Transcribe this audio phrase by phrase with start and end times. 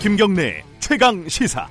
[0.00, 1.66] 김경래 최강 시사.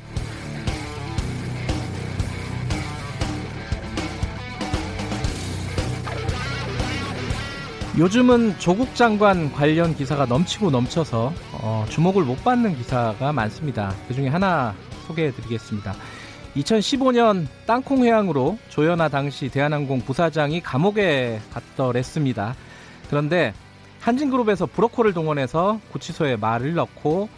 [7.97, 13.95] 요즘은 조국 장관 관련 기사가 넘치고 넘쳐서 어, 주목을 못 받는 기사가 많습니다.
[14.09, 14.75] 그 중에 하나
[15.07, 15.95] 소개해 드리겠습니다.
[16.57, 22.55] 2015년 땅콩 회항으로 조현아 당시 대한항공 부사장이 감옥에 갔더랬습니다.
[23.09, 23.53] 그런데
[24.01, 27.29] 한진그룹에서 브로커를 동원해서 구치소에 말을 넣고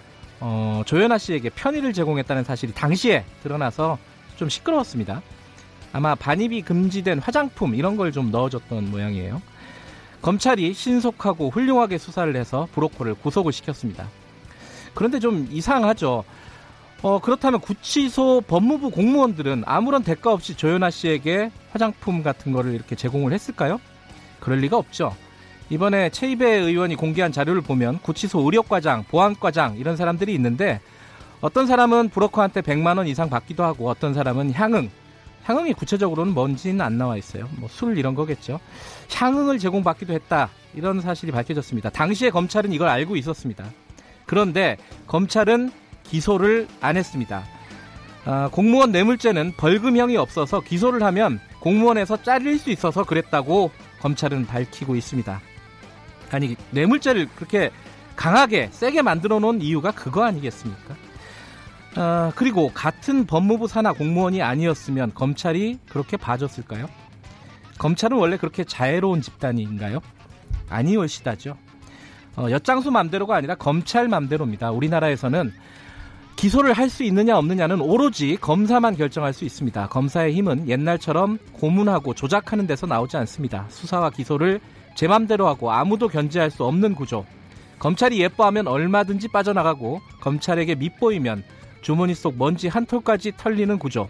[0.41, 3.97] 어, 조현아 씨에게 편의를 제공했다는 사실이 당시에 드러나서
[4.38, 5.21] 좀 시끄러웠습니다.
[5.91, 9.41] 아마 반입이 금지된 화장품 이런 걸 좀 넣어줬던 모양이에요.
[10.21, 14.07] 검찰이 신속하고 훌륭하게 수사를 해서 브로커를 구속을 시켰습니다.
[14.94, 16.23] 그런데 좀 이상하죠.
[17.02, 23.31] 어, 그렇다면 구치소 법무부 공무원들은 아무런 대가 없이 조현아 씨에게 화장품 같은 거를 이렇게 제공을
[23.31, 23.80] 했을까요?
[24.41, 25.16] 그럴 리가 없죠.
[25.70, 30.80] 이번에 최이배 의원이 공개한 자료를 보면 구치소 의료과장, 보안과장 이런 사람들이 있는데
[31.42, 34.89] 어떤 사람은 브로커한테 100만 원 이상 받기도 하고 어떤 사람은 향응,
[35.44, 37.48] 향응이 구체적으로는 뭔지는 안 나와 있어요.
[37.58, 38.59] 뭐 술 이런 거겠죠.
[39.14, 40.50] 향응을 제공받기도 했다.
[40.76, 41.89] 이런 사실이 밝혀졌습니다.
[41.92, 43.66] 당시에 검찰은 이걸 알고 있었습니다.
[44.26, 45.72] 그런데 검찰은
[46.04, 47.44] 기소를 안 했습니다.
[48.26, 55.42] 아, 공무원 뇌물죄는 벌금형이 없어서 기소를 하면 공무원에서 잘릴 수 있어서 그랬다고 검찰은 밝히고 있습니다.
[56.31, 57.72] 아니 뇌물죄를 그렇게
[58.16, 60.95] 강하게 세게 만들어 놓은 이유가 그거 아니겠습니까?
[61.95, 66.88] 아, 그리고 같은 법무부 산하 공무원이 아니었으면 검찰이 그렇게 봐줬을까요?
[67.77, 69.99] 검찰은 원래 그렇게 자애로운 집단인가요?
[70.69, 71.58] 아니올시다죠.
[72.36, 74.71] 어, 엿장수 맘대로가 아니라 검찰 맘대로입니다.
[74.71, 75.52] 우리나라에서는
[76.36, 79.88] 기소를 할 수 있느냐 없느냐는 오로지 검사만 결정할 수 있습니다.
[79.89, 83.66] 검사의 힘은 옛날처럼 고문하고 조작하는 데서 나오지 않습니다.
[83.69, 84.61] 수사와 기소를
[85.00, 87.25] 제 맘대로 하고 아무도 견제할 수 없는 구조.
[87.80, 91.45] 검찰이 예뻐하면 얼마든지 빠져나가고 검찰에게 밉보이면
[91.82, 94.10] 주머니 속 먼지 한 톨까지 털리는 구조.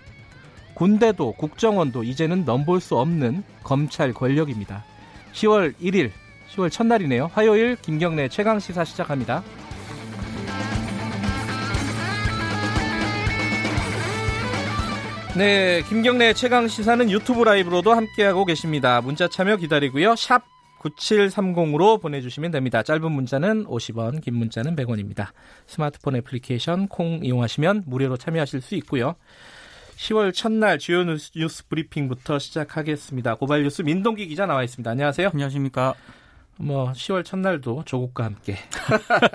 [0.74, 4.84] 군대도 국정원도 이제는 넘볼 수 없는 검찰 권력입니다.
[5.34, 6.10] 10월 1일,
[6.56, 7.30] 10월 첫날이네요.
[7.36, 9.44] 화요일 김경래 최강 시사 시작합니다.
[15.38, 19.02] 네, 김경래 최강 시사는 유튜브 라이브로도 함께하고 계십니다.
[19.02, 20.16] 문자 참여 기다리고요.
[20.16, 20.42] 샵
[20.80, 22.84] 9730으로 보내주시면 됩니다.
[22.84, 25.28] 짧은 문자는 50원, 긴 문자는 100원입니다.
[25.68, 29.16] 스마트폰 애플리케이션 콩 이용하시면 무료로 참여하실 수 있고요.
[29.98, 33.36] 10월 첫날 주요 뉴스, 뉴스 브리핑부터 시작하겠습니다.
[33.36, 34.90] 고발 뉴스 민동기 기자 나와 있습니다.
[34.90, 35.30] 안녕하세요.
[35.34, 35.94] 안녕하십니까.
[36.62, 38.58] 뭐 10월 첫날도 조국과 함께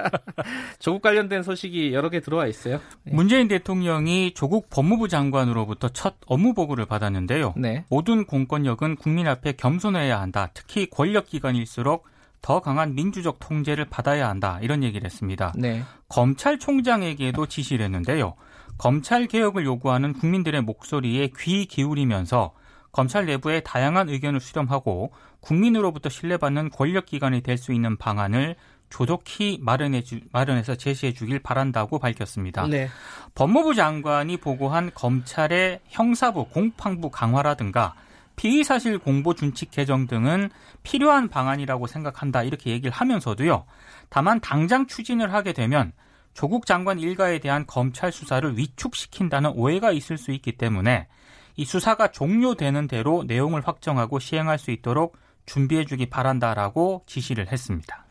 [0.78, 2.80] 조국 관련된 소식이 여러 개 들어와 있어요.
[3.02, 3.14] 네.
[3.14, 7.54] 문재인 대통령이 조국 법무부 장관으로부터 첫 업무 보고를 받았는데요.
[7.56, 7.84] 네.
[7.88, 10.50] 모든 공권력은 국민 앞에 겸손해야 한다.
[10.52, 12.06] 특히 권력 기관일수록
[12.42, 14.58] 더 강한 민주적 통제를 받아야 한다.
[14.60, 15.54] 이런 얘기를 했습니다.
[15.56, 15.82] 네.
[16.10, 18.34] 검찰총장에게도 지시를 했는데요.
[18.76, 22.52] 검찰 개혁을 요구하는 국민들의 목소리에 귀 기울이면서
[22.94, 25.10] 검찰 내부의 다양한 의견을 수렴하고
[25.40, 28.54] 국민으로부터 신뢰받는 권력기관이 될 수 있는 방안을
[28.88, 32.68] 조속히 마련해 주, 마련해서 제시해 주길 바란다고 밝혔습니다.
[32.68, 32.88] 네.
[33.34, 37.94] 법무부 장관이 보고한 검찰의 형사부, 공판부 강화라든가
[38.36, 40.50] 피의 사실 공보 준칙 개정 등은
[40.84, 43.64] 필요한 방안이라고 생각한다 이렇게 얘기를 하면서도요.
[44.08, 45.92] 다만 당장 추진을 하게 되면
[46.32, 51.08] 조국 장관 일가에 대한 검찰 수사를 위축시킨다는 오해가 있을 수 있기 때문에
[51.56, 55.16] 이 수사가 종료되는 대로 내용을 확정하고 시행할 수 있도록
[55.46, 58.04] 준비해주기 바란다라고 지시를 했습니다.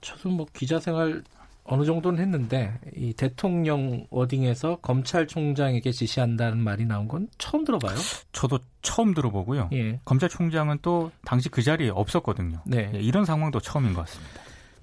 [0.00, 1.22] 저도 뭐 기자 생활
[1.64, 7.94] 어느 정도는 했는데 이 대통령 워딩에서 검찰총장에게 지시한다는 말이 나온 건 처음 들어봐요.
[8.32, 9.68] 저도 처음 들어보고요.
[9.74, 10.00] 예.
[10.06, 12.62] 검찰총장은 또 당시 그 자리에 없었거든요.
[12.64, 12.90] 네.
[12.94, 14.40] 예, 이런 상황도 처음인 것 같습니다.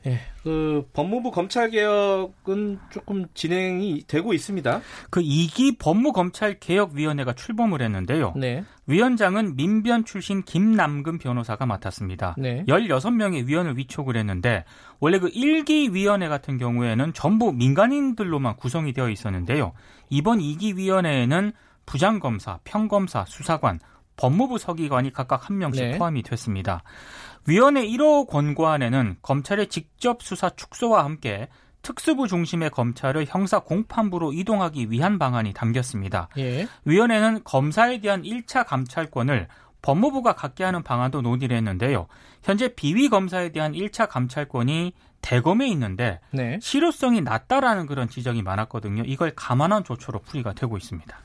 [0.08, 4.82] 예, 그 법무부 검찰 개혁은 조금 진행이 되고 있습니다.
[5.10, 8.34] 그 2기 법무 검찰 개혁 위원회가 출범을 했는데요.
[8.36, 8.64] 네.
[8.86, 12.36] 위원장은 민변 출신 김남근 변호사가 맡았습니다.
[12.38, 12.64] 네.
[12.68, 14.64] 16명의 위원을 위촉을 했는데
[15.00, 19.74] 원래 그 1기 위원회 같은 경우에는 전부 민간인들로만 구성이 되어 있었는데요.
[20.10, 21.54] 이번 2기 위원회에는
[21.88, 23.80] 부장검사, 평검사, 수사관,
[24.18, 25.98] 법무부 서기관이 각각 한 명씩 네.
[25.98, 26.84] 포함이 됐습니다.
[27.48, 31.48] 위원회 1호 권고안에는 검찰의 직접 수사 축소와 함께
[31.84, 36.30] 특수부 중심의 검찰을 형사 공판부로 이동하기 위한 방안이 담겼습니다.
[36.38, 36.68] 예.
[36.84, 39.48] 위원회는 검사에 대한 1차 감찰권을
[39.84, 42.08] 법무부가 갖게 하는 방안도 논의를 했는데요.
[42.42, 46.58] 현재 비위 검사에 대한 1차 감찰권이 대검에 있는데 네.
[46.60, 49.04] 실효성이 낮다라는 그런 지적이 많았거든요.
[49.06, 51.16] 이걸 감안한 조처로 풀이가 되고 있습니다.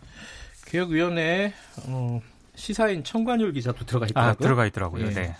[0.66, 1.54] 개혁위원회
[1.86, 2.20] 어,
[2.54, 4.30] 시사인 청관율 기자도 들어가 있더라고요.
[4.30, 5.06] 아, 들어가 있더라고요.
[5.06, 5.10] 예.
[5.10, 5.36] 네.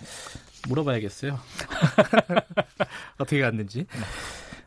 [0.69, 1.39] 물어봐야겠어요.
[3.19, 3.87] 어떻게 갔는지.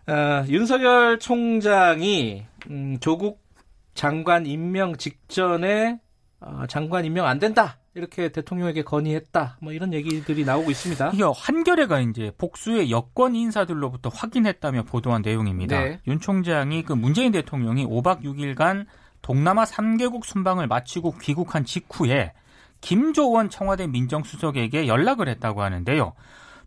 [0.07, 3.41] 어, 윤석열 총장이 음, 조국
[3.93, 5.99] 장관 임명 직전에
[6.39, 7.77] 어, 장관 임명 안 된다.
[7.95, 9.57] 이렇게 대통령에게 건의했다.
[9.61, 11.11] 뭐 이런 얘기들이 나오고 있습니다.
[11.13, 15.79] 이게 한겨레가 이제 복수의 여권 인사들로부터 확인했다며 보도한 내용입니다.
[15.79, 15.99] 네.
[16.07, 18.87] 윤 총장이 그 문재인 대통령이 5박 6일간
[19.21, 22.33] 동남아 3개국 순방을 마치고 귀국한 직후에
[22.83, 26.13] 김조원 청와대 민정수석에게 연락을 했다고 하는데요.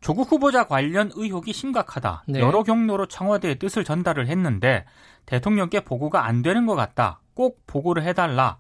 [0.01, 2.25] 조국 후보자 관련 의혹이 심각하다.
[2.29, 2.41] 네.
[2.41, 4.87] 여러 경로로 청와대의 뜻을 전달을 했는데
[5.27, 7.21] 대통령께 보고가 안 되는 것 같다.
[7.35, 8.57] 꼭 보고를 해달라.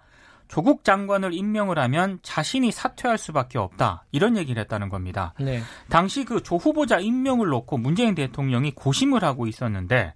[0.49, 4.05] 조국 장관을 임명을 하면 자신이 사퇴할 수밖에 없다.
[4.12, 5.32] 이런 얘기를 했다는 겁니다.
[5.41, 5.62] 네.
[5.88, 10.12] 당시 그 조 후보자 임명을 놓고 문재인 대통령이 고심을 하고 있었는데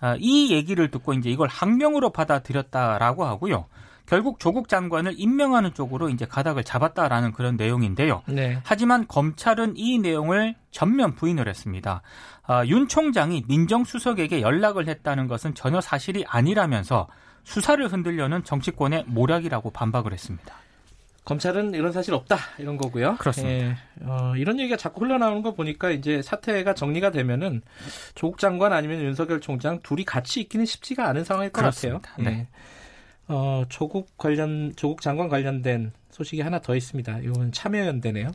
[0.00, 3.66] 아, 이 얘기를 듣고 이제 이걸 항명으로 받아들였다라고 하고요.
[4.06, 8.22] 결국 조국 장관을 임명하는 쪽으로 이제 가닥을 잡았다라는 그런 내용인데요.
[8.26, 8.58] 네.
[8.64, 12.02] 하지만 검찰은 이 내용을 전면 부인을 했습니다.
[12.44, 17.08] 아, 윤 총장이 민정수석에게 연락을 했다는 것은 전혀 사실이 아니라면서
[17.44, 20.54] 수사를 흔들려는 정치권의 모략이라고 반박을 했습니다.
[21.24, 23.16] 검찰은 이런 사실 없다 이런 거고요.
[23.16, 23.64] 그렇습니다.
[23.64, 27.62] 예, 어, 이런 얘기가 자꾸 흘러나오는 거 보니까 이제 사태가 정리가 되면은
[28.16, 32.00] 조국 장관 아니면 윤석열 총장 둘이 같이 있기는 쉽지가 않은 상황일 것 그렇습니다.
[32.00, 32.28] 같아요.
[32.28, 32.38] 네.
[32.40, 32.48] 예.
[33.28, 37.20] 어, 조국 관련 조국 장관 관련된 소식이 하나 더 있습니다.
[37.20, 38.30] 이건 참여연대네요.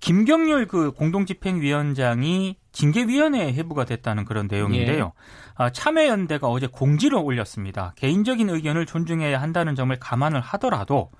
[0.00, 5.04] 김경률 그 공동집행위원장이 징계위원회에 회부가 됐다는 그런 내용인데요.
[5.04, 5.52] 예.
[5.54, 7.92] 아, 참여연대가 어제 공지를 올렸습니다.
[7.96, 11.10] 개인적인 의견을 존중해야 한다는 점을 감안을 하더라도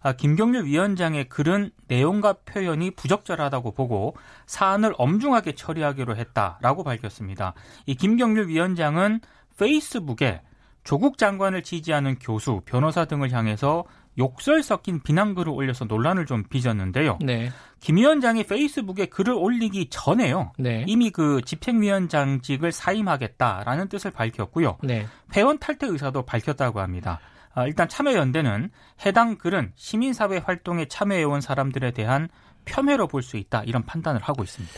[0.00, 4.16] 아, 김경률 위원장의 글은 내용과 표현이 부적절하다고 보고
[4.46, 7.54] 사안을 엄중하게 처리하기로 했다라고 밝혔습니다.
[7.86, 9.20] 이 김경률 위원장은
[9.58, 10.40] 페이스북에
[10.88, 13.84] 조국 장관을 지지하는 교수, 변호사 등을 향해서
[14.18, 17.18] 욕설 섞인 비난글을 올려서 논란을 좀 빚었는데요.
[17.20, 17.50] 네.
[17.78, 20.52] 김 위원장이 페이스북에 글을 올리기 전에요.
[20.58, 20.84] 네.
[20.88, 24.78] 이미 그 집행위원장직을 사임하겠다라는 뜻을 밝혔고요.
[24.82, 25.06] 네.
[25.36, 27.20] 회원 탈퇴 의사도 밝혔다고 합니다.
[27.52, 28.70] 아, 일단 참여연대는
[29.04, 32.30] 해당 글은 시민사회 활동에 참여해온 사람들에 대한
[32.64, 34.74] 폄훼로 볼 수 있다 이런 판단을 하고 있습니다.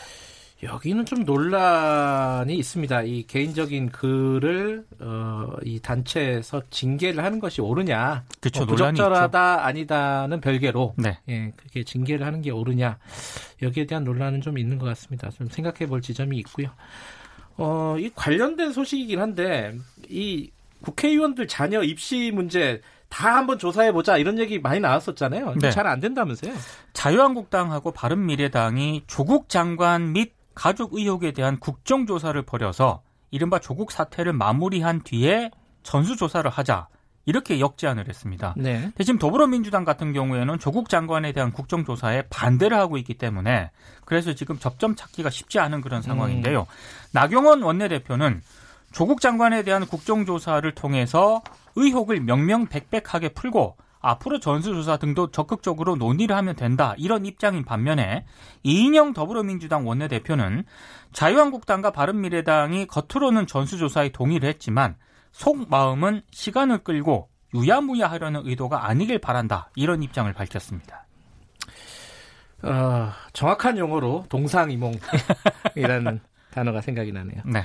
[0.63, 3.03] 여기는 좀 논란이 있습니다.
[3.03, 10.95] 이 개인적인 글을 어, 이 단체에서 징계를 하는 것이 옳으냐, 그렇죠, 어, 부적절하다 아니다는 별개로
[10.99, 11.19] 네.
[11.29, 12.99] 예, 그렇게 징계를 하는 게 옳으냐
[13.63, 15.31] 여기에 대한 논란은 좀 있는 것 같습니다.
[15.31, 16.69] 좀 생각해볼 지점이 있고요.
[17.57, 19.75] 어, 이 관련된 소식이긴 한데
[20.09, 20.51] 이
[20.83, 25.55] 국회의원들 자녀 입시 문제 다 한번 조사해 보자 이런 얘기 많이 나왔었잖아요.
[25.61, 25.71] 네.
[25.71, 26.55] 잘안 된다면서요?
[26.93, 35.51] 자유한국당하고 바른미래당이 조국 장관 및 가족 의혹에 대한 국정조사를 벌여서 이른바 조국 사태를 마무리한 뒤에
[35.85, 36.89] 전수조사를 하자.
[37.25, 38.53] 이렇게 역제안을 했습니다.
[38.59, 38.93] 네.
[38.95, 43.71] 대신 더불어민주당 같은 경우에는 조국 장관에 대한 국정조사에 반대를 하고 있기 때문에
[44.05, 46.61] 그래서 지금 접점 찾기가 쉽지 않은 그런 상황인데요.
[46.61, 46.67] 음.
[47.13, 48.43] 나경원 원내대표는
[48.93, 51.41] 조국 장관에 대한 국정조사를 통해서
[51.77, 56.95] 의혹을 명명백백하게 풀고 앞으로 전수조사 등도 적극적으로 논의를 하면 된다.
[56.97, 58.25] 이런 입장인 반면에
[58.63, 60.65] 이인영 더불어민주당 원내대표는
[61.13, 64.97] 자유한국당과 바른미래당이 겉으로는 전수조사에 동의를 했지만
[65.33, 69.71] 속마음은 시간을 끌고 유야무야 하려는 의도가 아니길 바란다.
[69.75, 71.07] 이런 입장을 밝혔습니다.
[72.63, 75.01] 어, 정확한 용어로 동상이몽이라는
[76.51, 77.43] 단어가 생각이 나네요.
[77.45, 77.65] 네.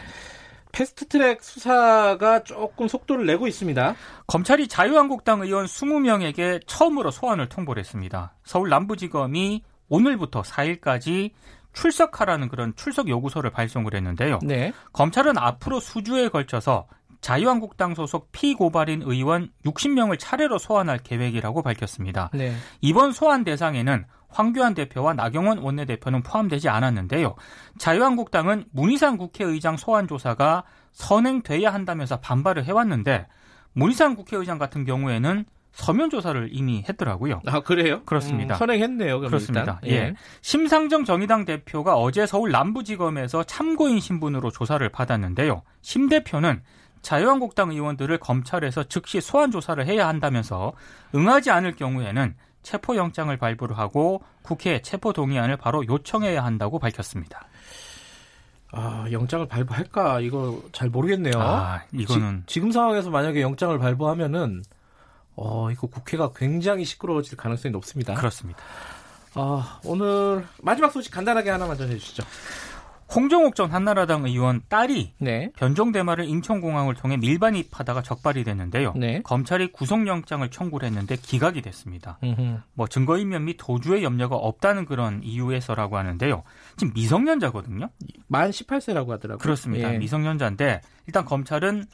[0.76, 3.96] 패스트트랙 수사가 조금 속도를 내고 있습니다.
[4.28, 8.36] 검찰이 자유한국당 의원 20명에게 처음으로 소환을 통보를 했습니다.
[8.44, 11.32] 서울 남부지검이 오늘부터 4일까지
[11.72, 14.40] 출석하라는 그런 출석 요구서를 발송을 했는데요.
[14.44, 14.74] 네.
[14.92, 16.88] 검찰은 앞으로 수주에 걸쳐서
[17.22, 22.30] 자유한국당 소속 피고발인 의원 60명을 차례로 소환할 계획이라고 밝혔습니다.
[22.34, 22.54] 네.
[22.82, 24.06] 이번 소환 대상에는
[24.36, 27.36] 황교안 대표와 나경원 원내대표는 포함되지 않았는데요.
[27.78, 33.28] 자유한국당은 문희상 국회의장 소환 조사가 선행돼야 한다면서 반발을 해왔는데
[33.74, 37.42] 문희상 국회의장 같은 경우에는 서면 조사를 이미 했더라고요.
[37.46, 38.02] 아 그래요?
[38.06, 38.56] 그렇습니다.
[38.56, 39.20] 음, 선행했네요.
[39.22, 39.80] 그렇습니다.
[39.86, 39.92] 예.
[39.92, 40.14] 예.
[40.42, 45.64] 심상정 정의당 대표가 어제 서울 남부지검에서 참고인 신분으로 조사를 받았는데요.
[45.82, 46.62] 심 대표는
[47.02, 50.74] 자유한국당 의원들을 검찰에서 즉시 소환 조사를 해야 한다면서
[51.14, 52.36] 응하지 않을 경우에는
[52.66, 57.48] 체포영장을 발부를 하고 국회 체포 동의안을 바로 요청해야 한다고 밝혔습니다.
[58.72, 60.20] 아, 영장을 발부할까?
[60.20, 61.34] 이거 잘 모르겠네요.
[61.38, 62.44] 아, 이거는.
[62.46, 64.64] 지, 금 상황에서 만약에 영장을 발부하면은,
[65.38, 68.16] 어, 이거 국회가 굉장히 시끄러워질 가능성이 높습니다.
[68.16, 68.62] 그렇습니다.
[69.36, 72.24] 아, 오늘 마지막 소식 간단하게 하나만 전해 주시죠.
[73.14, 75.50] 홍정옥 전 한나라당 의원 딸이 네.
[75.56, 78.94] 변종 대마를 인천공항을 통해 밀반입하다가 적발이 됐는데요.
[78.96, 79.22] 네.
[79.24, 82.18] 검찰이 구속영장을 청구를 했는데 기각이 됐습니다.
[82.24, 82.58] 음흠.
[82.74, 86.44] 뭐 증거인멸 및 도주의 염려가 없다는 그런 이유에서라고 하는데요.
[86.78, 87.90] 지금 미성년자거든요.
[88.28, 89.38] 만 18세라고 하더라고요.
[89.38, 89.94] 그렇습니다.
[89.94, 89.98] 예.
[89.98, 91.86] 미성년자인데 일단 검찰은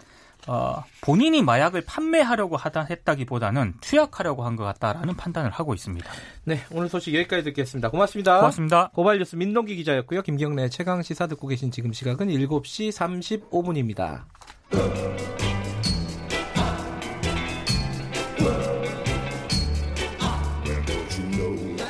[0.48, 6.10] 어, 본인이 마약을 판매하려고 하다 했다기보다는 투약하려고 한 것 같다라는 판단을 하고 있습니다.
[6.43, 7.89] 네, 오늘 소식 여기까지 듣겠습니다.
[7.89, 8.38] 고맙습니다.
[8.38, 8.89] 고맙습니다.
[8.93, 10.21] 고발뉴스 민동기 기자였고요.
[10.24, 14.24] 김경래 최강 시사 듣고 계신 지금 시각은 7시 35분입니다.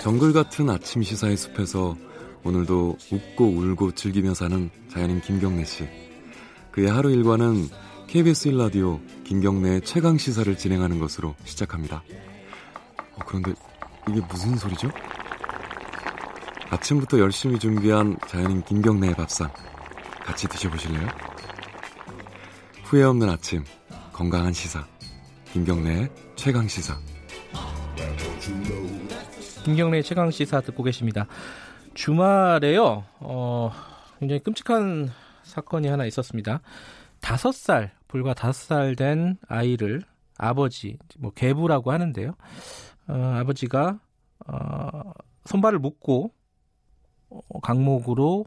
[0.02, 1.96] 정글 같은 아침 시사의 숲에서
[2.44, 5.88] 오늘도 웃고 울고 즐기며 사는 자연인 김경래 씨.
[6.72, 7.68] 그의 하루 일과는
[8.12, 12.04] KBS 1라디오 김경래의 최강 시사를 진행하는 것으로 시작합니다.
[13.14, 13.54] 어, 그런데
[14.10, 14.90] 이게 무슨 소리죠?
[16.72, 19.50] 아침부터 열심히 준비한 자연인 김경래의 밥상
[20.26, 21.08] 같이 드셔보실래요?
[22.84, 23.64] 후회 없는 아침
[24.12, 24.86] 건강한 시사
[25.54, 26.98] 김경래의 최강 시사
[29.64, 31.28] 김경래의 최강 시사 듣고 계십니다.
[31.94, 33.06] 주말에요.
[33.22, 33.72] 어,
[34.20, 35.14] 굉장히 끔찍한
[35.44, 36.60] 사건이 하나 있었습니다.
[37.22, 40.02] 다섯 살 불과 다섯 살 된 아이를
[40.38, 42.36] 아버지, 뭐 계부라고 하는데요.
[43.08, 44.00] 어, 아버지가
[44.48, 45.12] 어,
[45.46, 46.34] 손발을 묶고
[47.30, 48.46] 어, 강목으로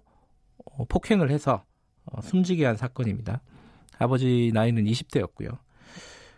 [0.66, 1.64] 어, 폭행을 해서
[2.04, 3.40] 어, 숨지게 한 사건입니다.
[3.98, 5.56] 아버지 나이는 20대였고요.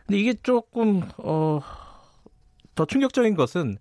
[0.07, 1.61] 근데 이게 조금 어,
[2.77, 3.77] 더 충격적인 것은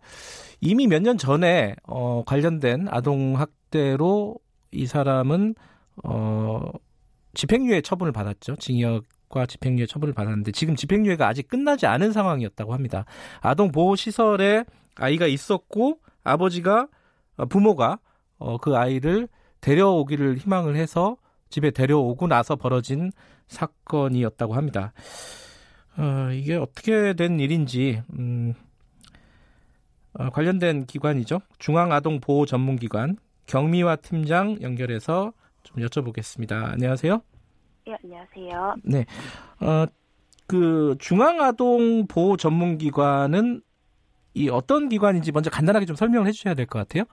[0.60, 4.38] 이미 몇 년 전에 어, 관련된 아동 학대로
[4.72, 5.54] 이 사람은
[6.04, 6.72] 어,
[7.36, 8.56] 집행유예 처분을 받았죠.
[8.56, 9.04] 징역
[9.36, 13.04] 과 집행유예 처분을 받았는데 지금 집행유예가 아직 끝나지 않은 상황이었다고 합니다.
[13.42, 14.64] 아동 보호 시설에
[14.96, 16.88] 아이가 있었고 아버지가
[17.36, 18.00] 어, 부모가
[18.38, 19.28] 어, 그 아이를
[19.60, 21.18] 데려오기를 희망을 해서
[21.50, 23.12] 집에 데려오고 나서 벌어진
[23.48, 24.94] 사건이었다고 합니다.
[25.98, 28.54] 어, 이게 어떻게 된 일인지 음,
[30.14, 31.42] 어, 관련된 기관이죠.
[31.60, 36.72] 중앙아동보호전문기관 경미화 팀장 연결해서 좀 여쭤보겠습니다.
[36.72, 37.22] 안녕하세요.
[37.86, 38.76] 네, 안녕하세요.
[38.84, 39.06] 네.
[39.62, 39.86] 어,
[40.48, 43.62] 그 중앙아동 보호 전문기관은
[44.34, 47.06] 이 어떤 기관인지 먼저 간단하게 좀 설명을 해 주셔야 될 것 같아요.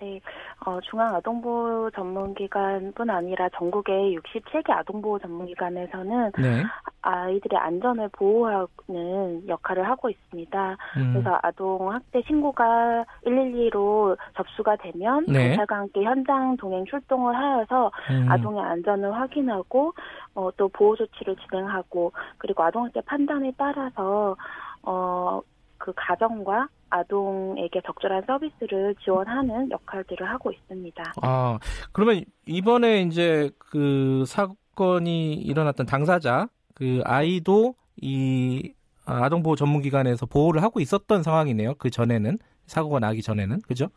[0.00, 0.20] 네.
[0.66, 6.62] 어, 중앙아동보호 전문기관뿐 아니라 전국의 63개 아동보호 전문기관에서는 네.
[7.00, 10.76] 아이들의 안전을 보호하는 역할을 하고 있습니다.
[10.98, 11.12] 음.
[11.12, 15.48] 그래서 아동 학대 신고가 112로 접수가 되면 네.
[15.48, 18.30] 경찰과 함께 현장 동행 출동을 하여서 음.
[18.30, 19.94] 아동의 안전을 확인하고
[20.34, 24.36] 어, 또 보호 조치를 진행하고 그리고 아동 학대 판단에 따라서
[24.82, 25.40] 어,
[25.78, 31.02] 그 가정과 아동에게 적절한 서비스를 지원하는 역할들을 하고 있습니다.
[31.22, 31.58] 아,
[31.92, 38.72] 그러면 이번에 이제 그 사건이 일어났던 당사자 그 아이도 이
[39.04, 41.74] 아동보호 전문기관에서 보호를 하고 있었던 상황이네요.
[41.74, 43.88] 그 전에는 사고가 나기 전에는 그죠?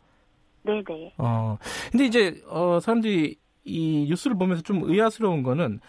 [0.62, 1.14] 네네.
[1.18, 1.58] 어,
[1.92, 5.80] 근데 이제 어 사람들이 이 뉴스를 보면서 좀 의아스러운 거는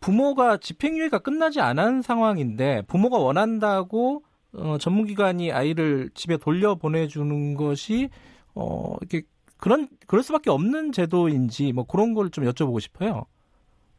[0.00, 8.10] 부모가 집행유예가 끝나지 않은 상황인데 부모가 원한다고 어, 전문기관이 아이를 집에 돌려 보내주는 것이
[8.54, 9.22] 어, 이렇게
[9.58, 13.24] 그런 그럴 수밖에 없는 제도인지 뭐 그런 걸 좀 여쭤보고 싶어요.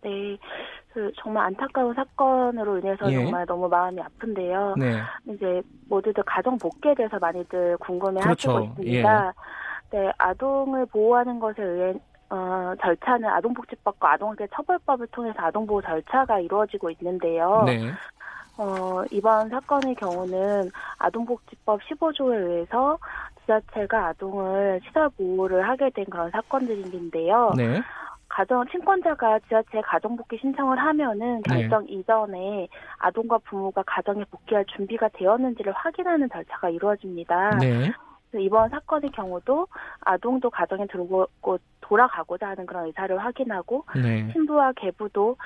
[0.03, 0.37] 네.
[0.93, 3.15] 그 정말 안타까운 사건으로 인해서 예.
[3.15, 4.75] 정말 너무 마음이 아픈데요.
[4.77, 5.01] 네.
[5.27, 8.75] 이제 모두들 가정 복귀에 대해서 많이들 궁금해하시고 그렇죠.
[8.79, 9.33] 있습니다.
[9.95, 9.97] 예.
[9.97, 11.93] 네, 아동을 보호하는 것에 의해
[12.29, 17.63] 어, 절차는 아동복지법과 아동학대 처벌법을 통해서 아동보호 절차가 이루어지고 있는데요.
[17.65, 17.91] 네.
[18.57, 22.97] 어, 이번 사건의 경우는 아동복지법 15조에 의해서
[23.41, 27.53] 지자체가 아동을 시설 보호를 하게 된 그런 사건들인데요.
[27.57, 27.81] 네.
[28.29, 31.61] 가정 친권자가 지자체에 가정 복귀 신청을 하면은 네.
[31.61, 31.93] 결정 네.
[31.93, 32.67] 이전에
[32.97, 37.57] 아동과 부모가 가정에 복귀할 준비가 되었는지를 확인하는 절차가 이루어집니다.
[37.59, 37.91] 네.
[38.39, 39.67] 이번 사건의 경우도
[40.01, 44.27] 아동도 가정에 들어오고 돌아가고자 하는 그런 의사를 확인하고 네.
[44.31, 45.37] 신부와 계부도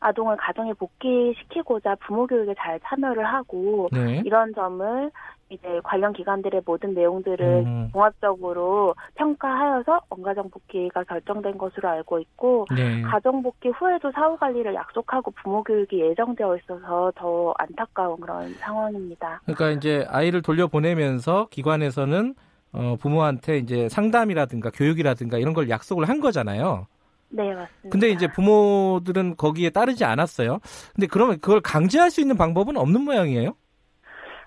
[0.00, 4.22] 아동을 가정에 복귀시키고자 부모 교육에 잘 참여를 하고 네.
[4.24, 5.10] 이런 점을
[5.50, 7.90] 이제 관련 기관들의 모든 내용들을 음.
[7.92, 13.02] 종합적으로 평가하여서 원가정 복귀가 결정된 것으로 알고 있고 네.
[13.02, 19.40] 가정 복귀 후에도 사후 관리를 약속하고 부모 교육이 예정되어 있어서 더 안타까운 그런 상황입니다.
[19.44, 22.34] 그러니까 이제 아이를 돌려 보내면서 기관에서는
[22.72, 26.86] 어, 부모한테 이제 상담이라든가 교육이라든가 이런 걸 약속을 한 거잖아요.
[27.30, 27.88] 네, 맞습니다.
[27.90, 30.58] 근데 이제 부모들은 거기에 따르지 않았어요.
[30.94, 33.54] 근데 그러면 그걸 강제할 수 있는 방법은 없는 모양이에요?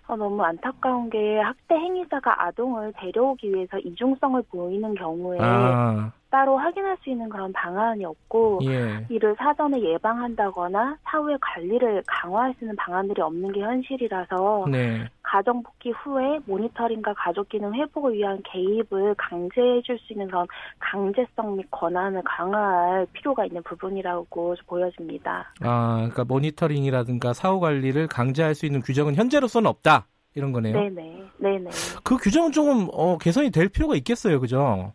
[0.08, 6.12] 어, 너무 안타까운 게 학대 행위자가 아동을 데려오기 위해서 이중성을 보이는 경우에 아.
[6.34, 9.06] 따로 확인할 수 있는 그런 방안이 없고 예.
[9.08, 15.08] 이를 사전에 예방한다거나 사후에 관리를 강화할 수 있는 방안들이 없는 게 현실이라서 네.
[15.22, 20.48] 가정 복귀 후에 모니터링과 가족 기능 회복을 위한 개입을 강제해 줄 수 있는 그런
[20.80, 25.54] 강제성 및 권한을 강화할 필요가 있는 부분이라고 보여집니다.
[25.62, 30.08] 아, 그러니까 모니터링이라든가 사후 관리를 강제할 수 있는 규정은 현재로서는 없다.
[30.34, 30.74] 이런 거네요.
[30.74, 31.24] 네네.
[31.38, 31.70] 네네.
[32.04, 34.94] 그 규정은 조금 어, 개선이 될 필요가 있겠어요, 그죠?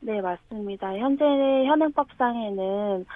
[0.00, 0.96] 네, 맞습니다.
[0.96, 3.06] 현재 현행법상에는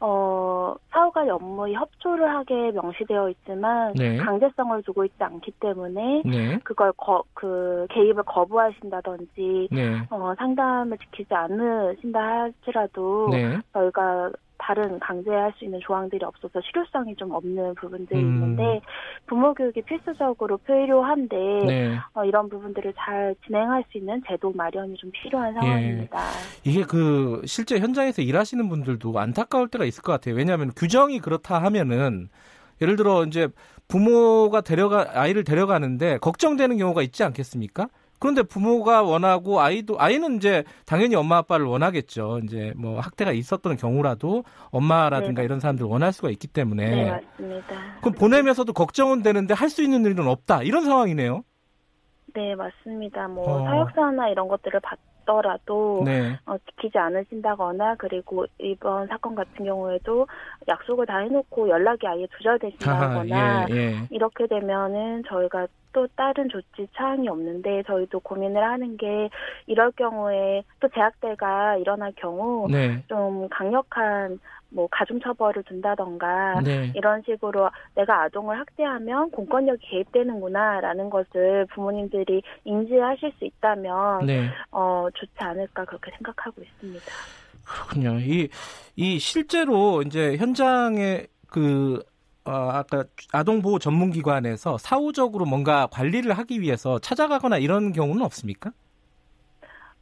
[0.00, 4.16] 어, 사후관리 업무에 협조를 하게 명시되어 있지만 네.
[4.18, 6.58] 강제성을 두고 있지 않기 때문에 네.
[6.62, 10.00] 그걸 거, 그 개입을 거부하신다든지 네.
[10.10, 13.58] 어, 상담을 지키지 않으신다 할지라도 네.
[13.72, 18.34] 저희가 다른 강제할 수 있는 조항들이 없어서 실효성이 좀 없는 부분들이 음.
[18.34, 18.80] 있는데
[19.26, 21.36] 부모 교육이 필수적으로 필요한데
[21.66, 21.96] 네.
[22.14, 25.60] 어, 이런 부분들을 잘 진행할 수 있는 제도 마련이 좀 필요한 예.
[25.60, 26.18] 상황입니다.
[26.18, 26.70] 예.
[26.70, 30.34] 이게 그 실제 현장에서 일하시는 분들도 안타까울 때가 있을 것 같아요.
[30.34, 32.28] 왜냐하면 규정이 그렇다 하면은
[32.82, 33.48] 예를 들어 이제
[33.88, 37.88] 부모가 데려가 아이를 데려가는데 걱정되는 경우가 있지 않겠습니까?
[38.18, 42.40] 그런데 부모가 원하고 아이도 아이는 이제 당연히 엄마 아빠를 원하겠죠.
[42.44, 45.44] 이제 뭐 학대가 있었던 경우라도 엄마라든가 네.
[45.44, 46.90] 이런 사람들 원할 수가 있기 때문에.
[46.90, 47.74] 네, 맞습니다.
[48.00, 50.62] 그럼 보내면서도 걱정은 되는데 할 수 있는 일은 없다.
[50.62, 51.42] 이런 상황이네요.
[52.34, 53.28] 네, 맞습니다.
[53.28, 53.64] 뭐 어.
[53.64, 54.98] 사역사나 이런 것들을 받
[55.28, 56.38] 더라도 네.
[56.46, 60.26] 어, 지키지 않으신다거나 그리고 이번 사건 같은 경우에도
[60.66, 64.06] 약속을 다 해놓고 연락이 아예 두절되신다거나 예, 예.
[64.08, 69.28] 이렇게 되면은 저희가 또 다른 조치 사항이 없는데 저희도 고민을 하는 게
[69.66, 73.02] 이럴 경우에 또 재학대가 일어날 경우 네.
[73.08, 76.92] 좀 강력한 뭐 가중 처벌을 둔다던가 네.
[76.94, 84.48] 이런 식으로 내가 아동을 학대하면 공권력이 개입되는구나라는 것을 부모님들이 인지하실 수 있다면 네.
[84.70, 87.06] 어 좋지 않을까 그렇게 생각하고 있습니다.
[87.64, 88.18] 그렇군요.
[88.18, 88.48] 이,
[88.96, 92.02] 이 실제로 이제 현장에 그
[92.44, 98.70] 어, 아까 아동보호 전문기관에서 사후적으로 뭔가 관리를 하기 위해서 찾아가거나 이런 경우는 없습니까?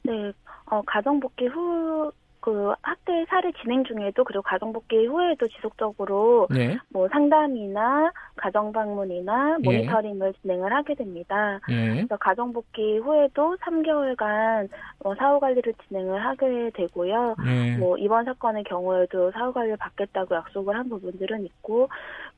[0.02, 0.32] 네,
[0.66, 2.12] 어, 가정복귀 후,
[2.46, 6.78] 그 학대 사례 진행 중에도 그리고 가정복귀 후에도 지속적으로 네.
[6.90, 9.64] 뭐 상담이나 가정 방문이나 예.
[9.64, 10.40] 모니터링을 예.
[10.40, 11.58] 진행을 하게 됩니다.
[11.68, 11.94] 예.
[11.94, 14.68] 그래서 가정복귀 후에도 3개월간
[15.02, 17.34] 뭐 사후 관리를 진행을 하게 되고요.
[17.46, 17.76] 예.
[17.78, 21.88] 뭐 이번 사건의 경우에도 사후 관리를 받겠다고 약속을 한 부분들은 있고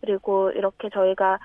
[0.01, 1.39] 그리고 이렇게 저희가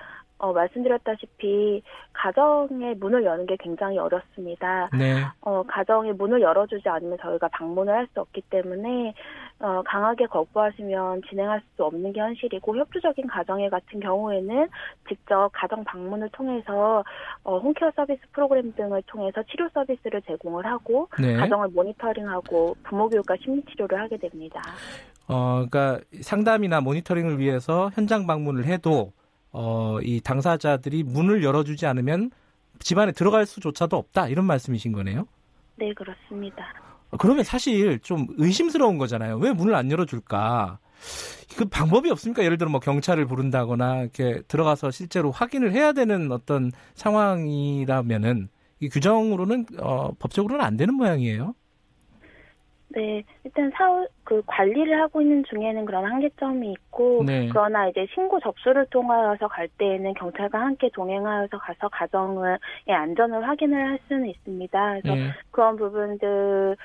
[0.44, 4.90] 어, 말씀드렸다시피 가정의 문을 여는 게 굉장히 어렵습니다.
[4.92, 5.24] 네.
[5.40, 9.14] 어, 가정의 문을 열어주지 않으면 저희가 방문을 할 수 없기 때문에
[9.60, 14.68] 어, 강하게 거부하시면 진행할 수 없는 게 현실이고 협조적인 가정의 같은 경우에는
[15.08, 17.02] 직접 가정 방문을 통해서
[17.42, 21.34] 어, 홈케어 서비스 프로그램 등을 통해서 치료 서비스를 제공을 하고 네.
[21.36, 24.60] 가정을 모니터링하고 부모 교육과 심리 치료를 하게 됩니다.
[25.26, 29.12] 어, 그러니까 상담이나 모니터링을 위해서 현장 방문을 해도
[29.54, 32.32] 어, 이 당사자들이 문을 열어주지 않으면
[32.80, 35.26] 집안에 들어갈 수조차도 없다 이런 말씀이신 거네요.
[35.76, 36.66] 네 그렇습니다.
[37.18, 39.36] 그러면 사실 좀 의심스러운 거잖아요.
[39.36, 40.80] 왜 문을 안 열어줄까?
[41.56, 42.42] 그 방법이 없습니까?
[42.42, 48.48] 예를 들어 뭐 경찰을 부른다거나 이렇게 들어가서 실제로 확인을 해야 되는 어떤 상황이라면은
[48.80, 51.54] 이 규정으로는 어, 법적으로는 안 되는 모양이에요.
[52.94, 57.48] 네, 일단 사후 그 관리를 하고 있는 중에는 그런 한계점이 있고 네.
[57.50, 63.98] 그러나 이제 신고 접수를 통하여서 갈 때에는 경찰과 함께 동행하여서 가서 가정의 안전을 확인을 할
[64.08, 65.00] 수는 있습니다.
[65.02, 65.30] 그래서 네.
[65.50, 66.76] 그런 부분들은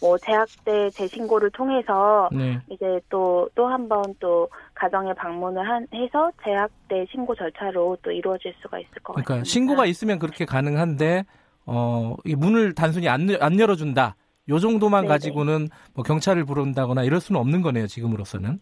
[0.00, 2.58] 뭐 재학대 재신고를 통해서 네.
[2.70, 8.78] 이제 또 또 한번 또 가정에 방문을 한, 해서 재학대 신고 절차로 또 이루어질 수가
[8.78, 9.50] 있을 것 그러니까 같습니다.
[9.50, 11.24] 신고가 있으면 그렇게 가능한데
[11.66, 14.16] 어, 이 문을 단순히 안, 안 열어준다.
[14.48, 15.08] 요 정도만 네네.
[15.08, 18.60] 가지고는 뭐 경찰을 부른다거나 이럴 수는 없는 거네요, 지금으로서는.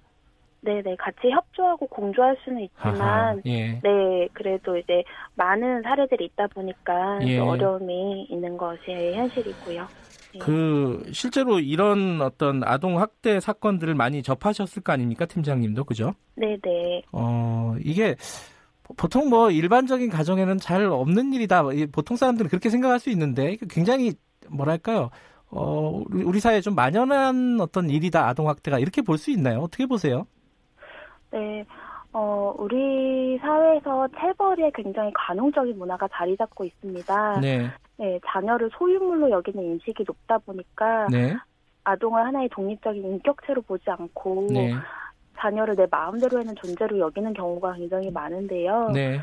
[0.63, 3.81] 네네, 같이 협조하고 공조할 수는 있지만, 아하, 예.
[3.83, 7.39] 네, 그래도 이제 많은 사례들이 있다 보니까 예.
[7.39, 8.81] 어려움이 있는 것이
[9.15, 9.89] 현실이고요.
[10.35, 10.41] 네.
[10.41, 16.15] 그 실제로 이런 어떤 아동 학대 사건들을 많이 접하셨을 거 아닙니까, 팀장님도 그죠?
[16.35, 17.03] 네네.
[17.13, 18.17] 어 이게
[18.97, 21.63] 보통 뭐 일반적인 가정에는 잘 없는 일이다.
[21.93, 24.15] 보통 사람들은 그렇게 생각할 수 있는데 굉장히
[24.49, 25.11] 뭐랄까요
[25.51, 28.79] 어, 우리 사회에 좀 만연한 어떤 일이다, 아동학대가.
[28.79, 29.61] 이렇게 볼 수 있나요?
[29.61, 30.27] 어떻게 보세요?
[31.31, 31.65] 네.
[32.13, 37.41] 어, 우리 사회에서 체벌에 굉장히 관용적인 문화가 자리 잡고 있습니다.
[37.41, 37.71] 네.
[37.99, 41.35] 네, 자녀를 소유물로 여기는 인식이 높다 보니까 네.
[41.85, 44.75] 아동을 하나의 독립적인 인격체로 보지 않고 네.
[45.39, 48.91] 자녀를 내 마음대로 하는 존재로 여기는 경우가 굉장히 많은데요.
[48.93, 49.21] 네.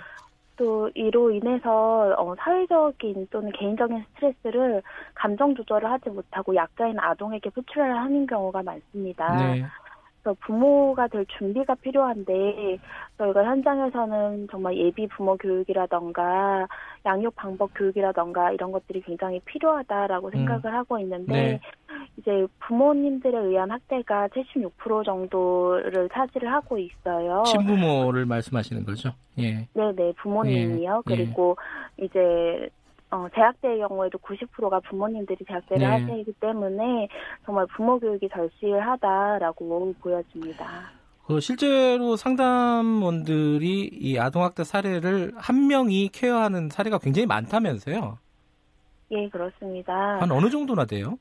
[0.56, 4.82] 또 이로 인해서 어, 사회적인 또는 개인적인 스트레스를
[5.16, 9.36] 감정 조절을 하지 못하고 약자인 아동에게 표출을 하는 경우가 많습니다.
[9.38, 9.66] 네.
[10.24, 12.80] 그래서 부모가 될 준비가 필요한데
[13.18, 16.66] 저희가 현장에서는 정말 예비 부모 교육이라던가
[17.06, 20.32] 양육 방법 교육이라던가 이런 것들이 굉장히 필요하다라고 음.
[20.32, 21.60] 생각을 하고 있는데 네.
[22.18, 27.44] 이제 부모님들에 의한 학대가 76% 정도를 차지를 하고 있어요.
[27.46, 29.10] 친부모를 말씀하시는 거죠?
[29.40, 29.68] 예.
[29.74, 31.04] 네 네 부모님이요.
[31.10, 31.16] 예.
[31.16, 31.58] 그리고
[32.00, 32.06] 예.
[32.06, 32.70] 이제
[33.14, 35.86] 어, 재학대의 경우에도 90%가 부모님들이 재학대를 네.
[35.86, 37.08] 하시기 때문에
[37.46, 40.66] 정말 부모 교육이 절실하다라고 보여집니다.
[41.28, 48.18] 그 실제로 상담원들이 이 아동학대 사례를 한 명이 케어하는 사례가 굉장히 많다면서요?
[49.12, 50.20] 예, 그렇습니다.
[50.20, 51.18] 한 어느 정도나 돼요?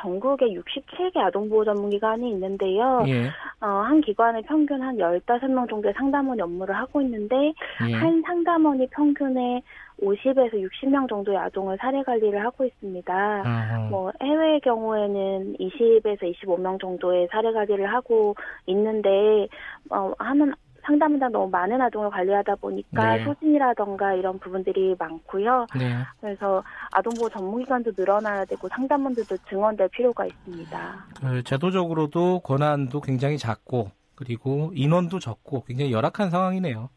[0.00, 3.04] 전국에 67개 아동보호 전문기관이 있는데요.
[3.06, 3.26] 예.
[3.60, 7.52] 어, 한 기관에 평균 한 15명 정도의 상담원이 업무를 하고 있는데
[7.86, 7.92] 예.
[7.92, 9.62] 한 상담원이 평균에
[10.02, 13.12] 50에서 60명 정도의 아동을 사례 관리를 하고 있습니다.
[13.12, 13.88] 아하.
[13.90, 18.34] 뭐 해외의 경우에는 20에서 25명 정도의 사례 관리를 하고
[18.66, 19.48] 있는데
[19.90, 23.24] 어, 하는 상담당 너무 많은 아동을 관리하다 보니까 네.
[23.24, 25.66] 소진이라던가 이런 부분들이 많고요.
[25.78, 25.94] 네.
[26.20, 31.06] 그래서 아동보호 전문기관도 늘어나야 되고 상담원들도 증원될 필요가 있습니다.
[31.20, 36.88] 그 제도적으로도 권한도 굉장히 작고 그리고 인원도 적고 굉장히 열악한 상황이네요.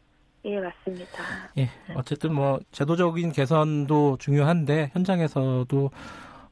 [0.44, 1.22] 예, 맞습니다.
[1.58, 5.90] 예, 어쨌든 뭐 제도적인 개선도 중요한데 현장에서도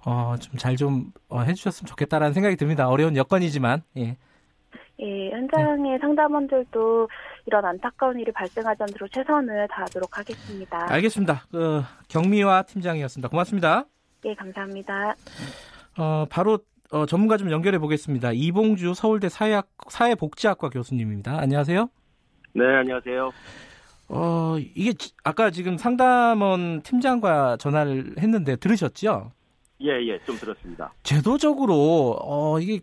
[0.04, 2.88] 어, 좀 잘좀 좀, 어, 해주셨으면 좋겠다라는 생각이 듭니다.
[2.88, 4.16] 어려운 여건이지만 예.
[5.00, 5.98] 예, 현장의 네.
[5.98, 7.08] 상담원들도
[7.46, 10.86] 이런 안타까운 일이 발생하지 않도록 최선을 다하도록 하겠습니다.
[10.92, 11.44] 알겠습니다.
[11.50, 13.28] 그, 경미화 팀장이었습니다.
[13.28, 13.84] 고맙습니다.
[14.24, 15.14] 예, 감사합니다.
[15.98, 16.58] 어, 바로
[16.92, 18.32] 어, 전문가 좀 연결해 보겠습니다.
[18.32, 21.38] 이봉주 서울대 사회학, 사회복지학과 교수님입니다.
[21.38, 21.88] 안녕하세요.
[22.54, 23.30] 네, 안녕하세요.
[24.14, 24.92] 어, 이게
[25.24, 29.32] 아까 지금 상담원 팀장과 전화를 했는데 들으셨죠?
[29.80, 30.92] 예, 예, 좀 들었습니다.
[31.02, 32.80] 제도적으로 어, 이게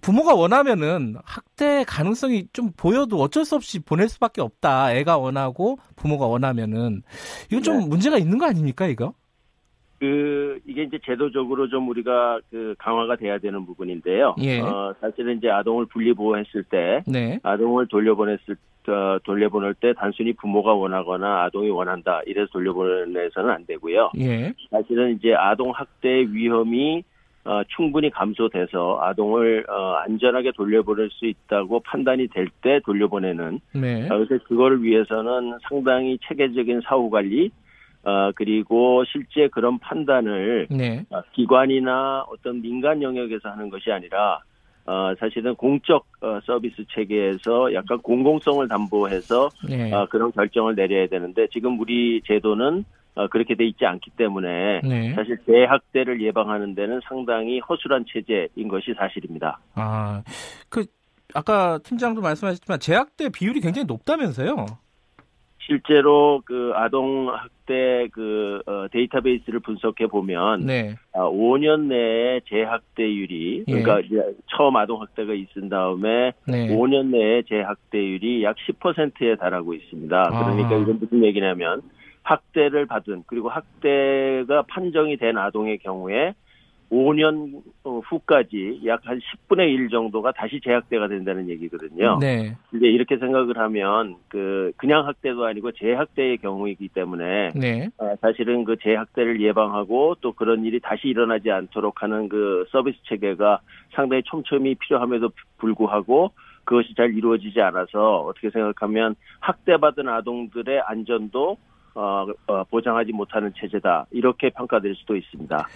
[0.00, 4.94] 부모가 원하면은 학대 가능성이 좀 보여도 어쩔 수 없이 보낼 수밖에 없다.
[4.94, 7.02] 애가 원하고 부모가 원하면은
[7.50, 7.86] 이건 좀 네.
[7.86, 9.14] 문제가 있는 거 아닙니까 이거?
[10.00, 14.34] 그 이게 이제 제도적으로 좀 우리가 그 강화가 돼야 되는 부분인데요.
[14.40, 14.60] 예.
[14.60, 17.38] 어, 사실은 이제 아동을 분리 보호했을 때 네.
[17.44, 18.71] 아동을 돌려보냈을 어,
[19.24, 24.12] 돌려보낼 때 단순히 부모가 원하거나 아동이 원한다 이래서 돌려보내서는 안 되고요.
[24.18, 24.52] 예.
[24.70, 27.04] 사실은 이제 아동 학대 위험이
[27.44, 33.58] 어, 충분히 감소돼서 아동을 어, 안전하게 돌려보낼 수 있다고 판단이 될 때 돌려보내는.
[33.74, 34.06] 네.
[34.08, 37.50] 어, 그래서 그거를 위해서는 상당히 체계적인 사후 관리,
[38.04, 41.04] 어, 그리고 실제 그런 판단을 네.
[41.10, 44.38] 어, 기관이나 어떤 민간 영역에서 하는 것이 아니라
[44.84, 49.92] 어, 사실은 공적 어, 서비스 체계에서 약간 공공성을 담보해서 네.
[49.92, 55.14] 어, 그런 결정을 내려야 되는데 지금 우리 제도는 어, 그렇게 돼 있지 않기 때문에 네.
[55.14, 59.60] 사실 재학대를 예방하는 데는 상당히 허술한 체제인 것이 사실입니다.
[59.74, 60.22] 아,
[60.68, 60.86] 그
[61.34, 64.66] 아까 팀장도 말씀하셨지만 재학대 비율이 굉장히 높다면서요?
[65.66, 70.96] 실제로 그 아동 학대 그 어, 데이터베이스를 분석해 보면 네.
[71.12, 73.72] 아, 5년 내에 재학대율이 예.
[73.72, 76.68] 그러니까 이제 처음 아동 학대가 있은 다음에 네.
[76.68, 80.22] 5년 내에 재학대율이 약 10%에 달하고 있습니다.
[80.22, 80.78] 그러니까 아.
[80.78, 81.82] 이건 무슨 얘기냐면
[82.22, 86.34] 학대를 받은 그리고 학대가 판정이 된 아동의 경우에
[86.92, 87.62] 5년
[88.04, 92.18] 후까지 약 한 10분의 1 정도가 다시 재학대가 된다는 얘기거든요.
[92.20, 92.56] 네.
[92.72, 97.88] 이제 이렇게 생각을 하면 그 그냥 학대도 아니고 재학대의 경우이기 때문에 네.
[97.98, 103.60] 어, 사실은 그 재학대를 예방하고 또 그런 일이 다시 일어나지 않도록 하는 그 서비스 체계가
[103.94, 106.30] 상당히 촘촘히 필요함에도 불구하고
[106.64, 111.56] 그것이 잘 이루어지지 않아서 어떻게 생각하면 학대받은 아동들의 안전도
[111.94, 115.66] 어, 어, 보장하지 못하는 체제다 이렇게 평가될 수도 있습니다.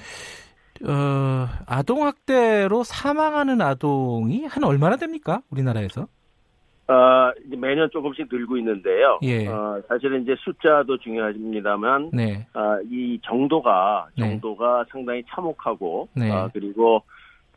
[0.85, 5.41] 어, 아동 학대로 사망하는 아동이 한 얼마나 됩니까?
[5.51, 6.09] 우리나라에서?
[6.89, 9.19] 어, 이제 매년 조금씩 늘고 있는데요.
[9.23, 9.49] 예.
[9.49, 12.47] 어, 사실은 이제 숫자도 중요합니다만, 네.
[12.55, 14.29] 어, 이 정도가, 네.
[14.29, 14.91] 정도가 네.
[14.93, 16.31] 상당히 참혹하고, 네.
[16.31, 17.03] 어, 그리고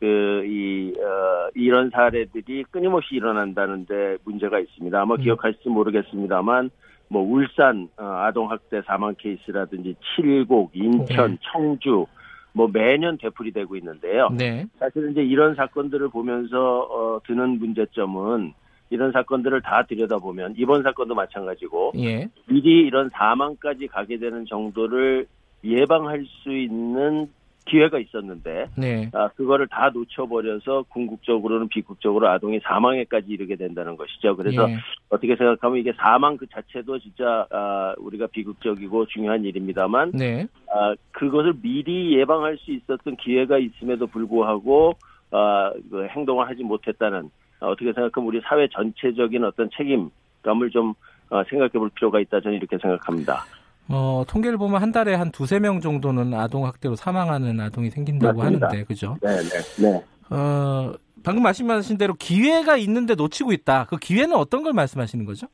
[0.00, 5.00] 그, 이, 어, 이런 사례들이 끊임없이 일어난다는데 문제가 있습니다.
[5.00, 5.20] 아마 음.
[5.20, 6.70] 기억하실지 모르겠습니다만,
[7.06, 11.38] 뭐 울산 어, 아동 학대 사망 케이스라든지 칠곡, 인천, 네.
[11.52, 12.06] 청주
[12.52, 14.28] 뭐 매년 되풀이되고 있는데요.
[14.30, 14.66] 네.
[14.78, 18.54] 사실 이제 이런 사건들을 보면서 어, 드는 문제점은
[18.90, 22.28] 이런 사건들을 다 들여다보면 이번 사건도 마찬가지고 예.
[22.46, 25.26] 미리 이런 사망까지 가게 되는 정도를
[25.62, 27.28] 예방할 수 있는
[27.66, 29.10] 기회가 있었는데 네.
[29.12, 34.36] 아, 그거를 다 놓쳐버려서 궁극적으로는 비극적으로 아동이 사망에까지 이르게 된다는 것이죠.
[34.36, 34.76] 그래서 예.
[35.08, 40.46] 어떻게 생각하면 이게 사망 그 자체도 진짜 아, 우리가 비극적이고 중요한 일입니다만 네.
[40.72, 44.94] 아, 그것을 미리 예방할 수 있었던 기회가 있음에도 불구하고
[45.30, 50.94] 아, 그 행동을 하지 못했다는 아, 어떻게 생각하면 우리 사회 전체적인 어떤 책임감을 좀
[51.30, 53.44] 어, 생각해 볼 필요가 있다 저는 이렇게 생각합니다.
[53.92, 58.68] 어, 통계를 보면 한 달에 한 두세 명 정도는 아동 학대로 사망하는 아동이 생긴다고 맞습니다.
[58.68, 59.16] 하는데, 그죠?
[59.20, 60.04] 네, 네, 네.
[60.30, 60.92] 어,
[61.24, 63.86] 방금 말씀하신 대로 기회가 있는데 놓치고 있다.
[63.86, 65.48] 그 기회는 어떤 걸 말씀하시는 거죠?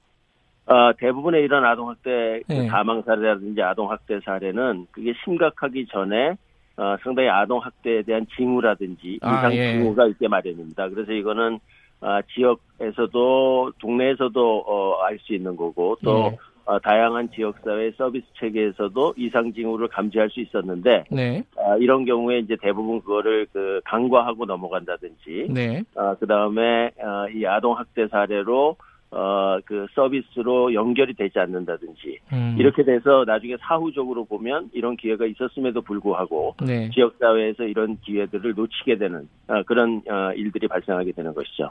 [0.67, 2.67] 어, 대부분의 이런 아동학대 그 네.
[2.69, 6.37] 사망 사례라든지 아동학대 사례는 그게 심각하기 전에
[6.77, 9.79] 어, 상당히 아동학대에 대한 징후라든지 아, 이상 예.
[9.79, 10.89] 징후가 있게 마련입니다.
[10.91, 11.59] 그래서 이거는
[12.03, 16.37] 어, 지역에서도 동네에서도 어, 알 수 있는 거고 또 예.
[16.67, 21.43] 어, 다양한 지역사회 서비스 체계에서도 이상 징후를 감지할 수 있었는데 네.
[21.57, 25.83] 어, 이런 경우에 이제 대부분 그거를 그 간과하고 넘어간다든지 네.
[25.95, 28.77] 어, 그 다음에 어, 이 아동 학대 사례로
[29.13, 32.57] 어, 그 서비스로 연결이 되지 않는다든지 음.
[32.59, 36.91] 이렇게 돼서 나중에 사후적으로 보면 이런 기회가 있었음에도 불구하고 네.
[36.91, 41.71] 지역사회에서 이런 기회들을 놓치게 되는 어, 그런 어, 일들이 발생하게 되는 것이죠.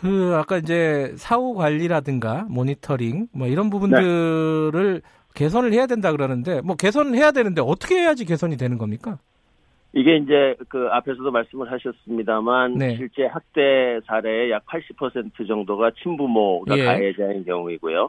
[0.00, 5.08] 그 아까 이제 사후 관리라든가 모니터링 뭐 이런 부분들을 네.
[5.34, 9.18] 개선을 해야 된다 그러는데 뭐 개선을 해야 되는데 어떻게 해야지 개선이 되는 겁니까?
[9.94, 12.96] 이게 이제 그 앞에서도 말씀을 하셨습니다만 네.
[12.96, 16.84] 실제 학대 사례의 약 80% 정도가 친부모가 예.
[16.84, 18.08] 가해자인 경우이고요.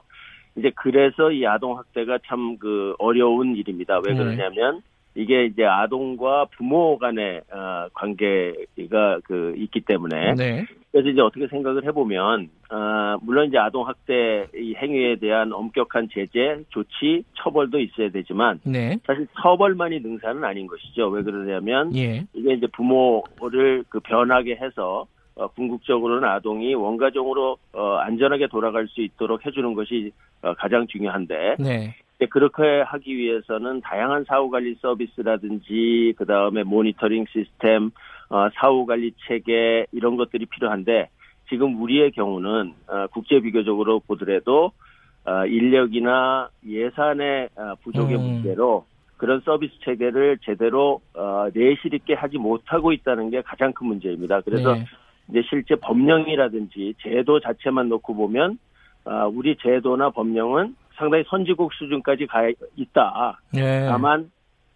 [0.56, 4.00] 이제 그래서 이 아동 학대가 참 그 어려운 일입니다.
[4.06, 4.18] 왜 네.
[4.20, 4.82] 그러냐면
[5.16, 10.66] 이게 이제 아동과 부모 간의 어, 관계가 그 있기 때문에 네.
[10.92, 16.64] 그래서 이제 어떻게 생각을 해보면 어, 물론 이제 아동 학대 이 행위에 대한 엄격한 제재,
[16.70, 18.98] 조치, 처벌도 있어야 되지만 네.
[19.06, 21.10] 사실 처벌만이 능사는 아닌 것이죠.
[21.10, 22.26] 왜 그러냐면 예.
[22.34, 29.46] 이게 이제 부모를 그 변하게 해서 어, 궁극적으로는 아동이 원가정으로 어, 안전하게 돌아갈 수 있도록
[29.46, 31.96] 해주는 것이 어, 가장 중요한데 네.
[32.26, 37.92] 그렇게 하기 위해서는 다양한 사후 관리 서비스라든지 그 다음에 모니터링 시스템,
[38.30, 41.10] 어, 사후 관리 체계 이런 것들이 필요한데
[41.50, 44.72] 지금 우리의 경우는 어, 국제 비교적으로 보더라도
[45.26, 48.22] 어, 인력이나 예산의 어, 부족의 음.
[48.22, 48.86] 문제로
[49.18, 54.42] 그런 서비스 체계를 제대로 어, 내실 있게 하지 못하고 있다는 게 가장 큰 문제입니다.
[54.42, 54.86] 그래서 네.
[55.30, 58.58] 이제 실제 법령이라든지 제도 자체만 놓고 보면
[59.06, 63.40] 어, 우리 제도나 법령은 상당히 선진국 수준까지 가 있다.
[63.56, 63.86] 예.
[63.88, 64.32] 다만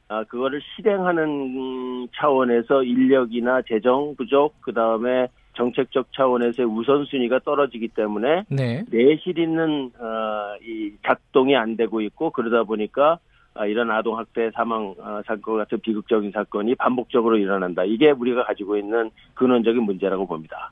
[0.10, 8.86] 아, 그거를 실행하는 차원에서 인력이나 재정 부족, 그 다음에 정책적 차원에서의 우선순위가 떨어지기 때문에 네.
[8.90, 13.20] 내실 있는 어, 이 작동이 안 되고 있고 그러다 보니까
[13.56, 17.84] 아, 이런 아동 학대 사망 어, 사건 같은 비극적인 사건이 반복적으로 일어난다.
[17.84, 20.72] 이게 우리가 가지고 있는 근원적인 문제라고 봅니다.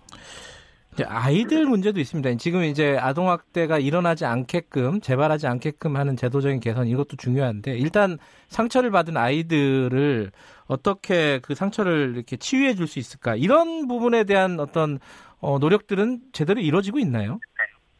[1.03, 2.36] 아이들 문제도 있습니다.
[2.36, 9.17] 지금 이제 아동학대가 일어나지 않게끔, 재발하지 않게끔 하는 제도적인 개선 이것도 중요한데, 일단 상처를 받은
[9.17, 10.31] 아이들을
[10.67, 13.36] 어떻게 그 상처를 이렇게 치유해 줄 수 있을까?
[13.36, 14.99] 이런 부분에 대한 어떤
[15.41, 17.39] 어, 노력들은 제대로 이루어지고 있나요?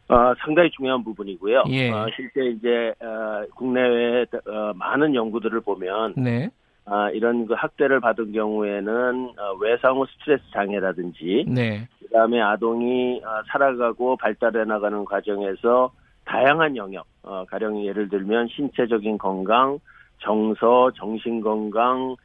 [0.08, 1.64] 어, 상당히 중요한 부분이고요.
[1.70, 1.90] 예.
[1.90, 6.50] 어, 실제 이제 어, 국내외 어, 많은 연구들을 보면 네.
[6.86, 11.88] 아, 이런 그 학대를 받은 경우에는 어, 외상후 스트레스 장애라든지 네.
[12.00, 15.92] 그다음에 아동이 어, 살아가고 발달해 나가는 과정에서
[16.26, 19.80] 다양한 영역, 어, 가령 예를 들면 신체적인 건강,
[20.20, 22.16] 정서, 정신 건강,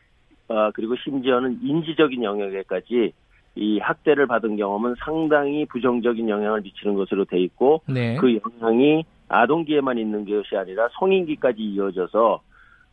[0.49, 3.13] 어, 그리고 심지어는 인지적인 영역에까지
[3.57, 8.17] 이 학대를 받은 경험은 상당히 부정적인 영향을 미치는 것으로 돼 있고 네.
[8.17, 12.43] 그 영향이 아동기에만 있는 것이 아니라 성인기까지 이어져서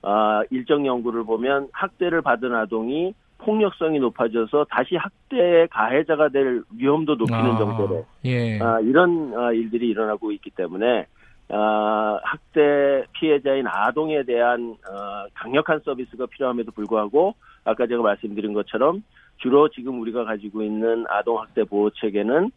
[0.10, 7.42] 아, 일정 연구를 보면 학대를 받은 아동이 폭력성이 높아져서 다시 학대의 가해자가 될 위험도 높이는
[7.42, 8.58] 아, 정도로 예.
[8.60, 11.06] 아, 이런 아, 일들이 일어나고 있기 때문에
[11.50, 19.04] 아, 학대 피해자인 아동에 대한 어, 강력한 서비스가 필요함에도 불구하고 아까 제가 말씀드린 것처럼
[19.40, 22.50] 주로 지금 우리가 가지고 있는 아동 학대 보호 체계는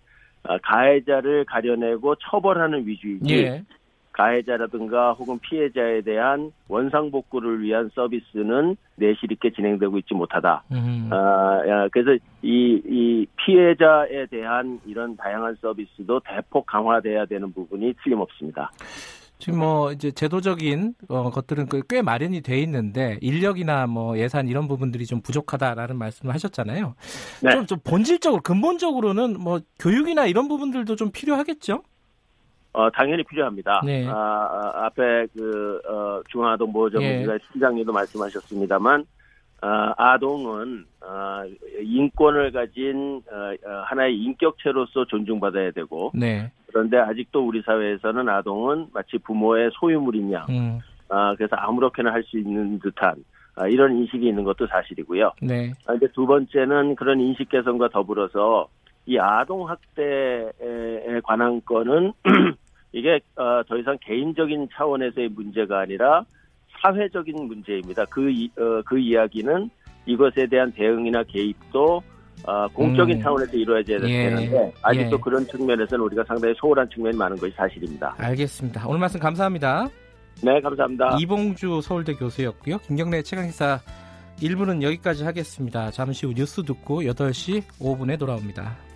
[0.45, 3.65] 아, 가해자를 가려내고 처벌하는 위주이지 예.
[4.13, 10.65] 가해자라든가 혹은 피해자에 대한 원상복구를 위한 서비스는 내실 있게 진행되고 있지 못하다.
[10.73, 11.09] 음.
[11.13, 18.71] 아, 그래서 이, 이 피해자에 대한 이런 다양한 서비스도 대폭 강화돼야 되는 부분이 틀림없습니다.
[19.41, 25.07] 지금 뭐 이제 제도적인 어, 것들은 꽤 마련이 돼 있는데 인력이나 뭐 예산 이런 부분들이
[25.07, 26.95] 좀 부족하다라는 말씀을 하셨잖아요.
[27.43, 27.51] 네.
[27.51, 31.83] 좀, 좀 본질적으로 근본적으로는 뭐 교육이나 이런 부분들도 좀 필요하겠죠?
[32.73, 33.83] 어, 당연히 필요합니다.
[33.85, 34.07] 네.
[34.07, 37.53] 아, 아, 앞에 그, 어, 중앙아동보호전문기관 예.
[37.53, 39.05] 시장님도 말씀하셨습니다만,
[39.63, 41.43] 어, 아동은 어,
[41.83, 46.51] 인권을 가진 어, 어, 하나의 인격체로서 존중받아야 되고 네.
[46.67, 50.79] 그런데 아직도 우리 사회에서는 아동은 마치 부모의 소유물인 양 음.
[51.11, 53.17] 어, 그래서 아무렇게나 할 수 있는 듯한
[53.57, 55.33] 어, 이런 인식이 있는 것도 사실이고요.
[55.43, 55.73] 네.
[55.85, 58.67] 아, 근데 두 번째는 그런 인식 개선과 더불어서
[59.11, 60.53] 이 아동 학대에
[61.25, 62.13] 관한 건은
[62.93, 66.25] 이게 어, 더 이상 개인적인 차원에서의 문제가 아니라
[66.81, 68.05] 사회적인 문제입니다.
[68.05, 69.69] 그, 이, 어, 그 이야기는
[70.07, 72.01] 이것에 대한 대응이나 개입도
[72.45, 73.23] 어, 공적인 음.
[73.23, 74.31] 차원에서 이루어져야 예.
[74.31, 75.21] 되는데 아직도 예.
[75.21, 78.15] 그런 측면에서는 우리가 상당히 소홀한 측면이 많은 것이 사실입니다.
[78.17, 78.87] 알겠습니다.
[78.87, 79.89] 오늘 말씀 감사합니다.
[80.45, 81.17] 네, 감사합니다.
[81.21, 82.79] 이봉주 서울대 교수였고요.
[82.79, 83.81] 김경래 최강기사
[84.41, 85.91] 1부는 여기까지 하겠습니다.
[85.91, 88.90] 잠시 후 뉴스 듣고 8시 5분에 돌아옵니다.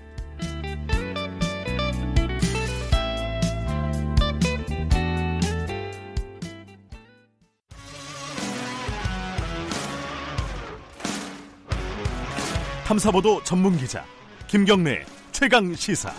[12.84, 14.04] 탐사보도 전문 기자
[14.46, 16.12] 김경래 최강 시사.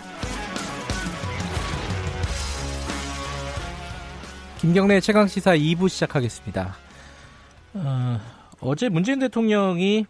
[4.60, 6.74] 김경래 최강 시사 2부 시작하겠습니다.
[7.74, 8.20] 어,
[8.60, 10.06] 어제 문재인 대통령이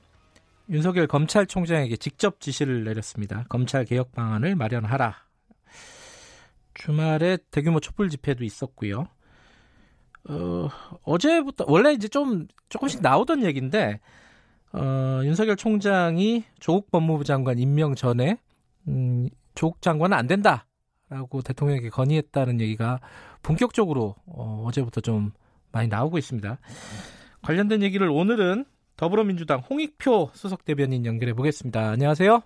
[0.70, 3.44] 윤석열 검찰총장에게 직접 지시를 내렸습니다.
[3.50, 5.14] 검찰 개혁 방안을 마련하라.
[6.72, 9.08] 주말에 대규모 촛불 집회도 있었고요.
[10.30, 10.68] 어,
[11.02, 14.00] 어제부터 원래 이제 좀 조금씩 나오던 얘기인데
[14.78, 18.38] 어, 윤석열 총장이 조국 법무부 장관 임명 전에
[18.88, 23.00] 음, 조국 장관은 안 된다라고 대통령에게 건의했다는 얘기가
[23.42, 25.32] 본격적으로 어, 어제부터 좀
[25.72, 26.58] 많이 나오고 있습니다.
[27.42, 31.90] 관련된 얘기를 오늘은 더불어민주당 홍익표 수석 대변인 연결해 보겠습니다.
[31.90, 32.42] 안녕하세요.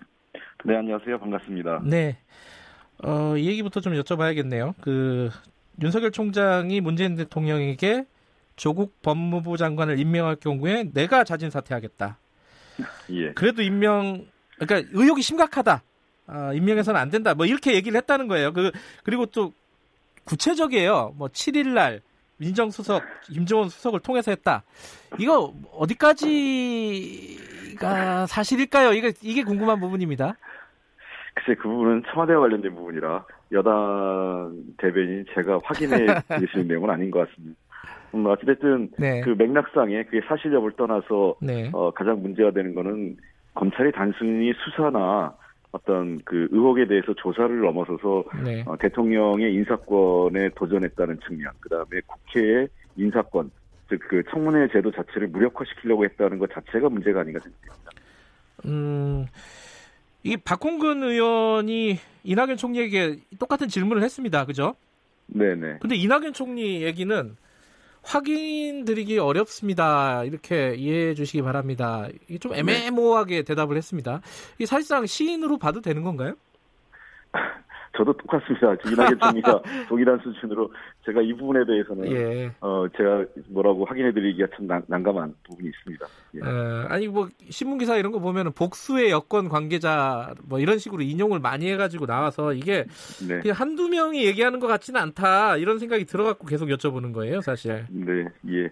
[0.65, 1.19] 네, 안녕하세요.
[1.19, 1.81] 반갑습니다.
[1.85, 2.17] 네.
[3.03, 4.75] 어, 이 얘기부터 좀 여쭤봐야겠네요.
[4.79, 5.29] 그
[5.81, 8.05] 윤석열 총장이 문재인 대통령에게
[8.55, 12.19] 조국 법무부 장관을 임명할 경우에 내가 자진 사퇴하겠다.
[13.11, 13.33] 예.
[13.33, 14.25] 그래도 임명
[14.57, 15.83] 그러니까 의혹이 심각하다.
[16.27, 17.33] 아, 임명해서는 안 된다.
[17.33, 18.53] 뭐 이렇게 얘기를 했다는 거예요.
[18.53, 18.71] 그
[19.03, 19.53] 그리고 또
[20.25, 21.15] 구체적이에요.
[21.17, 22.01] 뭐 7일 날
[22.37, 24.63] 민정수석 김정은 수석을 통해서 했다.
[25.19, 27.47] 이거 어디까지가
[28.27, 28.93] 사실일까요?
[28.93, 30.37] 이게 이게 궁금한 부분입니다.
[31.33, 37.11] 글쎄 그 부분은 청와대와 관련된 부분이라 여당 대변인 제가 확인해 드릴 수 있는 내용은 아닌
[37.11, 37.59] 것 같습니다.
[38.13, 39.21] 음, 어찌됐든 네.
[39.21, 41.69] 그 맥락상에 그게 사실 여부를 떠나서 네.
[41.73, 43.17] 어, 가장 문제가 되는 거는
[43.53, 45.33] 검찰이 단순히 수사나
[45.71, 48.63] 어떤 그 의혹에 대해서 조사를 넘어서서 네.
[48.67, 53.49] 어, 대통령의 인사권에 도전했다는 측면, 그 다음에 국회의 인사권,
[53.89, 57.91] 즉 그 청문회 제도 자체를 무력화시키려고 했다는 것 자체가 문제가 아닌가 생각합니다.
[58.65, 59.25] 음,
[60.23, 64.75] 이 박홍근 의원이 이낙연 총리에게 똑같은 질문을 했습니다, 그죠?
[65.27, 65.79] 네네.
[65.79, 67.35] 근데 이낙연 총리 얘기는
[68.03, 70.23] 확인드리기 어렵습니다.
[70.23, 72.07] 이렇게 이해해 주시기 바랍니다.
[72.27, 72.59] 이게 좀 네.
[72.59, 74.21] 애매모호하게 대답을 했습니다.
[74.59, 76.35] 이 사실상 시인으로 봐도 되는 건가요?
[77.97, 78.75] 저도 똑같습니다.
[78.77, 80.71] 총리가 동일한 수준으로
[81.05, 82.51] 제가 이 부분에 대해서는 예.
[82.61, 86.05] 어 제가 뭐라고 확인해드리기가 참 난, 감한 부분이 있습니다.
[86.35, 86.39] 예.
[86.39, 91.39] 어, 아니 뭐 신문 기사 이런 거 보면은 복수의 여권 관계자 뭐 이런 식으로 인용을
[91.39, 92.85] 많이 해가지고 나와서 이게
[93.27, 93.51] 네.
[93.51, 97.85] 한두 명이 얘기하는 것 같지는 않다 이런 생각이 들어갖고 계속 여쭤보는 거예요, 사실.
[97.89, 98.69] 네, 예.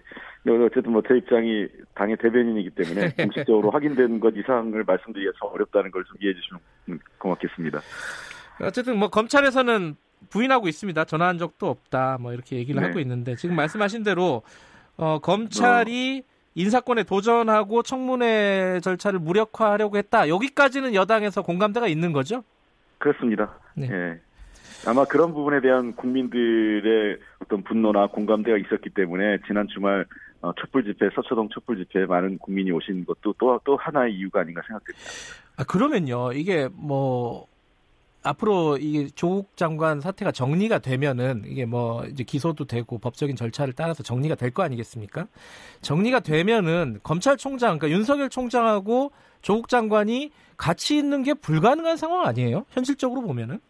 [0.48, 6.00] 어쨌든 뭐 제 입장이 당의 대변인이기 때문에 공식적으로 확인된 것 이상을 말씀드리기가 참 어렵다는 걸
[6.04, 7.80] 좀 이해해 주시면 고맙겠습니다.
[8.62, 9.96] 어쨌든 뭐 검찰에서는
[10.28, 11.04] 부인하고 있습니다.
[11.04, 12.18] 전화한 적도 없다.
[12.20, 12.86] 뭐 이렇게 얘기를 네.
[12.86, 14.42] 하고 있는데 지금 말씀하신 대로
[14.96, 16.30] 어, 검찰이 어.
[16.54, 20.28] 인사권에 도전하고 청문회 절차를 무력화하려고 했다.
[20.28, 22.44] 여기까지는 여당에서 공감대가 있는 거죠?
[22.98, 23.58] 그렇습니다.
[23.74, 23.88] 네.
[23.90, 24.20] 예.
[24.86, 30.06] 아마 그런 부분에 대한 국민들의 어떤 분노나 공감대가 있었기 때문에 지난 주말
[30.42, 34.62] 어, 촛불 집회, 서초동 촛불 집회에 많은 국민이 오신 것도 또, 또 하나의 이유가 아닌가
[34.66, 35.06] 생각됩니다.
[35.58, 37.46] 아, 그러면요, 이게 뭐,
[38.22, 44.02] 앞으로 이게 조국 장관 사태가 정리가 되면은 이게 뭐 이제 기소도 되고 법적인 절차를 따라서
[44.02, 45.26] 정리가 될 거 아니겠습니까?
[45.80, 52.66] 정리가 되면은 검찰총장 그러니까 윤석열 총장하고 조국 장관이 같이 있는 게 불가능한 상황 아니에요?
[52.70, 53.60] 현실적으로 보면은?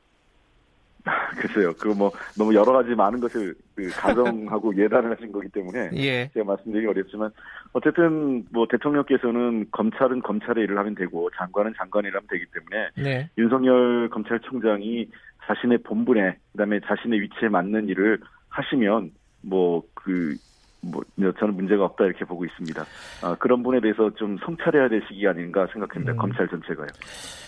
[1.39, 1.73] 글쎄요.
[1.75, 6.31] 그 뭐 너무 여러 가지 많은 것을 그 가정하고 예단을 하신 거기 때문에 예.
[6.33, 7.31] 제가 말씀드리기 어렵지만
[7.73, 13.31] 어쨌든 뭐 대통령께서는 검찰은 검찰의 일을 하면 되고 장관은 장관의 일을 하면 되기 때문에 네.
[13.39, 15.09] 윤석열 검찰총장이
[15.47, 18.19] 자신의 본분에 그다음에 자신의 위치에 맞는 일을
[18.49, 19.11] 하시면
[19.43, 20.37] 뭐 그
[20.83, 21.03] 뭐
[21.39, 22.85] 저는 문제가 없다 이렇게 보고 있습니다.
[23.23, 26.13] 아, 그런 분에 대해서 좀 성찰해야 될 시기 아닌가 생각합니다.
[26.13, 26.17] 음.
[26.17, 26.89] 검찰 전체가요.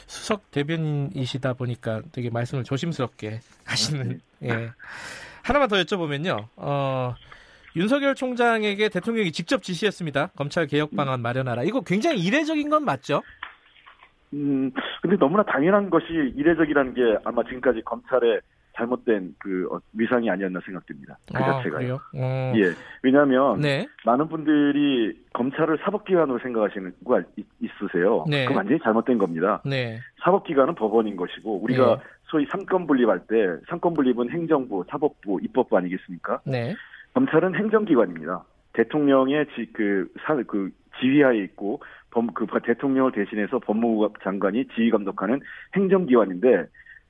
[0.07, 4.21] 수석 대변인이시다 보니까 되게 말씀을 조심스럽게 하시는.
[4.41, 4.49] 네.
[4.49, 4.71] 예.
[5.43, 6.47] 하나만 더 여쭤보면요.
[6.57, 7.15] 어,
[7.75, 10.33] 윤석열 총장에게 대통령이 직접 지시했습니다.
[10.37, 11.63] 검찰 개혁 방안 마련하라.
[11.63, 13.23] 이거 굉장히 이례적인 건 맞죠?
[14.35, 14.71] 음,
[15.01, 16.07] 근데 너무나 당연한 것이
[16.37, 18.41] 이례적이라는 게 아마 지금까지 검찰의
[18.75, 21.19] 잘못된 그 어, 위상이 아니었나 생각됩니다.
[21.33, 22.01] 그 아, 자체가요.
[22.15, 22.53] 어...
[22.57, 22.73] 예.
[23.03, 23.87] 왜냐하면 네.
[24.05, 27.23] 많은 분들이 검찰을 사법기관으로 생각하시는 거
[27.61, 28.25] 있으세요.
[28.29, 28.45] 네.
[28.45, 29.61] 그건 완전히 잘못된 겁니다.
[29.65, 29.99] 네.
[30.25, 32.03] 사법기관은 법원인 것이고 우리가 네.
[32.25, 33.37] 소위 삼권 분립할 때
[33.69, 36.41] 삼권 분립은 행정부, 사법부, 입법부 아니겠습니까?
[36.45, 36.75] 네.
[37.15, 38.45] 검찰은 행정기관입니다.
[38.73, 40.71] 대통령의 지, 그, 사, 그
[41.01, 45.41] 지휘하에 있고 범, 그 대통령을 대신해서 법무부 장관이 지휘 감독하는
[45.75, 46.67] 행정기관인데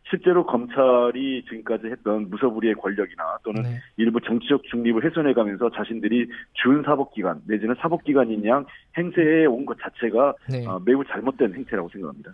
[0.08, 3.80] 실제로 검찰이 지금까지 했던 무소불위의 권력이나 또는 네.
[3.96, 10.66] 일부 정치적 중립을 훼손해가면서 자신들이 준 사법기관 내지는 사법기관인 양 행세해 온 것 자체가 네.
[10.66, 12.32] 어, 매우 잘못된 행태라고 생각합니다.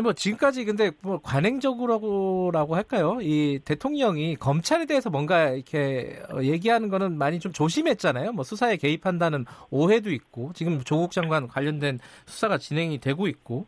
[0.00, 3.18] 뭐 지금까지 근데 뭐 관행적으로라고 할까요?
[3.20, 8.32] 이 대통령이 검찰에 대해서 뭔가 이렇게 어, 얘기하는 거는 많이 좀 조심했잖아요.
[8.32, 13.66] 뭐 수사에 개입한다는 오해도 있고 지금 조국 장관 관련된 수사가 진행이 되고 있고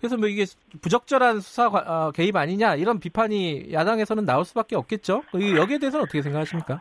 [0.00, 0.44] 그래서 뭐 이게
[0.82, 5.22] 부적절한 수사 어, 개입 아니냐 이런 비판이 야당에서는 나올 수밖에 없겠죠.
[5.34, 6.80] 여기에 대해서는 어떻게 생각하십니까?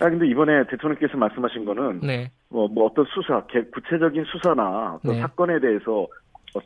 [0.00, 2.30] 아 근데 이번에 대통령께서 말씀하신 거는 네.
[2.48, 5.20] 뭐, 뭐 어떤 수사, 구체적인 수사나 네.
[5.20, 6.06] 사건에 대해서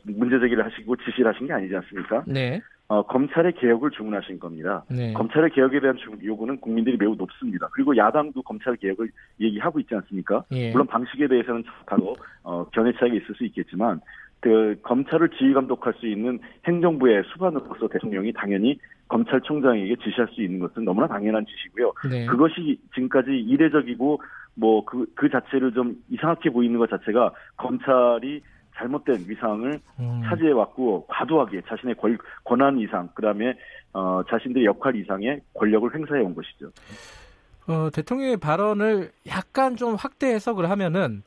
[0.03, 2.23] 문제 제기를 하시고 지시를 하신 게 아니지 않습니까?
[2.27, 2.61] 네.
[2.87, 4.83] 어, 검찰의 개혁을 주문하신 겁니다.
[4.89, 5.13] 네.
[5.13, 7.69] 검찰의 개혁에 대한 요구는 국민들이 매우 높습니다.
[7.71, 9.09] 그리고 야당도 검찰 개혁을
[9.39, 10.43] 얘기하고 있지 않습니까?
[10.51, 10.71] 예.
[10.71, 14.01] 물론 방식에 대해서는 바로 어, 견해 차이가 있을 수 있겠지만
[14.41, 18.77] 그 검찰을 지휘 감독할 수 있는 행정부의 수반으로서 대통령이 당연히
[19.07, 21.93] 검찰총장에게 지시할 수 있는 것은 너무나 당연한 지시고요.
[22.09, 22.25] 네.
[22.25, 24.21] 그것이 지금까지 이례적이고
[24.55, 28.41] 뭐그그 자체를 좀 이상하게 보이는 것 자체가 검찰이
[28.75, 30.21] 잘못된 위상을 음.
[30.25, 33.57] 차지해 왔고 과도하게 자신의 권, 권한 이상 그다음에
[33.93, 36.71] 어, 자신들의 역할 이상의 권력을 행사해 온 것이죠.
[37.67, 41.23] 어, 대통령의 발언을 약간 좀 확대 해석을 하면은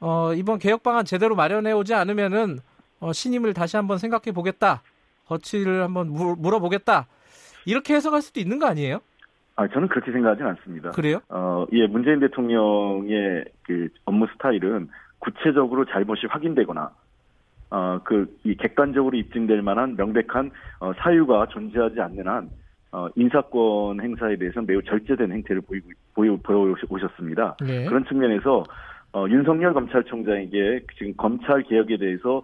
[0.00, 2.58] 어, 이번 개혁 방안 제대로 마련해 오지 않으면은
[3.00, 4.82] 어, 신임을 다시 한번 생각해 보겠다.
[5.26, 7.06] 거치를 한번 물, 물어보겠다.
[7.66, 9.00] 이렇게 해석할 수도 있는 거 아니에요?
[9.54, 10.90] 아, 저는 그렇게 생각하지는 않습니다.
[10.90, 11.20] 그래요?
[11.28, 14.88] 어, 예, 문재인 대통령의 그 업무 스타일은
[15.22, 16.90] 구체적으로 잘못이 확인되거나
[17.70, 20.50] 어, 그, 이 객관적으로 입증될 만한 명백한
[20.80, 22.50] 어, 사유가 존재하지 않는 한
[22.90, 27.56] 어, 인사권 행사에 대해서는 매우 절제된 행태를 보이고, 보여, 보여 오셨습니다.
[27.64, 27.86] 네.
[27.86, 28.64] 그런 측면에서
[29.14, 32.42] 어, 윤석열 검찰총장에게 지금 검찰 개혁에 대해서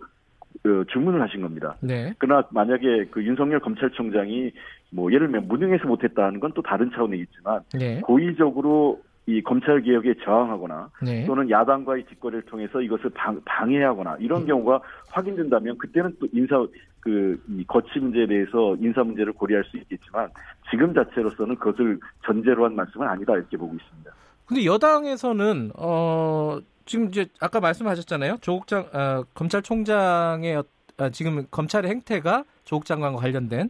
[0.63, 1.77] 그 주문을 하신 겁니다.
[1.81, 2.15] 네.
[2.19, 4.53] 그러나 만약에 그 윤석열 검찰총장이
[4.91, 8.01] 뭐 예를 들면 무능해서 못했다는 건 또 다른 차원에 있지만 네.
[8.01, 11.27] 고의적으로 이 검찰 개혁에 저항하거나 네.
[11.27, 14.47] 또는 야당과의 뒷거리를 통해서 이것을 방, 해하거나 이런 음.
[14.47, 16.57] 경우가 확인된다면 그때는 또 인사
[17.01, 20.29] 그 이 거치 문제에 대해서 인사 문제를 고려할 수 있겠지만
[20.71, 24.11] 지금 자체로서는 그것을 전제로 한 말씀은 아니다 이렇게 보고 있습니다.
[24.47, 28.39] 근데 여당에서는 어 지금 이제 아까 말씀하셨잖아요.
[28.41, 33.69] 조국 장 어, 검찰총장의 어, 지금 검찰의 행태가 조국 장관과 관련된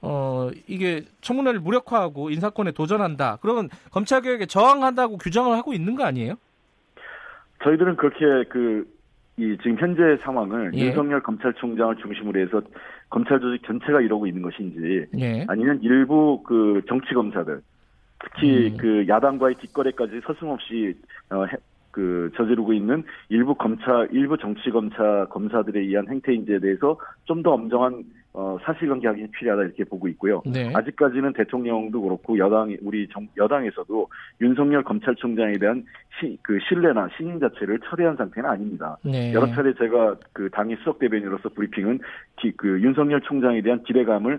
[0.00, 3.38] 어, 이게 청문회를 무력화하고 인사권에 도전한다.
[3.42, 6.34] 그러면 검찰개혁에 저항한다고 규정을 하고 있는 거 아니에요?
[7.64, 8.86] 저희들은 그렇게 그,
[9.36, 10.86] 이 지금 현재 상황을 예.
[10.86, 12.60] 윤석열 검찰총장을 중심으로 해서
[13.10, 15.44] 검찰 조직 전체가 이러고 있는 것인지 예.
[15.48, 17.60] 아니면 일부 그 정치 검사들
[18.20, 18.76] 특히 음.
[18.76, 20.94] 그 야당과의 뒷거래까지 서슴없이
[21.30, 21.44] 어,
[21.92, 28.04] 그 저지르고 있는 일부 검찰 일부 정치 검사 검사들에 의한 행태인지에 대해서 좀 더 엄정한
[28.34, 30.42] 어, 사실관계 확인이 필요하다 이렇게 보고 있고요.
[30.46, 30.70] 네.
[30.74, 34.08] 아직까지는 대통령도 그렇고 여당 우리 정, 여당에서도
[34.40, 35.84] 윤석열 검찰총장에 대한
[36.20, 38.96] 시, 그 신뢰나 신임 자체를 철회한 상태는 아닙니다.
[39.04, 39.32] 네.
[39.32, 42.00] 여러 차례 제가 그 당의 수석 대변인으로서 브리핑은
[42.36, 44.38] 기, 그 윤석열 총장에 대한 기대감을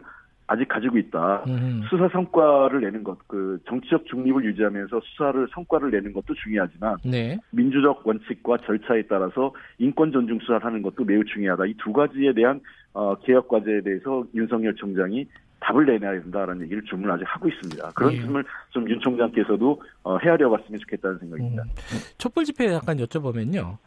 [0.51, 1.43] 아직 가지고 있다.
[1.47, 1.83] 음.
[1.89, 7.37] 수사 성과를 내는 것, 그 정치적 중립을 유지하면서 수사를 성과를 내는 것도 중요하지만 네.
[7.51, 11.65] 민주적 원칙과 절차에 따라서 인권 존중 수사를 하는 것도 매우 중요하다.
[11.67, 12.59] 이 두 가지에 대한
[12.93, 15.27] 어, 개혁 과제에 대해서 윤석열 총장이
[15.59, 17.91] 답을 내놔야 된다라는 얘기를 주문을 아직 하고 있습니다.
[17.91, 18.21] 그런 네.
[18.21, 21.63] 점을 좀 윤 총장께서도 어, 헤아려 봤으면 좋겠다는 생각입니다.
[21.63, 21.69] 음.
[22.17, 23.77] 촛불 집회 잠깐 여쭤보면요.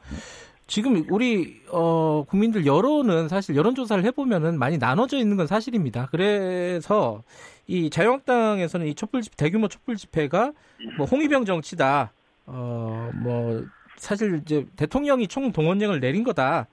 [0.66, 6.08] 지금 우리 어, 국민들 여론은 사실 여론조사를 해보면은 많이 나눠져 있는 건 사실입니다.
[6.10, 7.22] 그래서
[7.66, 10.52] 이 자유한국당에서는 이 촛불 집회, 대규모 촛불 집회가
[10.96, 12.12] 뭐 홍위병 정치다.
[12.46, 13.64] 어, 뭐
[13.96, 16.66] 사실 이제 대통령이 총 동원령을 내린 거다.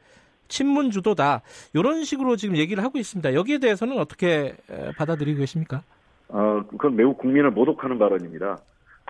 [0.49, 1.41] 친문 주도다.
[1.73, 3.33] 이런 식으로 지금 얘기를 하고 있습니다.
[3.33, 4.55] 여기에 대해서는 어떻게
[4.97, 5.83] 받아들이고 계십니까?
[6.27, 8.57] 어, 그건 매우 국민을 모독하는 발언입니다.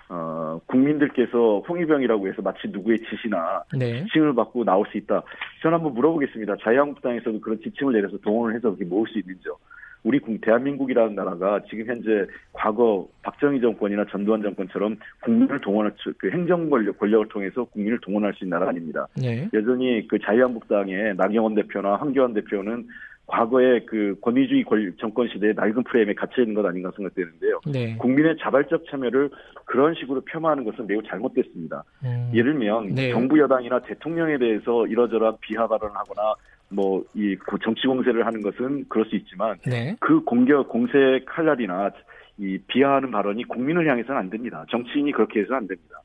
[0.09, 4.03] 어, 국민들께서 홍위병이라고 해서 마치 누구의 지시나 네.
[4.03, 5.21] 지침을 받고 나올 수 있다.
[5.61, 6.55] 저는 한번 물어보겠습니다.
[6.63, 9.55] 자유한국당에서도 그런 지침을 내려서 동원을 해서 그렇게 모을 수 있는지요.
[10.03, 16.97] 우리 대한민국이라는 나라가 지금 현재 과거 박정희 정권이나 전두환 정권처럼 국민을 동원할 그 행정 권력
[16.97, 19.07] 권력을 통해서 국민을 동원할 수 있는 나라 아닙니다.
[19.15, 19.49] 네.
[19.53, 22.87] 여전히 그 자유한국당의 나경원 대표나 황교안 대표는
[23.29, 24.65] 과거의 그 권위주의
[24.99, 27.59] 정권 시대의 낡은 프레임에 갇혀 있는 것 아닌가 생각되는데요.
[27.71, 27.95] 네.
[27.97, 29.29] 국민의 자발적 참여를
[29.65, 31.83] 그런 식으로 폄하하는 것은 매우 잘못됐습니다.
[32.03, 32.31] 음.
[32.33, 33.11] 예를 들면 네.
[33.11, 36.33] 정부 여당이나 대통령에 대해서 이러저러한 비하 발언을 하거나
[36.69, 39.95] 뭐 이 정치 공세를 하는 것은 그럴 수 있지만 네.
[39.99, 41.91] 그 공격 공세 칼날이나
[42.37, 44.65] 이 비하하는 발언이 국민을 향해서는 안 됩니다.
[44.69, 46.01] 정치인이 그렇게 해서는 안 됩니다.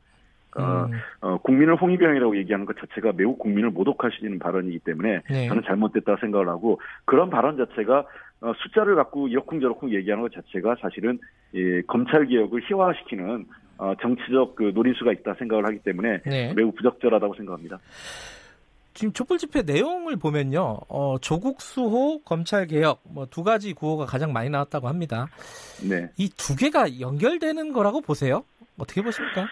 [0.56, 0.92] 어, 음.
[1.20, 5.48] 어, 국민을 홍위병이라고 얘기하는 것 자체가 매우 국민을 모독하시는 발언이기 때문에 네.
[5.48, 8.04] 저는 잘못됐다 생각을 하고 그런 발언 자체가
[8.40, 11.18] 어, 숫자를 갖고 이러쿵저러쿵 얘기하는 것 자체가 사실은
[11.52, 13.46] 이 검찰 개혁을 희화시키는
[13.78, 16.52] 어, 정치적 그 노린수가 있다 생각을 하기 때문에 네.
[16.54, 17.78] 매우 부적절하다고 생각합니다.
[18.94, 24.32] 지금 촛불 집회 내용을 보면요, 어, 조국 수호 검찰 개혁 뭐 두 가지 구호가 가장
[24.32, 25.26] 많이 나왔다고 합니다.
[25.88, 26.08] 네.
[26.16, 28.44] 이 두 개가 연결되는 거라고 보세요?
[28.78, 29.46] 어떻게 보십니까?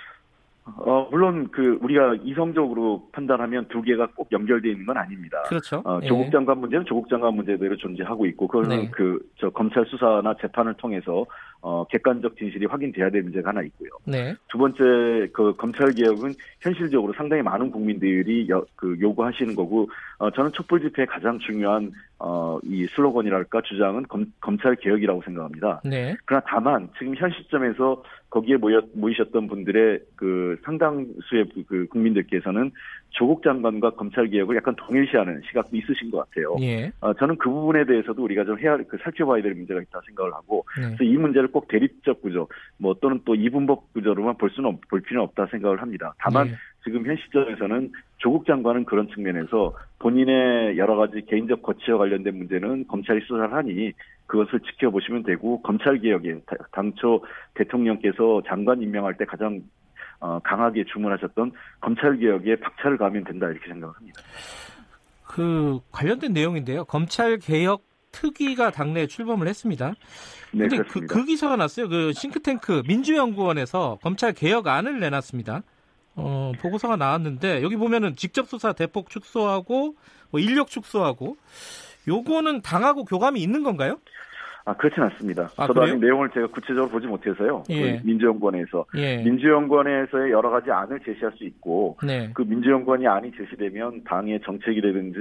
[0.65, 5.43] 어, 물론 그 우리가 이성적으로 판단하면 두 개가 꼭 연결되어 있는 건 아닙니다.
[5.49, 5.83] 그렇죠.
[5.85, 6.31] 어, 조국 예.
[6.31, 8.91] 장관 문제는 조국 장관 문제대로 존재하고 있고 그거는 네.
[8.93, 11.27] 그저 검찰 수사나 재판을 통해서
[11.63, 13.91] 어, 객관적 진실이 확인돼야 될 문제가 하나 있고요.
[14.05, 14.35] 네.
[14.49, 19.89] 두 번째 그 검찰 개혁은 현실적으로 상당히 많은 국민들이 여, 그 요구하시는 거고
[20.19, 25.81] 어, 저는 촛불 집회의 가장 중요한 어, 이 슬로건이랄까 주장은 검, 검찰 개혁이라고 생각합니다.
[25.85, 26.17] 네.
[26.25, 32.73] 그러나 다만 지금 현 시점에서 거기에 모여, 모이셨던 분들의 그 상당수의 그 국민들께서는
[33.13, 36.57] 조국 장관과 검찰 개혁을 약간 동일시하는 시각도 있으신 것 같아요.
[36.61, 36.91] 예.
[37.01, 40.65] 어, 저는 그 부분에 대해서도 우리가 좀 해야 그 살펴봐야 될 문제가 있다 생각을 하고
[40.79, 40.87] 네.
[40.87, 42.49] 그래서 이 문제를 꼭 대립적 구조
[42.79, 46.15] 뭐 또는 또 이분법 구조로만 볼 수는 없, 볼 필요는 없다 생각을 합니다.
[46.19, 46.53] 다만 예.
[46.85, 53.21] 지금 현 시점에서는 조국 장관은 그런 측면에서 본인의 여러 가지 개인적 거취와 관련된 문제는 검찰이
[53.27, 53.93] 수사를 하니
[54.27, 56.41] 그것을 지켜보시면 되고 검찰 개혁에
[56.73, 57.23] 당초
[57.55, 59.61] 대통령께서 장관 임명할 때 가장
[60.23, 61.51] 어, 강하게 주문하셨던
[61.81, 64.23] 검찰 개혁에 박차를 가하면 된다 이렇게 생각합니다.
[65.25, 66.85] 그 관련된 내용인데요.
[66.85, 69.95] 검찰 개혁 특위가 당내에 출범을 했습니다.
[70.53, 71.89] 네, 근데 그, 그, 기사가 났어요.
[71.89, 75.63] 그 싱크탱크 민주연구원에서 검찰 개혁안을 내놨습니다.
[76.15, 79.97] 어, 보고서가 나왔는데 여기 보면은 직접 수사 대폭 축소하고
[80.31, 81.37] 뭐 인력 축소하고
[82.07, 83.99] 요거는 당하고 교감이 있는 건가요?
[84.65, 85.51] 아 그렇진 않습니다.
[85.57, 85.95] 아, 저도 그래요?
[85.95, 87.65] 아직 내용을 제가 구체적으로 보지 못해서요.
[87.71, 87.99] 예.
[87.99, 89.17] 그 민주연구원에서 예.
[89.25, 92.31] 민주연구원에서의 여러 가지 안을 제시할 수 있고 네.
[92.33, 95.19] 그 민주연구원이 안이 제시되면 당의 정책이라든지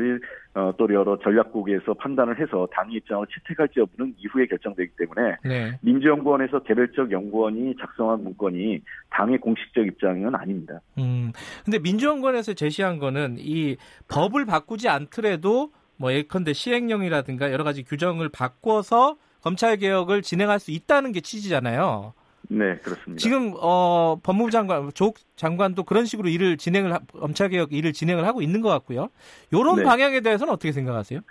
[0.53, 5.79] 어, 또 여러 전략국에서 판단을 해서 당의 입장을 채택할지 여부는 이후에 결정되기 때문에 네.
[5.81, 10.81] 민주연구원에서 개별적 연구원이 작성한 문건이 당의 공식적 입장은 아닙니다.
[10.99, 11.31] 음.
[11.65, 13.77] 근데 민주연구원에서 제시한 거는 이
[14.07, 21.11] 법을 바꾸지 않더라도 뭐 예컨대 시행령이라든가 여러 가지 규정을 바꿔서 검찰 개혁을 진행할 수 있다는
[21.11, 22.13] 게 취지잖아요.
[22.49, 23.17] 네, 그렇습니다.
[23.17, 28.41] 지금 어, 법무부 장관 조국 장관도 그런 식으로 일을 진행을 검찰 개혁 일을 진행을 하고
[28.41, 29.09] 있는 것 같고요.
[29.51, 29.83] 이런 네.
[29.83, 31.21] 방향에 대해서는 어떻게 생각하세요?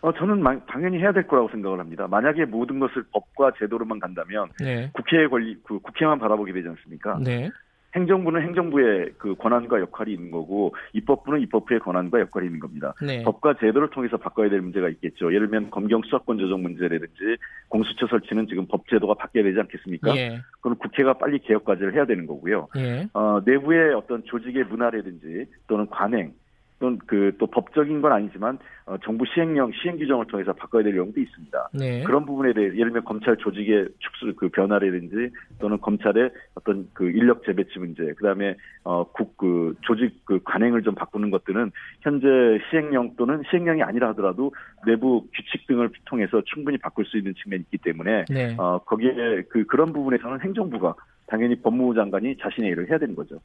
[0.00, 2.06] 어, 저는 마, 당연히 해야 될 거라고 생각을 합니다.
[2.06, 4.90] 만약에 모든 것을 법과 제도로만 간다면 네.
[4.92, 7.18] 국회의 권리, 그 국회만 바라보게 되지 않습니까?
[7.24, 7.50] 네.
[7.94, 12.94] 행정부는 행정부의 그 권한과 역할이 있는 거고 입법부는 입법부의 권한과 역할이 있는 겁니다.
[13.00, 13.22] 네.
[13.22, 15.32] 법과 제도를 통해서 바꿔야 될 문제가 있겠죠.
[15.32, 17.36] 예를 들면 검경 수사권 조정 문제라든지
[17.68, 20.16] 공수처 설치는 지금 법 제도가 바뀌어야 되지 않겠습니까?
[20.16, 20.40] 예.
[20.60, 22.68] 그럼 국회가 빨리 개혁 과제를 해야 되는 거고요.
[22.76, 23.08] 예.
[23.14, 26.34] 어, 내부의 어떤 조직의 문화라든지 또는 관행
[26.78, 31.20] 또는 그 또 법적인 건 아니지만 어, 정부 시행령 시행 규정을 통해서 바꿔야 될 내용도
[31.20, 31.70] 있습니다.
[31.74, 32.02] 네.
[32.04, 37.44] 그런 부분에 대해 예를 들면 검찰 조직의 축소 그 변화라든지 또는 검찰의 어떤 그 인력
[37.44, 41.70] 재배치 문제, 그다음에 어국 그 조직 그 관행을 좀 바꾸는 것들은
[42.00, 42.26] 현재
[42.70, 44.52] 시행령 또는 시행령이 아니라 하더라도
[44.86, 48.54] 내부 규칙 등을 통해서 충분히 바꿀 수 있는 측면이 있기 때문에 네.
[48.58, 50.94] 어 거기에 그 그런 부분에서는 행정부가
[51.26, 53.38] 당연히 법무부 장관이 자신의 일을 해야 되는 거죠.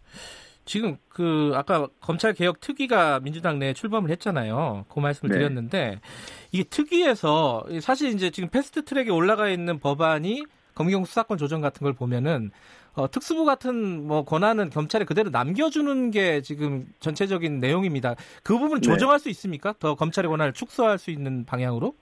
[0.66, 4.86] 지금 그 아까 검찰 개혁 특위가 민주당 내에 출범을 했잖아요.
[4.90, 5.40] 그 말씀을 네.
[5.40, 6.00] 드렸는데
[6.52, 10.46] 이게 특위에서 사실 이제 지금 패스트 트랙에 올라가 있는 법안이
[10.76, 12.52] 검경 수사권 조정 같은 걸 보면은
[12.96, 18.16] 어, 특수부 같은 뭐 권한은 검찰에 그대로 남겨주는 게 지금 전체적인 내용입니다.
[18.44, 18.88] 그 부분 네.
[18.88, 19.74] 조정할 수 있습니까?
[19.80, 21.96] 더 검찰의 권한을 축소할 수 있는 방향으로?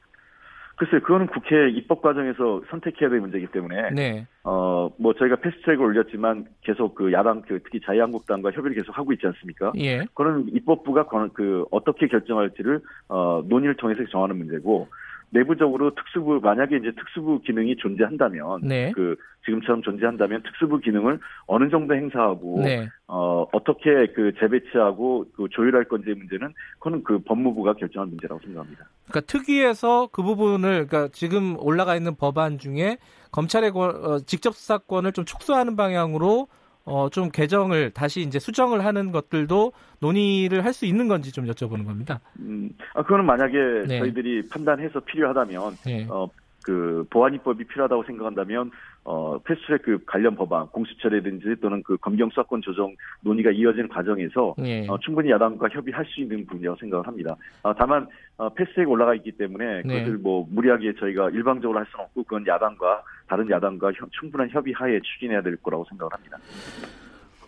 [0.82, 4.26] 글쎄요, 그거는 국회 입법 과정에서 선택해야 될 문제이기 때문에, 네.
[4.44, 9.28] 어, 뭐 저희가 패스트트랙을 올렸지만 계속 그 야당, 그 특히 자유한국당과 협의를 계속 하고 있지
[9.28, 9.74] 않습니까?
[9.78, 10.00] 예.
[10.16, 14.88] 그거는 입법부가 그 어떻게 결정할지를 어, 논의를 통해서 정하는 문제고,
[15.32, 18.92] 내부적으로 특수부 만약에 이제 특수부 기능이 존재한다면 네.
[18.94, 19.16] 그
[19.46, 22.90] 지금처럼 존재한다면 특수부 기능을 어느 정도 행사하고 네.
[23.08, 28.86] 어 어떻게 그 재배치하고 그 조율할 건지 문제는 그거는 그 법무부가 결정할 문제라고 생각합니다.
[29.08, 32.98] 그러니까 특위에서 그 부분을 그러니까 지금 올라가 있는 법안 중에
[33.32, 36.48] 검찰의 어, 직접 수사권을 좀 축소하는 방향으로
[36.86, 41.86] 어, 좀 개정을 다시 이제 수정을 하는 것들도 논의를 할 수 있는 건지 좀 여쭤보는
[41.86, 42.22] 겁니다.
[42.40, 43.58] 음, 아, 그거는 만약에
[43.88, 44.00] 네.
[44.00, 46.08] 저희들이 판단해서 필요하다면, 네.
[46.10, 46.28] 어,
[46.64, 48.72] 그 보안 입법이 필요하다고 생각한다면
[49.04, 54.88] 어 패스트트랙 그 관련 법안 공수처라든지 또는 그 검경 수사권 조정 논의가 이어지는 과정에서 예.
[54.88, 57.36] 어, 충분히 야당과 협의할 수 있는 부분이라고 생각을 합니다.
[57.64, 60.00] 어, 다만 어, 패스트트랙 올라가 있기 때문에 네.
[60.00, 65.00] 그것을 뭐 무리하게 저희가 일방적으로 할 수는 없고 그건 야당과 다른 야당과 혀, 충분한 협의하에
[65.02, 66.38] 추진해야 될 거라고 생각을 합니다.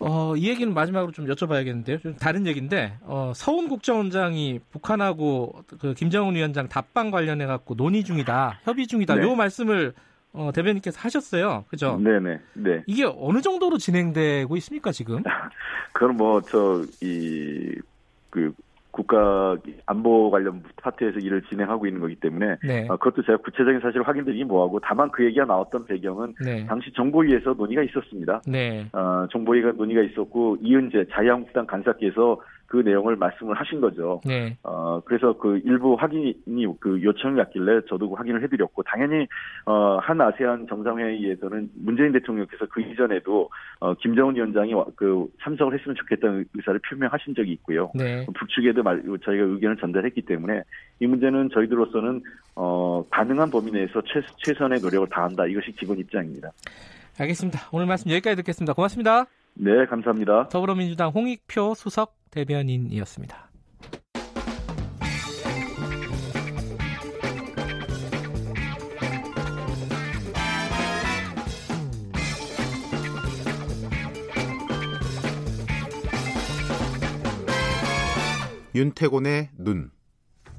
[0.00, 2.00] 어, 이 얘기는 마지막으로 좀 여쭤봐야겠는데요.
[2.02, 8.60] 좀 다른 얘기인데, 어, 서훈 국정원장이 북한하고 그 김정은 위원장 답방 관련해 갖고 논의 중이다,
[8.64, 9.22] 협의 중이다, 네.
[9.22, 9.94] 요 말씀을
[10.34, 11.64] 어, 대변인께서 하셨어요.
[11.68, 11.96] 그죠?
[11.96, 12.40] 네네.
[12.54, 12.82] 네.
[12.86, 15.22] 이게 어느 정도로 진행되고 있습니까, 지금?
[15.94, 17.76] 그건 뭐, 저, 이,
[18.30, 18.52] 그,
[18.90, 19.56] 국가
[19.86, 22.86] 안보 관련 파트에서 일을 진행하고 있는 거기 때문에 네.
[22.88, 26.64] 어, 그것도 제가 구체적인 사실 확인드리기 뭐하고 다만 그 얘기가 나왔던 배경은 네.
[26.66, 28.42] 당시 정보위에서 논의가 있었습니다.
[28.46, 28.86] 네.
[28.92, 34.20] 어, 정보위가 논의가 있었고 이은재 자유한국당 간사께서 그 내용을 말씀을 하신 거죠.
[34.24, 34.56] 네.
[34.62, 36.34] 어, 그래서 그 일부 확인이
[36.80, 39.26] 그 요청이 왔길래 저도 그 확인을 해드렸고 당연히
[39.66, 43.48] 어, 한 아세안 정상회의에서는 문재인 대통령께서 그 이전에도
[43.80, 47.90] 어, 김정은 위원장이 그 참석을 했으면 좋겠다는 의사를 표명하신 적이 있고요.
[47.94, 48.26] 네.
[48.34, 50.62] 북측에도 말, 저희가 의견을 전달했기 때문에
[51.00, 52.22] 이 문제는 저희들로서는
[52.56, 55.46] 어, 가능한 범위 내에서 최, 최선의 노력을 다한다.
[55.46, 56.50] 이것이 기본 입장입니다.
[57.18, 57.60] 알겠습니다.
[57.72, 58.72] 오늘 말씀 여기까지 듣겠습니다.
[58.72, 59.26] 고맙습니다.
[59.54, 60.48] 네, 감사합니다.
[60.48, 63.50] 더불어민주당 홍익표 수석 대변인이었습니다.
[78.74, 79.90] 윤태곤의 눈.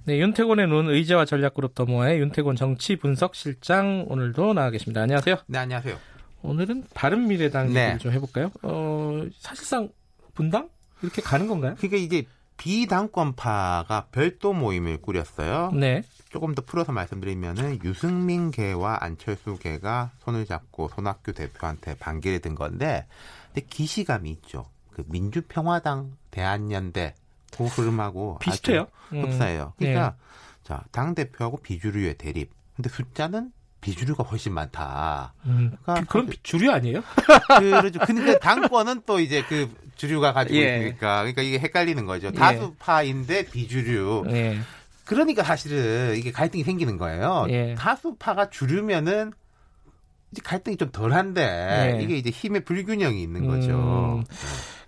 [0.06, 5.02] 네, 윤태곤의 눈 의제와 전략그룹 더모아의 윤태곤 정치 분석실장 오늘도 나와 계십니다.
[5.02, 5.36] 안녕하세요.
[5.48, 6.14] 네, 안녕하세요.
[6.46, 7.82] 오늘은 바른 미래당 네.
[7.82, 8.52] 얘기를 좀 해볼까요?
[8.62, 9.89] 어, 사실상
[10.34, 10.70] 분당
[11.02, 11.76] 이렇게 가는 건가요?
[11.78, 12.26] 그러니까 이제
[12.58, 15.72] 비당권파가 별도 모임을 꾸렸어요.
[15.74, 16.04] 네.
[16.30, 23.08] 조금 더 풀어서 말씀드리면은 유승민 개와 안철수 개가 손을 잡고 손학규 대표한테 반기를 든 건데,
[23.54, 24.66] 근데 기시감이 있죠.
[24.91, 27.16] 그 민주평화당 대한연대
[27.52, 28.88] 그 흐름하고 비슷해요.
[29.10, 29.74] 흡사해요.
[29.76, 29.78] 음.
[29.78, 30.16] 그러니까 네.
[30.64, 32.52] 자, 당 대표하고 비주류의 대립.
[32.76, 33.52] 근데 숫자는
[33.86, 35.36] 비주류가 훨씬 많다.
[35.46, 37.04] 음, 그러니까 그럼 주류 아니에요?
[37.60, 38.00] 그렇죠.
[38.00, 40.78] 근데 당권은 또 이제 그 주류가 가지고 예.
[40.78, 42.28] 있으니까 그러니까 이게 헷갈리는 거죠.
[42.28, 42.32] 예.
[42.32, 44.26] 다수파인데 비주류.
[44.30, 44.58] 예.
[45.06, 47.46] 그러니까 사실은 이게 갈등이 생기는 거예요.
[47.50, 47.76] 예.
[47.76, 49.32] 다수파가 주류면은
[50.32, 52.04] 이제 갈등이 좀 덜한데 예.
[52.04, 53.72] 이게 이제 힘의 불균형이 있는 거죠.
[53.72, 54.24] 음.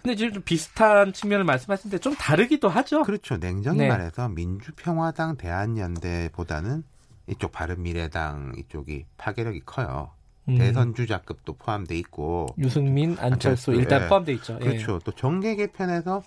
[0.02, 3.04] 근데 지금 좀 비슷한 측면을 말씀하시는데 좀 다르기도 하죠.
[3.04, 3.38] 그렇죠.
[3.38, 3.89] 냉정히 네.
[3.89, 6.84] 말해서 민주평화당 대한연대보다는
[7.28, 10.11] 이쪽 바른미래당 이쪽이 파괴력이 커요.
[10.49, 10.57] 음.
[10.57, 14.07] 대선 주자급도 포함돼 있고 유승민, 안철수, 일단 예.
[14.07, 14.57] 포함돼 있죠.
[14.61, 14.65] 예.
[14.65, 14.95] 그렇죠.
[14.95, 14.99] 예.
[15.03, 16.23] 또 정계 개편에서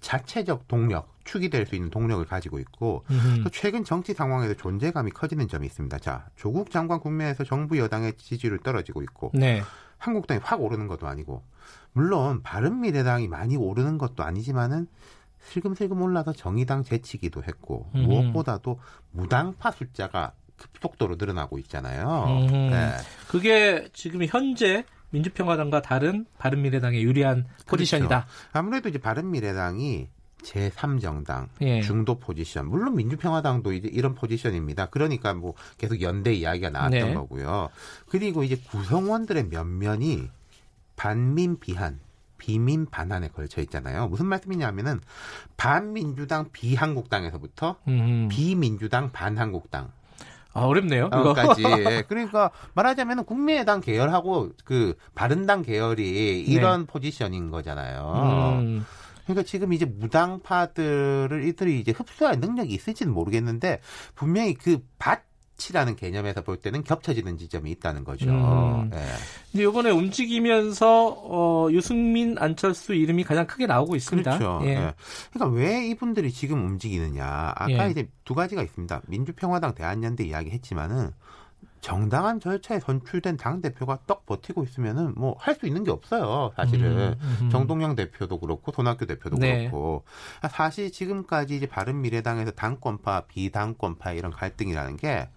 [0.00, 3.04] 자체적 동력, 축이 될 수 있는 동력을 가지고 있고.
[3.42, 5.98] 또 최근 정치 상황에서 존재감이 커지는 점이 있습니다.
[6.00, 9.62] 자, 조국 장관 국면에서 정부 여당의 지지율 떨어지고 있고 네.
[9.96, 11.42] 한국당이 확 오르는 것도 아니고
[11.94, 14.88] 물론 바른미래당이 많이 오르는 것도 아니지만은
[15.44, 18.02] 슬금슬금 올라서 정의당 제치기도 했고 음.
[18.02, 18.80] 무엇보다도
[19.12, 22.26] 무당파 숫자가 급속도로 늘어나고 있잖아요.
[22.28, 22.70] 음.
[22.70, 22.90] 네.
[23.28, 27.64] 그게 지금 현재 민주평화당과 다른 바른미래당의 유리한 그렇죠.
[27.66, 28.24] 포지션이다.
[28.24, 28.48] 그렇죠.
[28.52, 30.08] 아무래도 이제 바른미래당이
[30.42, 31.80] 제3정당 예.
[31.80, 34.86] 중도 포지션 물론 민주평화당도 이제 이런 포지션입니다.
[34.86, 37.14] 그러니까 뭐 계속 연대 이야기가 나왔던 네.
[37.14, 37.70] 거고요.
[38.08, 40.28] 그리고 이제 구성원들의 면면이
[40.96, 42.00] 반민 비한
[42.44, 44.06] 비민 반환에 걸쳐 있잖아요.
[44.08, 45.00] 무슨 말씀이냐면은
[45.56, 48.28] 반민주당 비한국당에서부터 음.
[48.30, 49.90] 비민주당 반한국당.
[50.52, 51.08] 아, 어렵네요.
[51.08, 51.62] 까지
[52.06, 56.86] 그러니까 말하자면 국민의당 계열하고 그 바른당 계열이 이런 네.
[56.86, 58.58] 포지션인 거잖아요.
[58.60, 58.84] 음.
[59.24, 63.80] 그러니까 지금 이제 무당파들을 이들이 이제 흡수할 능력이 있을지는 모르겠는데
[64.14, 65.22] 분명히 그밭
[65.56, 68.30] 치라는 개념에서 볼 때는 겹쳐지는 지점이 있다는 거죠.
[68.30, 68.90] 음.
[68.90, 68.98] 네.
[69.52, 74.38] 근데 이번에 움직이면서 어, 유승민, 안철수 이름이 가장 크게 나오고 있습니다.
[74.38, 74.60] 그렇죠.
[74.66, 74.74] 예.
[74.74, 74.94] 네.
[75.32, 77.24] 그러니까 왜 이분들이 지금 움직이느냐?
[77.54, 77.90] 아까 예.
[77.90, 79.02] 이제 두 가지가 있습니다.
[79.06, 81.12] 민주평화당 대한연대 이야기했지만은
[81.80, 86.50] 정당한 절차에 선출된 당 대표가 떡 버티고 있으면은 뭐 할 수 있는 게 없어요.
[86.56, 87.50] 사실은 음, 음.
[87.50, 89.68] 정동영 대표도 그렇고 손학규 대표도 네.
[89.68, 90.02] 그렇고
[90.50, 95.28] 사실 지금까지 이제 바른 미래당에서 당권파 비당권파 이런 갈등이라는 게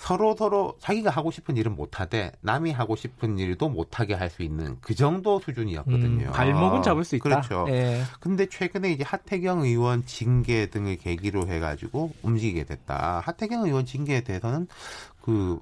[0.00, 4.76] 서로 서로 자기가 하고 싶은 일은 못하되 남이 하고 싶은 일도 못하게 할 수 있는
[4.80, 6.28] 그 정도 수준이었거든요.
[6.28, 7.22] 음, 발목은 잡을 수 있다.
[7.24, 7.66] 그렇죠.
[7.68, 8.02] 예.
[8.20, 13.20] 근데 최근에 이제 하태경 의원 징계 등을 계기로 해가지고 움직이게 됐다.
[13.24, 14.68] 하태경 의원 징계에 대해서는
[15.20, 15.58] 그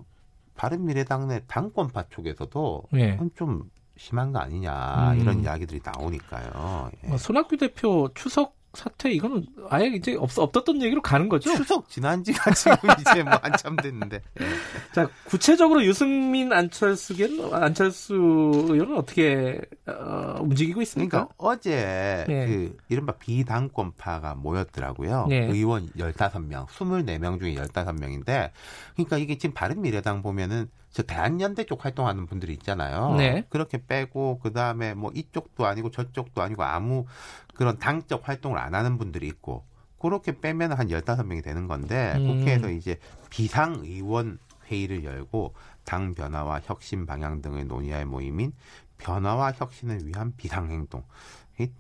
[0.55, 3.19] 바른미래당 내 당권파 쪽에서도 예.
[3.35, 5.21] 좀 심한 거 아니냐 음.
[5.21, 6.91] 이런 이야기들이 나오니까요.
[7.05, 7.09] 예.
[7.09, 11.55] 뭐 손학규 대표 추석 사태 이거는 아예 이제 없, 없었던 얘기로 가는 거죠.
[11.55, 14.21] 추석 지난 지가 지금 이제 뭐 한참 됐는데.
[14.35, 14.47] 네.
[14.95, 21.29] 자, 구체적으로 유승민 안철수겐 안철수 의원은 어떻게 어, 움직이고 있습니까?
[21.29, 22.47] 그러니까 어제 네.
[22.47, 25.27] 그 이른바 비당권파가 모였더라고요.
[25.29, 25.47] 네.
[25.47, 28.51] 의원 15명, 24명 중에 15명인데
[28.95, 33.15] 그러니까 이게 지금 바른 미래당 보면은 저 대한연대 쪽 활동하는 분들이 있잖아요.
[33.17, 33.45] 네.
[33.49, 37.07] 그렇게 빼고 그 다음에 뭐 이쪽도 아니고 저쪽도 아니고 아무
[37.55, 39.65] 그런 당적 활동을 안 하는 분들이 있고
[40.01, 42.27] 그렇게 빼면 한 열다섯 명이 되는 건데 음.
[42.27, 42.99] 국회에서 이제
[43.31, 48.53] 비상의원 회의를 열고 당 변화와 혁신 방향 등을 논의할 모임인
[48.99, 51.03] 변화와 혁신을 위한 비상행동.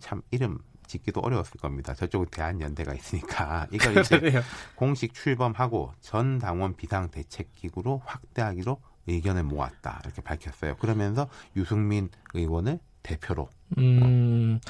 [0.00, 1.94] 참 이름 짓기도 어려웠을 겁니다.
[1.94, 4.42] 저쪽은 대한연대가 있으니까 이걸 이제
[4.74, 10.76] 공식 출범하고 전 당원 비상 대책기구로 확대하기로 의견을 모았다 이렇게 밝혔어요.
[10.76, 13.48] 그러면서 유승민 의원을 대표로.
[13.76, 14.60] 음,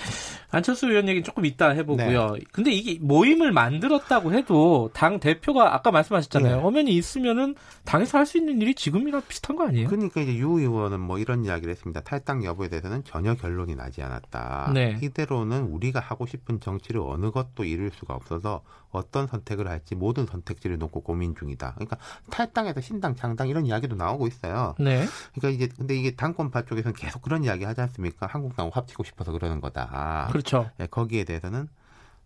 [0.51, 2.31] 안철수 의원 얘기 조금 이따 해보고요.
[2.35, 2.41] 네.
[2.53, 6.57] 근데 이게 모임을 만들었다고 해도 당 대표가 아까 말씀하셨잖아요.
[6.57, 6.63] 네.
[6.63, 9.89] 엄연히 있으면은 당에서 할 수 있는 일이 지금이랑 비슷한 거 아니에요?
[9.89, 12.01] 그러니까 이제 유 의원은 뭐 이런 이야기를 했습니다.
[12.03, 14.73] 탈당 여부에 대해서는 전혀 결론이 나지 않았다.
[14.75, 14.99] 네.
[15.03, 20.79] 이대로는 우리가 하고 싶은 정치를 어느 것도 이룰 수가 없어서 어떤 선택을 할지 모든 선택지를
[20.79, 21.75] 놓고 고민 중이다.
[21.75, 21.97] 그러니까
[22.31, 24.75] 탈당에서 신당 창당 이런 이야기도 나오고 있어요.
[24.79, 25.07] 네.
[25.35, 28.27] 그러니까 이제 근데 이게 당권파 쪽에서는 계속 그런 이야기 하지 않습니까?
[28.27, 30.29] 한국당 합 치고 싶어서 그러는 거다.
[30.33, 30.69] 그렇죠.
[30.79, 31.69] 네, 거기에 대해서는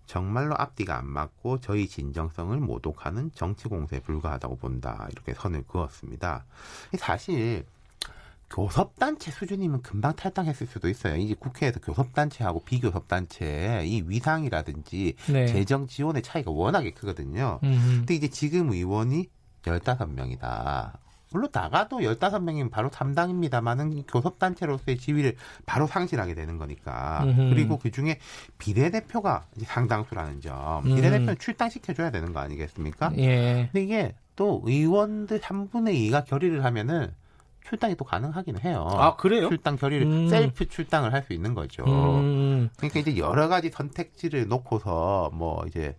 [0.06, 5.06] 정말로 앞뒤가 안 맞고 저희 진정성을 모독하는 정치 공세에 불과하다고 본다.
[5.12, 6.44] 이렇게 선을 그었습니다.
[6.98, 7.64] 사실
[8.50, 11.16] 교섭단체 수준이면 금방 탈당했을 수도 있어요.
[11.16, 15.46] 이제 국회에서 교섭단체하고 비교섭단체의 이 위상이라든지 네.
[15.46, 17.60] 재정 지원의 차이가 워낙에 크거든요.
[17.62, 17.96] 음흠.
[17.98, 19.28] 근데 이제 지금 의원이
[19.62, 20.92] 15명이다.
[21.32, 27.20] 물론 나가도 15명이면 바로 3당입니다만은 교섭단체로서의 지위를 바로 상실하게 되는 거니까.
[27.24, 27.50] 음흠.
[27.50, 28.18] 그리고 그 중에
[28.58, 30.84] 비례대표가 상당수라는 점.
[30.86, 30.94] 음.
[30.94, 33.12] 비례대표는 출당시켜줘야 되는 거 아니겠습니까?
[33.18, 33.68] 예.
[33.72, 37.12] 근데 이게 또 의원들 3분의 2가 결의를 하면은
[37.64, 38.86] 출당이 또 가능하긴 해요.
[38.90, 39.48] 아 그래요?
[39.48, 40.28] 출당 결의를 음.
[40.28, 41.84] 셀프 출당을 할 수 있는 거죠.
[41.86, 42.68] 음.
[42.76, 45.94] 그러니까 이제 여러 가지 선택지를 놓고서 뭐 이제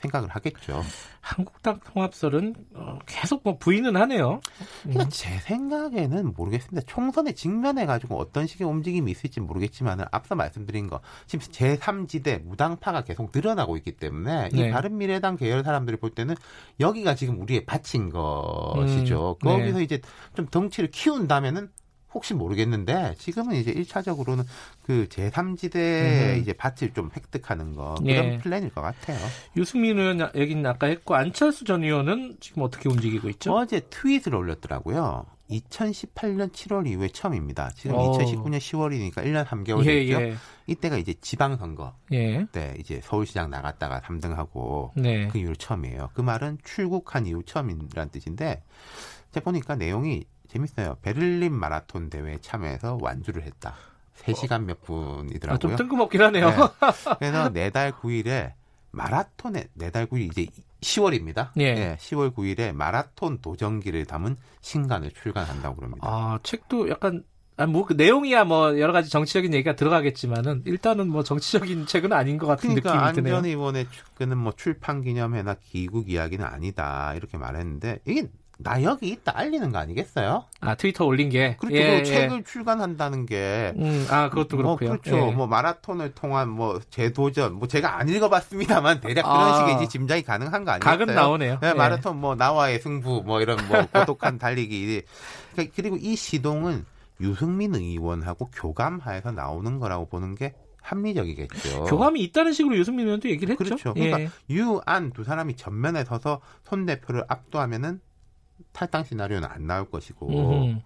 [0.00, 0.82] 생각을 하겠죠.
[1.20, 4.40] 한국당 통합설은 어, 계속 뭐 부인은 하네요.
[4.82, 5.08] 그러니까 음.
[5.10, 6.86] 제 생각에는 모르겠습니다.
[6.86, 13.30] 총선에 직면해 가지고 어떤 식의 움직임이 있을지 모르겠지만 앞서 말씀드린 거 지금 제3지대 무당파가 계속
[13.34, 14.68] 늘어나고 있기 때문에 네.
[14.68, 16.34] 이 바른 미래당 계열 사람들이 볼 때는
[16.80, 19.36] 여기가 지금 우리의 바친 것이죠.
[19.42, 19.48] 음.
[19.48, 19.84] 거기서 네.
[19.84, 20.00] 이제
[20.34, 21.70] 좀 덩치를 키운다면은
[22.12, 24.44] 혹시 모르겠는데 지금은 이제 1차적으로는
[24.82, 26.38] 그 제3지대 음.
[26.40, 28.38] 이제 밭을 좀 획득하는 거 그런 예.
[28.38, 29.18] 플랜일 것 같아요.
[29.56, 33.54] 유승민 의원 얘기는 아까 했고 안철수 전 의원은 지금 어떻게 움직이고 있죠?
[33.54, 35.26] 어제 트윗을 올렸더라고요.
[35.50, 37.70] 2018년 7월 이후에 처음입니다.
[37.70, 38.12] 지금 오.
[38.12, 40.20] 2019년 10월이니까 1년 3개월 예, 됐죠.
[40.22, 40.34] 예.
[40.66, 42.46] 이때가 이제 지방선거 예.
[42.52, 45.26] 때 이제 서울시장 나갔다가 3등하고 네.
[45.28, 46.10] 그 이후로 처음이에요.
[46.14, 48.62] 그 말은 출국한 이후 처음이라는 뜻인데
[49.32, 50.96] 제가 보니까 내용이 재밌어요.
[51.02, 53.74] 베를린 마라톤 대회에 참여해서 완주를 했다.
[54.18, 55.54] 3시간 몇 분이더라고요.
[55.54, 56.50] 아, 좀 뜬금없긴 하네요.
[56.50, 56.56] 네.
[57.18, 58.52] 그래서 내달 9일에
[58.90, 60.46] 마라톤에 내달 9일 이제
[60.80, 61.50] 10월입니다.
[61.58, 61.74] 예.
[61.74, 66.06] 네, 10월 9일에 마라톤 도전기를 담은 신간을 출간한다고 그럽니다.
[66.06, 67.24] 아, 책도 약간
[67.56, 72.38] 아, 뭐, 그 내용이야 뭐, 여러 가지 정치적인 얘기가 들어가겠지만은, 일단은 뭐, 정치적인 책은 아닌
[72.38, 73.36] 것 같은 그러니까 느낌이 드네요.
[73.36, 77.12] 안전 의원의 측근은 뭐, 출판 기념회나 기국 이야기는 아니다.
[77.14, 78.30] 이렇게 말했는데, 이게
[78.62, 80.44] 나 여기 있다 알리는 거 아니겠어요?
[80.60, 81.76] 아 트위터 올린 게 그렇죠.
[81.76, 82.04] 예, 예.
[82.04, 85.00] 책을 출간한다는 게, 음, 아 그것도 뭐, 그렇고요.
[85.00, 85.28] 그렇죠.
[85.28, 85.32] 예.
[85.32, 90.22] 뭐 마라톤을 통한 뭐 재도전, 뭐 제가 안 읽어봤습니다만 대략 그런 아, 식의 이제 짐작이
[90.22, 90.98] 가능한 거 아니겠어요?
[90.98, 91.58] 각은 나오네요.
[91.60, 91.72] 네, 예.
[91.72, 95.02] 마라톤 뭐 나와의 승부, 뭐 이런 뭐 고독한 달리기.
[95.52, 96.84] 그러니까 그리고 이 시동은
[97.20, 101.84] 유승민 의원하고 교감하에서 나오는 거라고 보는 게 합리적이겠죠.
[101.84, 103.64] 교감이 있다는 식으로 유승민 의원도 얘기를 했죠.
[103.64, 103.94] 그렇죠.
[103.94, 104.30] 그러니까 예.
[104.48, 108.00] 유안 두 사람이 전면에 서서 손 대표를 압도하면은
[108.72, 110.80] 탈당 시나리오는 안 나올 것이고 음흠.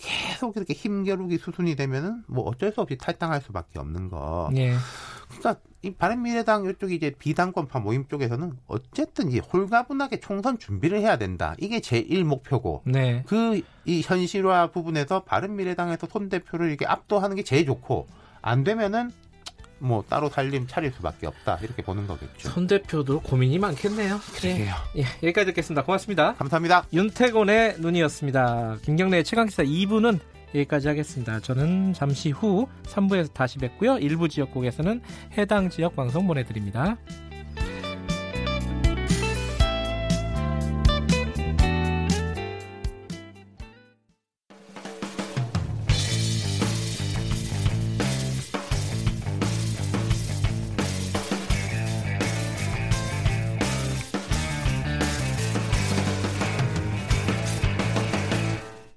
[0.00, 4.50] 계속 이렇게 힘겨루기 수순이 되면은 뭐 어쩔 수 없이 탈당할 수밖에 없는 거.
[4.56, 4.74] 예.
[5.28, 11.54] 그러니까 이 바른미래당 이쪽이 이제 비당권파 모임 쪽에서는 어쨌든 이 홀가분하게 총선 준비를 해야 된다.
[11.58, 12.82] 이게 제1 목표고.
[12.86, 13.22] 네.
[13.26, 13.62] 그이
[14.02, 18.06] 현실화 부분에서 바른미래당에서 손 대표를 이렇게 압도하는 게 제일 좋고
[18.42, 19.10] 안 되면은
[19.80, 22.48] 뭐 따로 살림 차릴 수밖에 없다 이렇게 보는 거겠죠.
[22.48, 24.20] 손 대표도 고민이 많겠네요.
[24.34, 24.74] 그래요.
[24.96, 25.84] 예, 여기까지 듣겠습니다.
[25.84, 26.34] 고맙습니다.
[26.34, 26.86] 감사합니다.
[26.92, 28.78] 윤태곤의 눈이었습니다.
[28.82, 30.20] 김경래의 최강 기사 2부는
[30.54, 31.40] 여기까지 하겠습니다.
[31.40, 33.98] 저는 잠시 후 3부에서 다시 뵙고요.
[33.98, 35.00] 일부 지역국에서는
[35.38, 36.96] 해당 지역 방송 보내드립니다.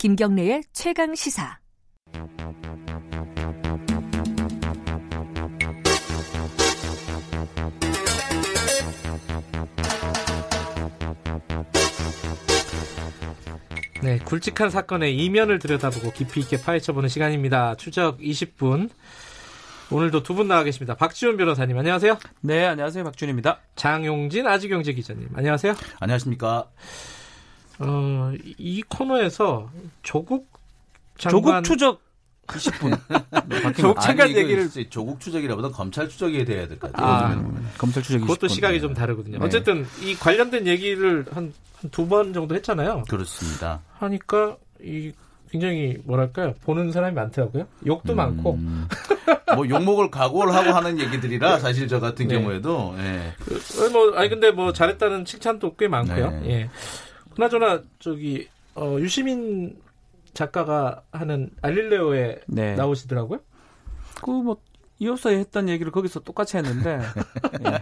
[0.03, 1.59] 김경래의 최강 시사.
[14.01, 17.75] 네, 굵직한 사건의 이면을 들여다보고 깊이 있게 파헤쳐보는 시간입니다.
[17.75, 18.89] 추적 20분.
[19.91, 20.95] 오늘도 두 분 나와 계십니다.
[20.95, 22.17] 박지훈 변호사님, 안녕하세요.
[22.41, 23.03] 네, 안녕하세요.
[23.05, 23.59] 박준입니다.
[23.75, 25.75] 장용진 아지경제 기자님, 안녕하세요.
[25.99, 26.67] 안녕하십니까.
[27.85, 29.69] 어, 이 코너에서
[30.01, 30.47] 조국
[31.17, 31.63] 장관...
[31.63, 32.01] 조국 추적
[32.47, 32.99] 20분.
[33.77, 37.37] 조국 차관 얘기를 조국 추적이라보다 검찰 추적이 돼야 될것 같아요.
[37.37, 38.49] 아, 검찰 추적이 그것도 20분.
[38.49, 39.39] 시각이 좀 다르거든요.
[39.39, 39.45] 네.
[39.45, 41.53] 어쨌든 이 관련된 얘기를 한
[41.91, 43.03] 두 번 정도 했잖아요.
[43.09, 43.81] 그렇습니다.
[43.99, 45.11] 하니까 이
[45.51, 47.67] 굉장히 뭐랄까요 보는 사람이 많더라고요.
[47.85, 48.57] 욕도 음, 많고.
[49.55, 52.35] 뭐 욕먹을 각오를 하고 하는 얘기들이라 사실 저 같은 네.
[52.35, 52.95] 경우에도.
[52.97, 53.33] 예.
[53.39, 56.31] 그, 뭐 아니 근데 뭐 잘했다는 칭찬도 꽤 많고요.
[56.41, 56.49] 네.
[56.49, 56.69] 예.
[57.35, 59.81] 그나저나 저기 어, 유시민
[60.33, 62.75] 작가가 하는 알릴레오에 네.
[62.75, 63.39] 나오시더라고요.
[64.23, 64.57] 그뭐
[64.99, 66.99] 이어서 했던 얘기를 거기서 똑같이 했는데.
[67.65, 67.79] 예.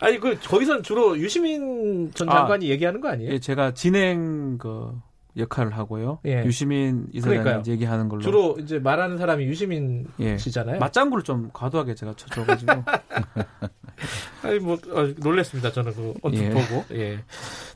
[0.00, 3.32] 아니 그 거기선 주로 유시민 전 장관이 아, 얘기하는 거 아니에요?
[3.32, 4.92] 예, 제가 진행 그
[5.36, 6.20] 역할을 하고요.
[6.26, 6.44] 예.
[6.44, 10.36] 유시민 이사장이 얘기하는 걸로 주로 이제 말하는 사람이 유시민 예.
[10.36, 10.78] 씨잖아요.
[10.78, 12.72] 맞장구를 좀 과도하게 제가 쳐줘가지고.
[14.42, 15.72] 아니 뭐 어, 놀랬습니다.
[15.72, 16.50] 저는 그 언뜻 예.
[16.50, 16.84] 보고.
[16.92, 17.20] 예.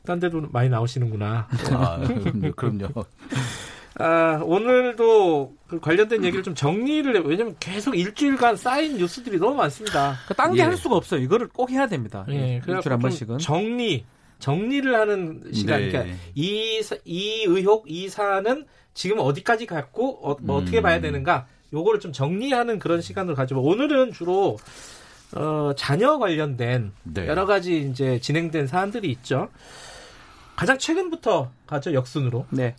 [0.05, 1.47] 딴 데도 많이 나오시는구나.
[1.71, 2.01] 아,
[2.55, 2.87] 그럼요.
[3.99, 7.21] 아, 오늘도 그 관련된 얘기를 좀 정리를 해.
[7.23, 10.15] 왜냐면 계속 일주일간 쌓인 뉴스들이 너무 많습니다.
[10.25, 10.75] 그러니까 딴게 할 예.
[10.75, 11.21] 수가 없어요.
[11.21, 12.25] 이거를 꼭 해야 됩니다.
[12.29, 12.61] 예.
[12.67, 13.37] 일주일 한 번씩은.
[13.37, 14.05] 정리,
[14.39, 15.79] 정리를 하는 시간.
[15.79, 15.91] 네.
[15.91, 20.61] 그러니까 이, 이 의혹, 이 사안은 지금 어디까지 갔고 어, 뭐 음.
[20.61, 21.47] 어떻게 봐야 되는가.
[21.71, 24.57] 요거를 좀 정리하는 그런 시간을 가지고 오늘은 주로
[25.35, 27.27] 어, 자녀 관련된 네.
[27.27, 29.49] 여러 가지 이제 진행된 사안들이 있죠.
[30.55, 32.45] 가장 최근부터 가죠 역순으로.
[32.51, 32.75] 네.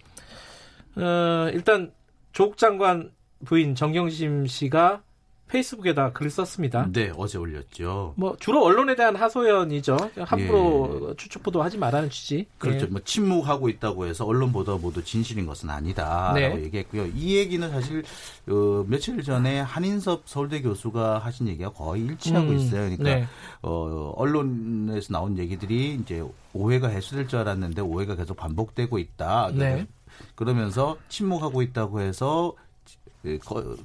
[0.96, 1.92] 어, 일단
[2.32, 3.11] 조국 장관
[3.44, 5.02] 부인 정경심 씨가
[5.55, 6.88] 페이스북에다 글을 썼습니다.
[6.92, 8.14] 네, 어제 올렸죠.
[8.16, 9.96] 뭐 주로 언론에 대한 하소연이죠.
[10.18, 11.14] 함부로 예.
[11.16, 12.46] 추측 보도하지 말라는 취지.
[12.59, 12.86] 그렇죠.
[12.86, 12.90] 예.
[12.90, 16.64] 뭐 침묵하고 있다고 해서 언론 보도 모두 진실인 것은 아니다라고 네.
[16.64, 17.07] 얘기했고요.
[17.14, 18.02] 이 얘기는 사실
[18.48, 22.80] 어, 며칠 전에 한인섭 서울대 교수가 하신 얘기가 거의 일치하고 음, 있어요.
[22.80, 23.26] 그러니까 네.
[23.62, 29.52] 어, 언론에서 나온 얘기들이 이제 오해가 해소될 줄 알았는데 오해가 계속 반복되고 있다.
[29.55, 29.86] 네.
[30.34, 32.73] 그러면서 침묵하고 있다고 해서 그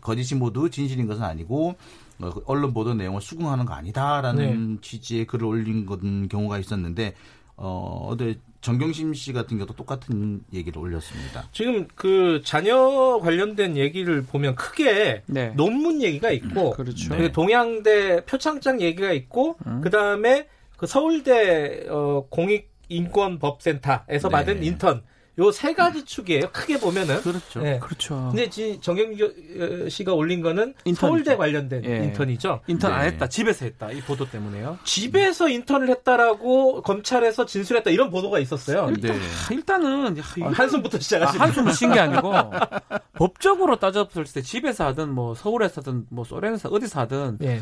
[0.02, 1.76] 거짓이 모두 진실인 것은 아니고
[2.22, 4.82] 어, 그 언론 보도 내용을 수긍하는 거 아니다라는 네.
[4.82, 7.16] 취지의 글을 올린 건 경우가 있었는데
[7.56, 11.48] 어, 어제 정경심 씨 같은 경우도 똑같은 얘기를 올렸습니다.
[11.52, 15.54] 지금 그 자녀 관련된 얘기를 보면 크게 네.
[15.56, 17.16] 논문 얘기가 있고, 그렇죠.
[17.16, 17.32] 네.
[17.32, 19.80] 동양대 표창장 얘기가 있고, 음.
[19.82, 24.32] 그 다음에 그 서울대 어, 공익인권법센터에서 네.
[24.32, 25.04] 받은 인턴
[25.40, 26.50] 요 세 가지 축이에요.
[26.52, 27.22] 크게 보면은.
[27.22, 27.62] 그렇죠.
[27.62, 27.80] 네.
[27.80, 28.32] 그렇죠.
[28.34, 28.50] 근데
[28.82, 31.00] 정경규 씨가 올린 거는 인턴이죠.
[31.00, 31.98] 서울대 관련된 예.
[32.06, 32.62] 인턴이죠.
[32.68, 32.98] 인턴 네.
[32.98, 33.28] 안 했다.
[33.28, 33.92] 집에서 했다.
[33.92, 34.78] 이 보도 때문에요.
[34.84, 37.90] 집에서 인턴을 했다라고 검찰에서 진술했다.
[37.92, 38.92] 이런 보도가 있었어요.
[39.02, 39.18] 네.
[39.52, 42.32] 일단은 아, 한숨부터 시작하시는 아, 한숨을 쉰 게 아니고
[43.14, 47.62] 법적으로 따졌을 때 집에서 하든 뭐 서울에서 하든 뭐 소련에서 어디서 하든 네.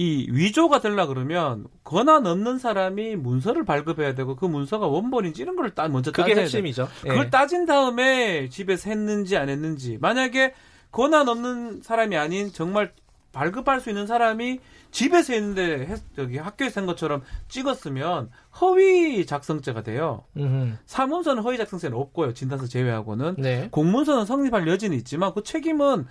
[0.00, 5.74] 이 위조가 되려 그러면 권한 없는 사람이 문서를 발급해야 되고 그 문서가 원본인지 이런 걸
[5.74, 6.88] 따, 먼저 따져야 그게 핵심이죠.
[7.02, 7.08] 돼.
[7.08, 7.30] 그걸 예.
[7.30, 10.54] 따진 다음에 집에서 했는지 안 했는지 만약에
[10.92, 12.92] 권한 없는 사람이 아닌 정말
[13.32, 14.60] 발급할 수 있는 사람이
[14.92, 18.30] 집에서 했는데 여기 학교에서 한 것처럼 찍었으면
[18.60, 20.22] 허위 작성죄가 돼요.
[20.36, 20.74] 음흠.
[20.86, 22.34] 사문서는 허위 작성죄는 없고요.
[22.34, 23.66] 진단서 제외하고는 네.
[23.72, 26.06] 공문서는 성립할 여지는 있지만 그 책임은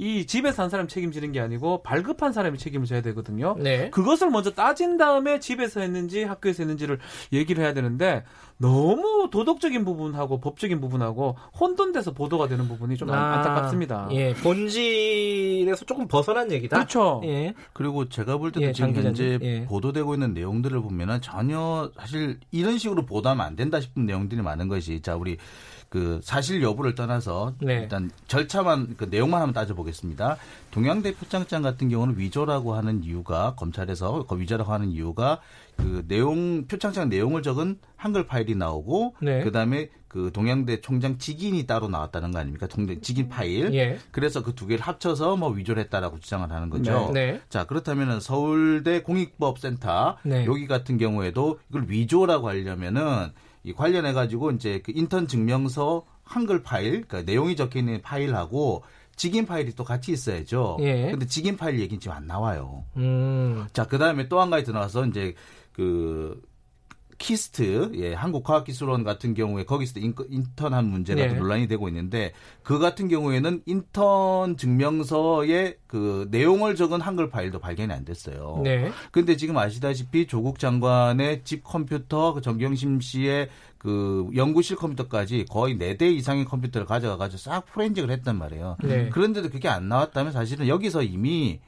[0.00, 3.54] 이 집에 산 사람 책임지는 게 아니고 발급한 사람이 책임을 져야 되거든요.
[3.58, 3.90] 네.
[3.90, 6.98] 그것을 먼저 따진 다음에 집에서 했는지 학교에서 했는지를
[7.34, 8.24] 얘기를 해야 되는데
[8.56, 14.08] 너무 도덕적인 부분하고 법적인 부분하고 혼돈돼서 보도가 되는 부분이 좀 아, 안타깝습니다.
[14.12, 16.78] 예, 본질에서 조금 벗어난 얘기다.
[16.78, 17.20] 그렇죠.
[17.24, 17.52] 예.
[17.74, 19.66] 그리고 제가 볼 때도 예, 지금 현재 예.
[19.66, 25.02] 보도되고 있는 내용들을 보면은 전혀 사실 이런 식으로 보도하면 안 된다 싶은 내용들이 많은 것이
[25.02, 25.36] 자 우리
[25.90, 27.80] 그 사실 여부를 떠나서 네.
[27.82, 29.90] 일단 절차만 그 내용만 한번 따져보겠습니다.
[29.90, 30.36] 보겠습니다.
[30.70, 35.40] 동양대 표창장 같은 경우는 위조라고 하는 이유가 검찰에서 그 위조라고 하는 이유가
[35.76, 39.42] 그 내용 표창장 내용을 적은 한글 파일이 나오고 네.
[39.42, 42.66] 그다음에 그 동양대 총장 직인이 따로 나왔다는 거 아닙니까?
[42.66, 43.72] 총장 직인 파일.
[43.74, 43.98] 예.
[44.10, 47.10] 그래서 그 두 개를 합쳐서 뭐 위조를 했다라고 주장을 하는 거죠.
[47.14, 47.32] 네.
[47.32, 47.40] 네.
[47.48, 50.44] 자, 그렇다면은 서울대 공익법센터 네.
[50.46, 53.32] 여기 같은 경우에도 이걸 위조라고 하려면은
[53.62, 58.82] 이 관련해 가지고 이제 그 인턴 증명서 한글 파일, 그러니까 내용이 적혀 있는 파일하고
[59.16, 60.78] 직인 파일이 또 같이 있어야죠.
[60.80, 61.10] 예.
[61.10, 62.84] 근데 직인 파일 얘기는 지금 안 나와요.
[62.96, 63.66] 음.
[63.72, 65.34] 자, 그 다음에 또 한 가지 들어가서 이제
[65.72, 66.40] 그
[67.20, 71.34] KIST, 예, 한국과학기술원 같은 경우에 거기서 인턴한 문제가 네.
[71.34, 78.06] 논란이 되고 있는데 그 같은 경우에는 인턴 증명서에 그 내용을 적은 한글 파일도 발견이 안
[78.06, 78.62] 됐어요.
[78.64, 78.90] 네.
[79.12, 86.02] 근데 지금 아시다시피 조국 장관의 집 컴퓨터, 그 정경심 씨의 그 연구실 컴퓨터까지 거의 4대
[86.02, 88.78] 이상의 컴퓨터를 가져가 가지고 싹 포렌직을 했단 말이에요.
[88.82, 89.10] 네.
[89.10, 91.60] 그런데도 그게 안 나왔다면 사실은 여기서 이미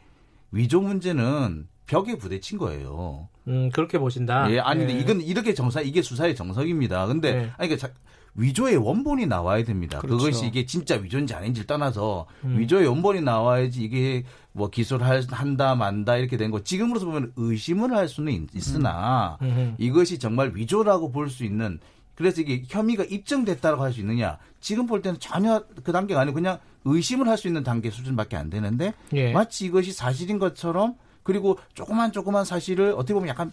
[0.50, 3.28] 위조 문제는 벽에 부딪힌 거예요.
[3.48, 4.50] 음, 그렇게 보신다.
[4.50, 4.98] 예, 아니, 네.
[4.98, 7.06] 이건 이렇게 정사, 이게 수사의 정석입니다.
[7.06, 7.38] 근데, 네.
[7.58, 7.88] 아니, 그러니까
[8.34, 9.98] 위조의 원본이 나와야 됩니다.
[10.00, 10.16] 그렇죠.
[10.16, 12.58] 그것이 이게 진짜 위조인지 아닌지를 떠나서 음.
[12.58, 16.62] 위조의 원본이 나와야지 이게 뭐 기소를 한다 만다 이렇게 된 거.
[16.64, 19.46] 지금으로서 보면 의심을 할 수는 있, 으나 음.
[19.46, 19.74] 음.
[19.76, 21.78] 이것이 정말 위조라고 볼 수 있는
[22.14, 24.38] 그래서 이게 혐의가 입증됐다고 할 수 있느냐.
[24.60, 28.48] 지금 볼 때는 전혀 그 단계가 아니고 그냥 의심을 할 수 있는 단계 수준밖에 안
[28.48, 29.32] 되는데 예.
[29.32, 33.52] 마치 이것이 사실인 것처럼 그리고 조그만 조그만 사실을 어떻게 보면 약간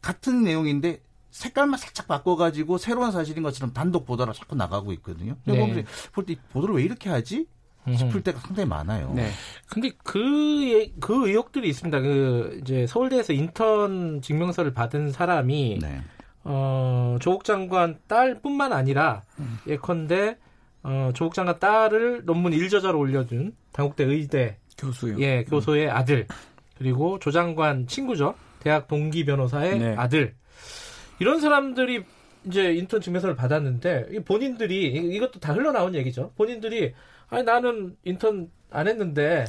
[0.00, 1.00] 같은 내용인데
[1.30, 5.36] 색깔만 살짝 바꿔가지고 새로운 사실인 것처럼 단독 보도로 자꾸 나가고 있거든요.
[5.44, 5.84] 네.
[6.12, 7.46] 볼때 보도를 왜 이렇게 하지?
[7.94, 9.12] 싶을 때가 상당히 많아요.
[9.14, 9.30] 네.
[9.68, 12.00] 근데 그, 그 의혹들이 있습니다.
[12.00, 16.00] 그, 이제 서울대에서 인턴 증명서를 받은 사람이, 네.
[16.42, 19.58] 어, 조국 장관 딸 뿐만 아니라, 음.
[19.66, 20.36] 예컨대,
[20.82, 25.18] 어, 조국 장관 딸을 논문 1저자로 올려준 당국대 의대 교수요.
[25.20, 25.96] 예, 교수의 음.
[25.96, 26.26] 아들.
[26.78, 28.34] 그리고 조 장관 친구죠.
[28.60, 29.94] 대학 동기 변호사의 네.
[29.96, 30.34] 아들.
[31.18, 32.04] 이런 사람들이
[32.46, 36.32] 이제 인턴 증명서를 받았는데 본인들이 이것도 다 흘러나온 얘기죠.
[36.36, 36.94] 본인들이
[37.28, 39.44] 아니 나는 인턴 안 했는데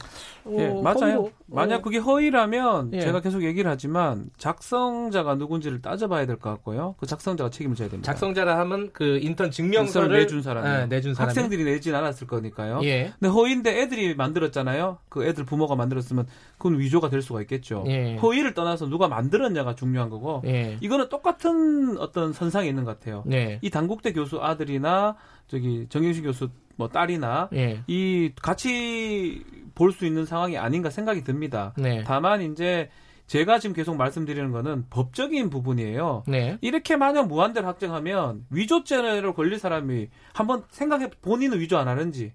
[0.45, 0.95] 어, 예, 맞아요.
[1.01, 1.81] 허위로, 만약 어.
[1.81, 3.01] 그게 허위라면 예.
[3.01, 6.95] 제가 계속 얘기를 하지만 작성자가 누군지를 따져봐야 될 것 같고요.
[6.99, 8.11] 그 작성자가 책임을 져야 됩니다.
[8.11, 12.79] 작성자라 하면 그 인턴 증명서를 내준 사람이 예, 내준 사람 학생들이 내진 않았을 거니까요.
[12.83, 13.11] 예.
[13.19, 14.99] 근데 허위인데 애들이 만들었잖아요.
[15.09, 16.27] 그 애들 부모가 만들었으면
[16.59, 17.83] 그건 위조가 될 수가 있겠죠.
[17.87, 18.15] 예.
[18.17, 20.77] 허위를 떠나서 누가 만들었냐가 중요한 거고 예.
[20.79, 23.23] 이거는 똑같은 어떤 선상에 있는 것 같아요.
[23.31, 23.57] 예.
[23.63, 25.15] 이 단국대 교수 아들이나
[25.47, 27.83] 저기 정영식 교수 뭐 딸이나 예.
[27.87, 29.43] 이 같이
[29.75, 31.73] 볼 수 있는 상황이 아닌가 생각이 듭니다.
[31.77, 32.03] 네.
[32.03, 32.89] 다만 이제
[33.27, 36.23] 제가 지금 계속 말씀드리는 거는 법적인 부분이에요.
[36.27, 36.57] 네.
[36.61, 42.33] 이렇게 만약 무한대로 확정하면 위조죄로 걸릴 사람이 한번 생각해 본인은 위조 안 하는지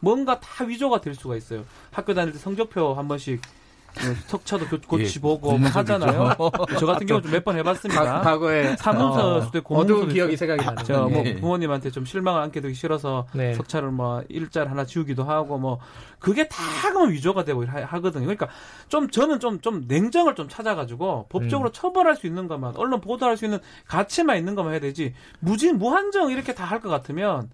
[0.00, 1.64] 뭔가 다 위조가 될 수가 있어요.
[1.90, 3.54] 학교 다닐 때 성적표 한 번씩 뭐
[4.26, 6.34] 석차도 고치보고 예, 뭐 하잖아요.
[6.78, 8.20] 저 같은 경우 좀 몇 번 해봤습니다.
[8.22, 10.76] 과 거에 사문서 어, 때 어두운 기억이 생각이 나요.
[10.84, 11.36] 저뭐 네.
[11.36, 13.54] 부모님한테 좀 실망을 안게 되기 싫어서 네.
[13.54, 15.78] 석차를 뭐 일자를 하나 지우기도 하고 뭐
[16.18, 16.56] 그게 다
[16.92, 18.48] 그만 위조가 되고 하, 거든요 그러니까
[18.88, 21.72] 좀 저는 좀좀 냉정을 좀 찾아가지고 법적으로 음.
[21.72, 26.30] 처벌할 수 있는 것만 언론 보도할 수 있는 가치만 있는 것만 해야 되지 무지 무한정
[26.30, 27.50] 이렇게 다 할 것 같으면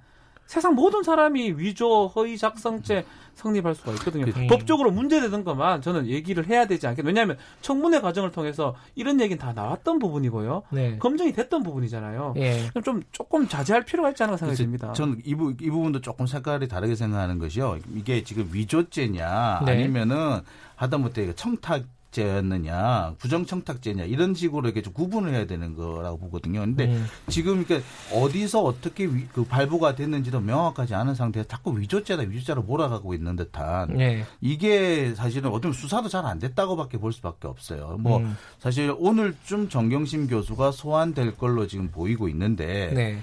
[0.47, 3.05] 세상 모든 사람이 위조, 허위 작성죄
[3.41, 4.26] 성립할 수가 있거든요.
[4.26, 9.38] 그, 법적으로 문제되는 것만 저는 얘기를 해야 되지 않겠 왜냐하면 청문회 과정을 통해서 이런 얘기는
[9.38, 10.62] 다 나왔던 부분이고요.
[10.70, 10.99] 네.
[10.99, 12.34] 검증이 됐던 부분이잖아요.
[12.36, 12.70] 네.
[12.84, 14.93] 좀 조금 자제할 필요가 있지 않을까 생각이 듭니다.
[14.93, 17.78] 저는 이, 부, 이 부분도 조금 색깔이 다르게 생각하는 것이요.
[17.95, 19.72] 이게 지금 위조죄냐 네.
[19.72, 20.41] 아니면은
[20.76, 26.61] 하다못해 청탁 청탁죄였느냐, 부정청탁죄냐 이런 식으로 이렇게 좀 구분을 해야 되는 거라고 보거든요.
[26.61, 27.06] 근데 음.
[27.28, 33.14] 지금 그러니까 어디서 어떻게 위, 그 발부가 됐는지도 명확하지 않은 상태에서 자꾸 위조죄다 위조죄로 몰아가고
[33.14, 34.24] 있는 듯한 네.
[34.40, 37.96] 이게 사실은 어떤 수사도 잘 안 됐다고밖에 볼 수밖에 없어요.
[37.98, 38.36] 뭐 음.
[38.58, 42.92] 사실 오늘쯤 정경심 교수가 소환될 걸로 지금 보이고 있는데.
[42.92, 43.18] 네.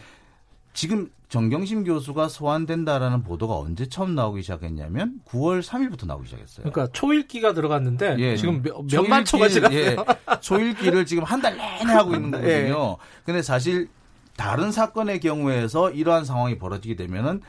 [0.78, 6.70] 지금 정경심 교수가 소환된다라는 보도가 언제 처음 나오기 시작했냐면 9월 3일부터 나오기 시작했어요.
[6.70, 9.76] 그러니까 초일기가 들어갔는데 예, 지금 몇, 몇만 초가 지났어요.
[9.80, 9.96] 예,
[10.40, 12.92] 초일기를 지금 한 달 내내 하고 있는 거거든요.
[12.92, 12.96] 예.
[13.26, 13.90] 근데 사실
[14.36, 17.42] 다른 사건의 경우에서 이러한 상황이 벌어지게 되면은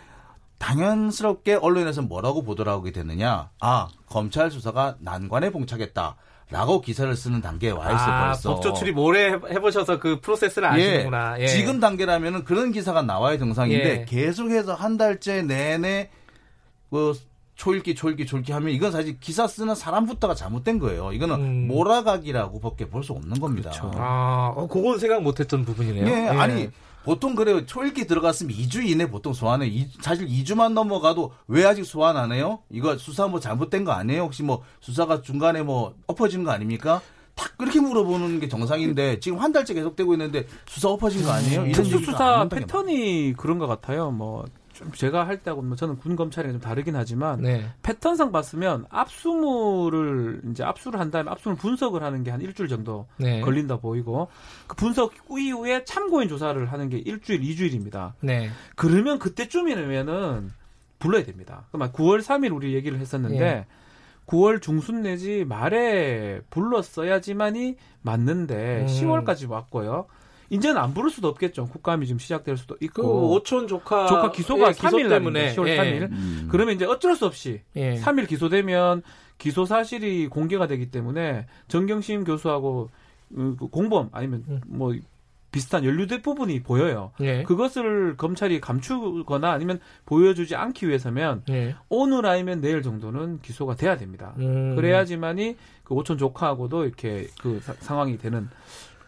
[0.56, 3.50] 당연스럽게 언론에서 뭐라고 보도를 하게 되느냐.
[3.60, 6.16] 아, 검찰 수사가 난관에 봉착했다.
[6.50, 8.54] 라고 기사를 쓰는 단계에 와 있어요, 아, 벌써.
[8.54, 11.40] 법조 출입 오래 해보셔서 그 프로세스를 예, 아시는구나.
[11.40, 11.46] 예.
[11.46, 14.04] 지금 단계라면은 그런 기사가 나와야 정상인데 예.
[14.06, 16.08] 계속해서 한 달째 내내
[16.90, 17.12] 그
[17.56, 21.12] 초읽기 초읽기 초읽기 하면 이건 사실 기사 쓰는 사람부터가 잘못된 거예요.
[21.12, 21.66] 이거는 음.
[21.68, 23.70] 몰아가기라고 밖에 볼 수 없는 겁니다.
[23.70, 23.90] 그렇죠.
[23.96, 26.06] 아, 어, 그건 생각 못했던 부분이네요.
[26.06, 26.28] 예, 예.
[26.28, 26.70] 아니
[27.04, 27.64] 보통 그래요.
[27.64, 29.66] 초읽기 들어갔으면 2주 이내 보통 소환해.
[29.66, 32.60] 이, 사실 2주만 넘어가도 왜 아직 소환 안 해요?
[32.70, 34.22] 이거 수사 뭐 잘못된 거 아니에요?
[34.22, 37.00] 혹시 뭐 수사가 중간에 뭐 엎어진 거 아닙니까?
[37.34, 41.66] 딱 그렇게 물어보는 게 정상인데 지금 한 달째 계속되고 있는데 수사 엎어진 거 아니에요?
[41.66, 44.10] 이런 특수수사 패턴이 그런 것 같아요.
[44.10, 44.44] 뭐
[44.78, 47.66] 좀 제가 할 때하고 뭐 저는 군 검찰이랑 좀 다르긴 하지만 네.
[47.82, 53.40] 패턴상 봤으면 압수물을 이제 압수를 한 다음에 압수물 분석을 하는 게 한 일주일 정도 네.
[53.40, 54.28] 걸린다 보이고
[54.66, 58.14] 그 분석 이후에 참고인 조사를 하는 게 일주일, 이주일입니다.
[58.20, 58.50] 네.
[58.76, 60.52] 그러면 그때쯤이면은
[60.98, 61.64] 불러야 됩니다.
[61.70, 63.66] 그러면 9월 3일 우리 얘기를 했었는데 네.
[64.26, 68.86] 9월 중순 내지 말에 불렀어야지만이 맞는데 음.
[68.86, 70.06] 10월까지 왔고요.
[70.50, 71.66] 이제는 안 부를 수도 없겠죠.
[71.66, 73.02] 국감이 지금 시작될 수도 있고.
[73.02, 75.76] 그 오촌 조카 조카 기소가 예, 3일 때문에 10월 예.
[75.76, 76.10] 3일.
[76.10, 76.48] 음.
[76.50, 77.96] 그러면 이제 어쩔 수 없이 예.
[77.96, 79.02] 3일 기소되면
[79.36, 82.90] 기소 사실이 공개가 되기 때문에 정경심 교수하고
[83.34, 84.60] 그 공범 아니면 음.
[84.66, 84.94] 뭐
[85.50, 87.12] 비슷한 연루된 부분이 보여요.
[87.20, 87.42] 예.
[87.42, 91.74] 그것을 검찰이 감추거나 아니면 보여주지 않기 위해서면 예.
[91.88, 94.34] 오늘 아니면 내일 정도는 기소가 돼야 됩니다.
[94.38, 94.76] 음.
[94.76, 98.48] 그래야지만이 그 오촌 조카하고도 이렇게 그 사, 상황이 되는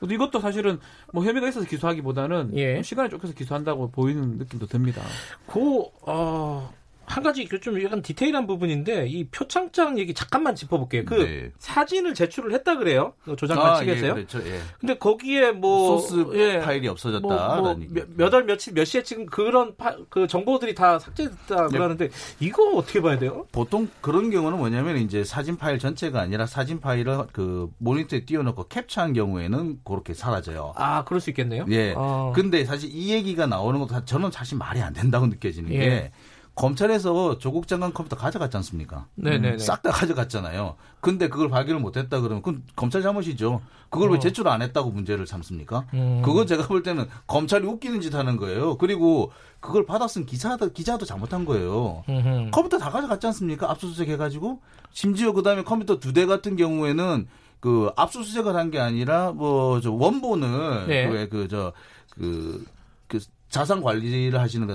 [0.09, 0.79] 이것도 사실은
[1.13, 2.83] 뭐 혐의가 있어서 기소하기보다는 예.
[2.83, 5.03] 시간을 쫓겨서 기소한다고 보이는 느낌도 듭니다.
[5.47, 6.73] 그, 어,
[7.11, 11.05] 한 가지 그좀 약간 디테일한 부분인데 이 표창장 얘기 잠깐만 짚어볼게요.
[11.05, 11.51] 그 네.
[11.59, 13.15] 사진을 제출을 했다 그래요.
[13.25, 14.11] 그 조장관 아, 측에서요.
[14.11, 14.39] 예, 그렇죠.
[14.47, 14.61] 예.
[14.79, 17.27] 근데 거기에 뭐 소스 예, 파일이 없어졌다.
[17.27, 17.77] 뭐, 뭐
[18.15, 21.79] 몇월 며칠 몇 시에 지금 그런 파, 그 정보들이 다 삭제됐다 네.
[21.79, 23.45] 그러는데 이거 어떻게 봐야 돼요?
[23.51, 29.15] 보통 그런 경우는 뭐냐면 이제 사진 파일 전체가 아니라 사진 파일을 그 모니터에 띄워놓고 캡처한
[29.15, 30.75] 경우에는 그렇게 사라져요.
[30.77, 31.67] 아 그럴 수 있겠네요.
[31.71, 31.93] 예.
[31.97, 32.31] 아.
[32.37, 35.79] 근데 사실 이 얘기가 나오는 것도 저는 사실 말이 안 된다고 느껴지는 예.
[35.79, 36.13] 게.
[36.55, 39.07] 검찰에서 조국 장관 컴퓨터 가져갔지 않습니까?
[39.15, 39.59] 네네.
[39.59, 40.77] 싹다 가져갔잖아요.
[41.01, 43.63] 근데 그걸 발견을 못했다 그러면 그건 검찰 잘못이죠.
[43.89, 44.13] 그걸 어.
[44.13, 45.87] 왜 제출 안 했다고 문제를 삼습니까?
[45.95, 46.21] 음.
[46.23, 48.77] 그건 제가 볼 때는 검찰이 웃기는 짓 하는 거예요.
[48.77, 52.05] 그리고 그걸 받았은 기사도 기자도 잘못한 거예요.
[52.09, 52.51] 음흠.
[52.51, 53.71] 컴퓨터 다 가져갔지 않습니까?
[53.71, 54.61] 압수수색 해가지고
[54.93, 57.27] 심지어 그 다음에 컴퓨터 두 대 같은 경우에는
[57.61, 61.29] 그 압수수색을 한 게 아니라 뭐 저 원본을 네.
[61.29, 61.73] 그저그
[62.17, 62.67] 그,
[63.07, 64.67] 그 자산 관리를 하시는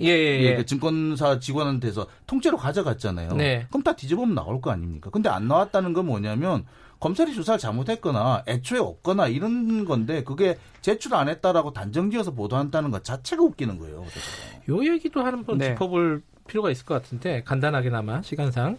[0.00, 0.56] 예, 예, 예.
[0.56, 3.32] 그 증권사 직원한테서 통째로 가져갔잖아요.
[3.32, 3.66] 네.
[3.68, 5.10] 그럼 다 뒤져보면 나올 거 아닙니까?
[5.10, 6.64] 근데 안 나왔다는 건 뭐냐면
[7.00, 13.42] 검찰이 수사를 잘못했거나 애초에 없거나 이런 건데 그게 제출 안 했다라고 단정지어서 보도한다는 것 자체가
[13.42, 14.04] 웃기는 거예요.
[14.08, 14.86] 그래서.
[14.86, 15.68] 요 얘기도 한번 네.
[15.68, 18.78] 짚어볼 필요가 있을 것 같은데 간단하게나마 시간상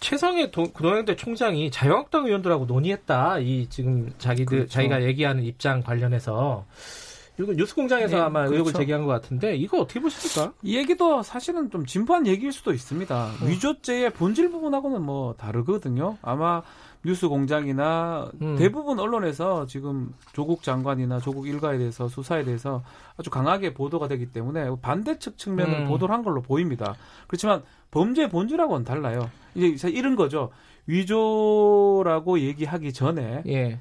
[0.00, 3.38] 최성의 동양대 총장이 자유한국당 의원들하고 논의했다.
[3.38, 4.72] 이 지금 자기들 그렇죠.
[4.72, 6.66] 자기가 얘기하는 입장 관련해서
[7.38, 8.54] 이거 뉴스공장에서 네, 아마 그렇죠.
[8.54, 10.52] 의혹을 제기한 것 같은데 이거 어떻게 보십니까?
[10.62, 13.14] 이 얘기도 사실은 좀 진부한 얘기일 수도 있습니다.
[13.14, 13.44] 어.
[13.44, 16.16] 위조죄의 본질 부분하고는 뭐 다르거든요.
[16.22, 16.62] 아마
[17.04, 18.56] 뉴스공장이나 음.
[18.56, 22.82] 대부분 언론에서 지금 조국 장관이나 조국 일가에 대해서 수사에 대해서
[23.16, 25.88] 아주 강하게 보도가 되기 때문에 반대측 측면을 음.
[25.88, 26.94] 보도를 한 걸로 보입니다.
[27.26, 29.30] 그렇지만 범죄 본질하고는 달라요.
[29.54, 30.50] 이제 이런 거죠.
[30.86, 33.80] 위조라고 얘기하기 전에 예.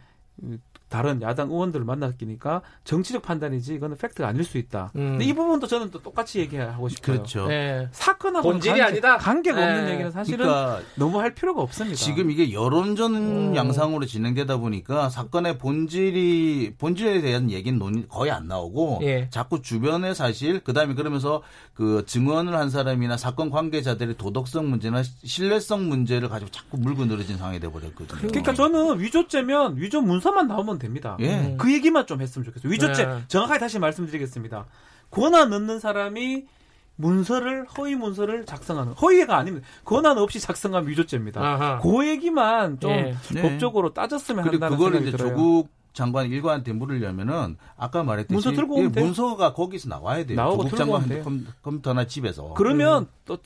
[0.94, 4.92] 다른 야당 의원들을 만났기니까 정치적 판단이지 이거는 팩트가 아닐 수 있다.
[4.96, 5.14] 음.
[5.14, 7.18] 근데 이 부분도 저는 또 똑같이 얘기하고 싶어요.
[7.18, 7.48] 그렇죠.
[7.48, 7.88] 네.
[7.92, 9.18] 사건하고 본질이 관계, 아니다.
[9.18, 9.66] 관계가 네.
[9.66, 11.96] 없는 얘기는 사실은 그러니까 너무 할 필요가 없습니다.
[11.96, 13.56] 지금 이게 여론전 음.
[13.56, 19.30] 양상으로 진행되다 보니까 사건의 본질이 본질에 대한 얘기는 논의 거의 안 나오고 예.
[19.32, 21.42] 자꾸 주변의 사실 그다음에 그러면서
[21.74, 27.60] 그 증언을 한 사람이나 사건 관계자들의 도덕성 문제나 신뢰성 문제를 가지고 자꾸 물고 늘어진 상황이
[27.60, 28.28] 돼 버렸거든요.
[28.28, 31.18] 그러니까 저는 위조죄면 위조 문서만 나오면 됩니다.
[31.20, 31.40] 예.
[31.40, 31.58] 음.
[31.58, 32.72] 그 얘기만 좀 했으면 좋겠어요.
[32.72, 33.24] 위조죄 네.
[33.28, 34.66] 정확하게 다시 말씀드리겠습니다.
[35.10, 36.46] 권한 넣는 사람이
[36.96, 39.66] 문서를 허위 문서를 작성하는 허위가 아닙니다.
[39.84, 41.42] 권한 없이 작성한 위조죄입니다.
[41.42, 41.80] 아하.
[41.80, 43.16] 그 얘기만 좀 예.
[43.42, 45.30] 법적으로 따졌으면 한다는 그걸 이제 들어요.
[45.30, 50.36] 조국 장관 일관한테 물으려면은 아까 말했듯이 문서 들고 오면 예, 문서가 거기서 나와야 돼요.
[50.36, 52.54] 나오고 조국 장관 컴퓨터나 집에서.
[52.56, 53.08] 그러면 음.
[53.26, 53.38] 또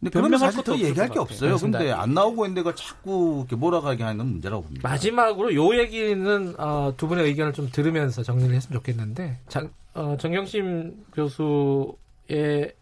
[0.00, 1.56] 근데 그러면 사실 더 얘기할 게 없어요.
[1.56, 4.88] 근데 안 나오고 있는 걸 자꾸 이렇게 몰아가게 하는 문제라고 봅니다.
[4.88, 11.04] 마지막으로 요 얘기는 어, 두 분의 의견을 좀 들으면서 정리를 했으면 좋겠는데 장, 어, 정경심
[11.14, 12.74] 교수에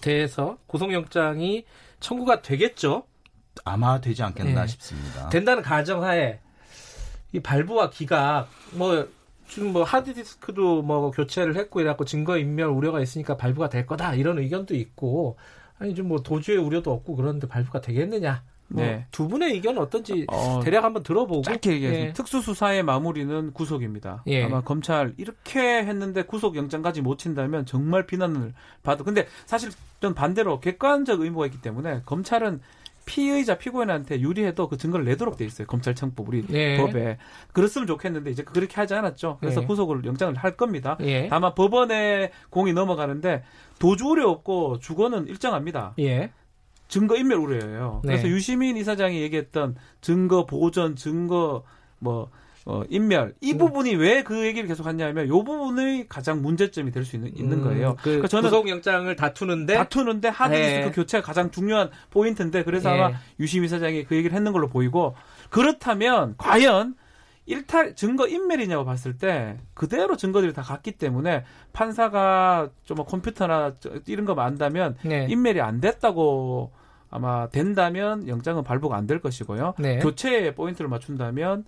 [0.00, 1.64] 대해서 구속영장이
[2.00, 3.04] 청구가 되겠죠?
[3.64, 4.66] 아마 되지 않겠나 네.
[4.68, 5.28] 싶습니다.
[5.30, 6.38] 된다는 가정하에
[7.32, 9.08] 이 발부와 기각 뭐
[9.48, 14.38] 지금 뭐 하드디스크도 뭐 교체를 했고 이래갖고 증거 인멸 우려가 있으니까 발부가 될 거다 이런
[14.38, 15.36] 의견도 있고
[15.78, 19.06] 아니 좀 뭐 도주의 우려도 없고 그런데 발부가 되겠느냐 뭐 네.
[19.10, 22.12] 두 분의 의견은 어떤지 어, 대략 한번 들어보고 짧게 얘기해서 예.
[22.12, 24.22] 특수수사의 마무리는 구속입니다.
[24.26, 24.44] 예.
[24.44, 28.52] 아마 검찰 이렇게 했는데 구속영장까지 못 친다면 정말 비난을
[28.82, 29.04] 받을.
[29.04, 32.60] 근데 사실 전 반대로 객관적 의무가 있기 때문에 검찰은
[33.06, 35.66] 피의자 피고인한테 유리해도 그 증거를 내도록 돼 있어요.
[35.66, 36.76] 검찰청법 우리 예.
[36.76, 37.16] 법에
[37.54, 39.38] 그랬으면 좋겠는데 이제 그렇게 하지 않았죠.
[39.40, 39.66] 그래서 예.
[39.66, 40.98] 구속을 영장을 할 겁니다.
[41.00, 41.26] 예.
[41.28, 43.44] 다만 법원에 공이 넘어가는데
[43.78, 45.94] 도주 우려 없고 주거는 일정합니다.
[45.98, 46.30] 예.
[46.88, 48.00] 증거 인멸 우려예요.
[48.04, 48.12] 네.
[48.12, 51.62] 그래서 유시민 이사장이 얘기했던 증거 보존, 증거
[51.98, 52.30] 뭐
[52.64, 53.58] 어, 인멸 이 음.
[53.58, 57.96] 부분이 왜그 얘기를 계속 하냐면 이 부분이 가장 문제점이 될 수 있는, 있는 음, 거예요.
[57.96, 60.90] 그 그러니까 저는 구속영장을 다투는데 다투는데 하드디스크 네.
[60.92, 63.00] 교체가 가장 중요한 포인트인데 그래서 네.
[63.00, 65.14] 아마 유시민 이사장이 그 얘기를 했는 걸로 보이고
[65.50, 66.94] 그렇다면 과연
[67.48, 73.74] 일탈 증거 인멸이냐고 봤을 때 그대로 증거들이 다 같기 때문에 판사가 좀뭐 컴퓨터나
[74.06, 75.26] 이런 거 안다면 네.
[75.30, 76.70] 인멸이 안 됐다고
[77.10, 79.74] 아마 된다면 영장은 발부가 안 될 것이고요.
[79.78, 79.98] 네.
[80.00, 81.64] 교체에 포인트를 맞춘다면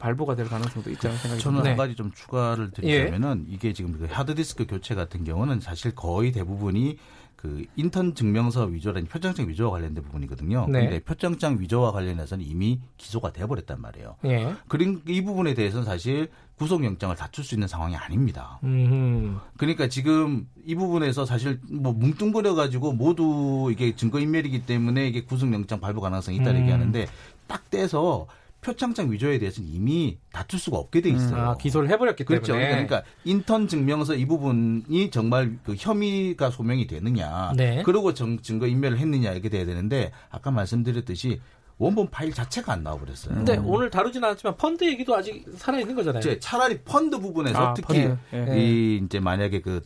[0.00, 1.70] 발부가 될 가능성도 있다는 생각이 저는 듭니다.
[1.70, 3.54] 한 가지 좀 추가를 드리자면은 예.
[3.54, 6.98] 이게 지금 그 하드디스크 교체 같은 경우는 사실 거의 대부분이
[7.42, 10.68] 그 인턴 증명서 위조라는 표창장 위조와 관련된 부분이거든요.
[10.68, 10.82] 네.
[10.82, 14.14] 근데 표창장 위조와 관련해서는 이미 기소가 돼 버렸단 말이에요.
[14.26, 14.54] 예.
[14.68, 18.60] 그러니까 이 부분에 대해서는 사실 구속영장을 다툴 수 있는 상황이 아닙니다.
[18.62, 19.40] 음흠.
[19.56, 26.00] 그러니까 지금 이 부분에서 사실 뭐 뭉뚱그려 가지고 모두 이게 증거인멸이기 때문에 이게 구속영장 발부
[26.00, 26.58] 가능성이 있다 음.
[26.58, 27.08] 얘기하는데
[27.48, 28.28] 딱 떼서
[28.62, 31.34] 표창장 위조에 대해서는 이미 다툴 수가 없게 돼 있어요.
[31.34, 32.52] 음, 아, 기소를 해버렸기 그렇죠.
[32.52, 32.70] 때문에.
[32.70, 37.82] 그러니까 인턴 증명서 이 부분이 정말 그 혐의가 소명이 되느냐, 네.
[37.84, 41.40] 그리고 정, 증거 인멸을 했느냐 이렇게 돼야 되는데 아까 말씀드렸듯이
[41.78, 43.34] 원본 파일 자체가 안 나와버렸어요.
[43.34, 43.66] 근데 음.
[43.66, 46.38] 오늘 다루진 않았지만 펀드 얘기도 아직 살아 있는 거잖아요.
[46.38, 48.18] 차라리 펀드 부분에서 아, 특히 펀드.
[48.34, 48.60] 예.
[48.60, 49.82] 이 이제 만약에 그그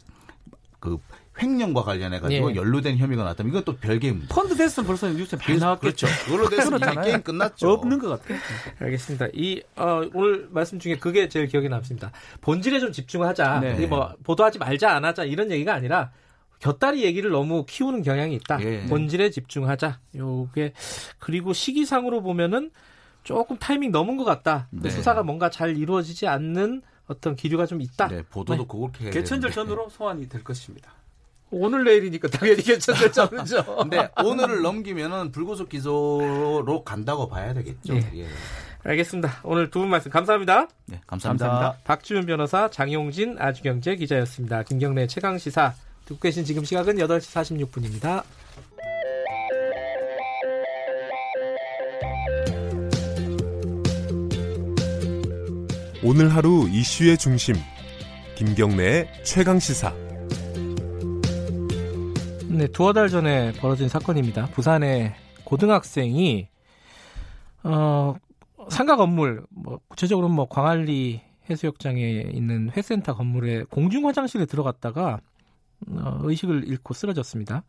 [0.79, 0.99] 그
[1.41, 2.57] 횡령과 관련해 가지고 예.
[2.57, 4.35] 연루된 혐의가 나왔다면 이건 또 별개입니다.
[4.35, 6.07] 펀드 됐으면 벌써 뉴스에 많이 나왔겠죠.
[6.07, 6.25] 그렇죠.
[6.25, 7.71] 그걸로 됐으면 게임 끝났죠.
[7.71, 8.39] 없는 것 같아요.
[8.81, 9.29] 알겠습니다.
[9.35, 12.13] 이 어, 오늘 말씀 중에 그게 제일 기억에 남습니다.
[12.41, 13.61] 본질에 좀 집중하자.
[13.61, 13.87] 네.
[13.87, 16.11] 뭐 보도하지 말자 안 하자 이런 얘기가 아니라
[16.59, 18.63] 곁다리 얘기를 너무 키우는 경향이 있다.
[18.63, 18.87] 예.
[18.87, 20.01] 본질에 집중하자.
[20.17, 20.73] 요게
[21.19, 22.71] 그리고 시기상으로 보면은
[23.25, 24.69] 조금 타이밍 넘은 것 같다.
[24.71, 24.89] 네.
[24.89, 28.09] 수사가 뭔가 잘 이루어지지 않는 어떤 기류가 좀 있다.
[28.09, 28.69] 네, 보도도 네.
[28.69, 30.93] 그렇게 개천절 전으로 소환이 될 것입니다.
[31.51, 33.65] 오늘 내일이니까 당연히 괜찮을 점이죠.
[33.79, 37.95] 근데 오늘을 넘기면은 불구속 기소로 간다고 봐야 되겠죠.
[37.95, 38.11] 네.
[38.17, 38.27] 예.
[38.83, 39.41] 알겠습니다.
[39.43, 40.69] 오늘 두 분 말씀 감사합니다.
[40.87, 41.47] 네, 감사합니다.
[41.49, 41.83] 감사합니다.
[41.85, 44.63] 박주윤 변호사, 장용진 아주경제 기자였습니다.
[44.65, 45.75] 김경래 최강 시사
[46.05, 48.23] 듣고 계신 지금 시각은 8시 46분입니다.
[56.03, 57.57] 오늘 하루 이슈의 중심
[58.37, 59.93] 김경래의 최강 시사.
[62.57, 64.47] 네, 두어 달 전에 벌어진 사건입니다.
[64.47, 65.15] 부산의
[65.45, 66.49] 고등학생이
[67.65, 68.15] 어
[68.71, 71.21] 상가 건물 뭐 구체적으로 뭐 광안리
[71.51, 75.21] 해수욕장에 있는 회센터 건물에 공중 화장실에 들어갔다가
[75.87, 77.63] 어, 의식을 잃고 쓰러졌습니다.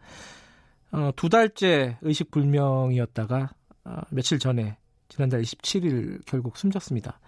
[0.93, 3.49] 어, 두 달째 의식 불명이었다가
[3.84, 4.77] 어, 며칠 전에
[5.09, 7.19] 지난달 27일 결국 숨졌습니다.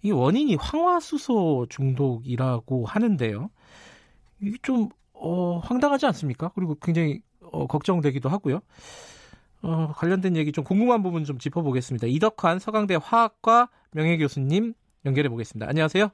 [0.00, 3.50] 이 원인이 황화수소 중독이라고 하는데요.
[4.40, 6.50] 이게 좀 어, 황당하지 않습니까?
[6.54, 8.60] 그리고 굉장히 어, 걱정되기도 하고요.
[9.62, 12.06] 어, 관련된 얘기 좀 궁금한 부분 좀 짚어보겠습니다.
[12.06, 14.74] 이덕환 서강대 화학과 명예교수님
[15.06, 15.68] 연결해 보겠습니다.
[15.68, 16.10] 안녕하세요.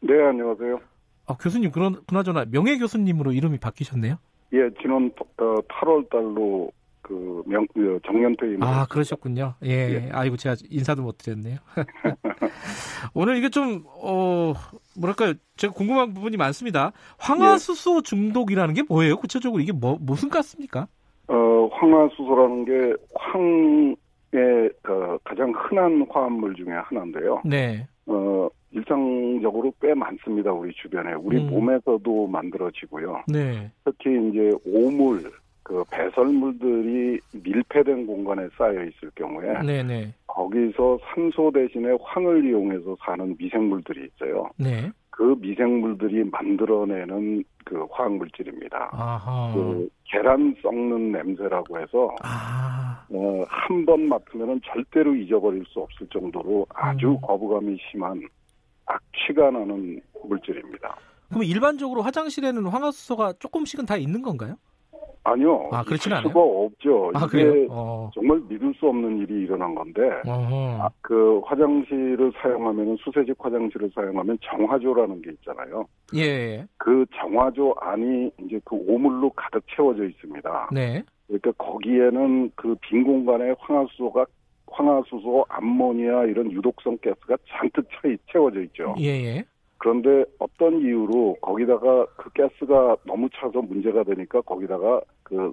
[0.00, 0.78] 네, 안녕하세요.
[1.26, 4.16] 아, 교수님, 그런, 그나저나 명예 교수님으로 이름이 바뀌셨네요?
[4.52, 6.70] 예, 지난 어, 8월 달로
[7.00, 8.62] 그 명, 그 정년 퇴임.
[8.62, 9.54] 아, 그러셨군요.
[9.64, 10.10] 예, 예.
[10.12, 11.58] 아이고, 제가 인사도 못 드렸네요.
[13.14, 14.52] 오늘 이게 좀, 어,
[14.98, 15.34] 뭐랄까요.
[15.56, 16.92] 제가 궁금한 부분이 많습니다.
[17.18, 18.02] 황화수소 예.
[18.02, 19.16] 중독이라는 게 뭐예요?
[19.16, 20.86] 구체적으로 이게 뭐, 무슨 가스입니까?
[21.28, 27.42] 어, 황화수소라는 게 황의 어, 가장 흔한 화합물 중에 하나인데요.
[27.44, 27.86] 네.
[28.06, 30.52] 어, 일상적으로 꽤 많습니다.
[30.52, 31.14] 우리 주변에.
[31.14, 31.50] 우리 음.
[31.50, 33.22] 몸에서도 만들어지고요.
[33.28, 33.70] 네.
[33.84, 35.30] 특히 이제 오물,
[35.64, 40.14] 그 배설물들이 밀폐된 공간에 쌓여 있을 경우에 네네.
[40.26, 44.48] 거기서 산소 대신에 황을 이용해서 사는 미생물들이 있어요.
[44.58, 44.90] 네.
[45.10, 49.52] 그 미생물들이 만들어내는 그 화학 물질입니다.
[49.54, 53.06] 그 계란 썩는 냄새라고 해서 아.
[53.10, 57.20] 어, 한 번 맡으면 절대로 잊어버릴 수 없을 정도로 아주 음.
[57.22, 58.20] 거부감이 심한
[58.86, 60.94] 악취가 나는 물질입니다.
[61.28, 64.56] 그럼 일반적으로 화장실에는 황화수소가 조금씩은 다 있는 건가요?
[65.24, 65.70] 아니요.
[65.72, 66.28] 아, 그렇지는 않아요.
[66.28, 67.10] 수가 없죠.
[67.14, 68.10] 아, 이게 어.
[68.14, 75.22] 정말 믿을 수 없는 일이 일어난 건데, 아, 그 화장실을 사용하면 수세식 화장실을 사용하면 정화조라는
[75.22, 75.86] 게 있잖아요.
[76.14, 76.64] 예.
[76.76, 80.68] 그 정화조 안이 이제 그 오물로 가득 채워져 있습니다.
[80.72, 81.02] 네.
[81.26, 84.26] 그러니까 거기에는 그 빈 공간에 황화수소가
[84.66, 87.86] 황화수소, 암모니아 이런 유독성 가스가 잔뜩
[88.30, 88.94] 채워져 있죠.
[88.98, 89.06] 예.
[89.06, 89.44] 예.
[89.78, 95.52] 그런데 어떤 이유로 거기다가 그 가스가 너무 차서 문제가 되니까 거기다가 그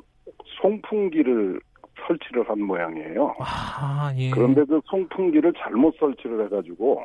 [0.61, 1.59] 송풍기를
[2.07, 3.35] 설치를 한 모양이에요.
[3.39, 4.29] 아, 예.
[4.31, 7.03] 그런데 그 송풍기를 잘못 설치를 해가지고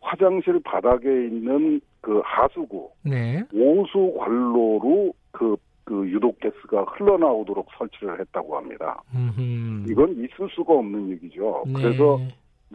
[0.00, 3.42] 화장실 바닥에 있는 그 하수구, 네.
[3.52, 9.02] 오수 관로로 그, 그 유독 가스가 흘러나오도록 설치를 했다고 합니다.
[9.14, 9.90] 음흠.
[9.90, 11.64] 이건 있을 수가 없는 얘기죠.
[11.66, 11.72] 네.
[11.72, 12.20] 그래서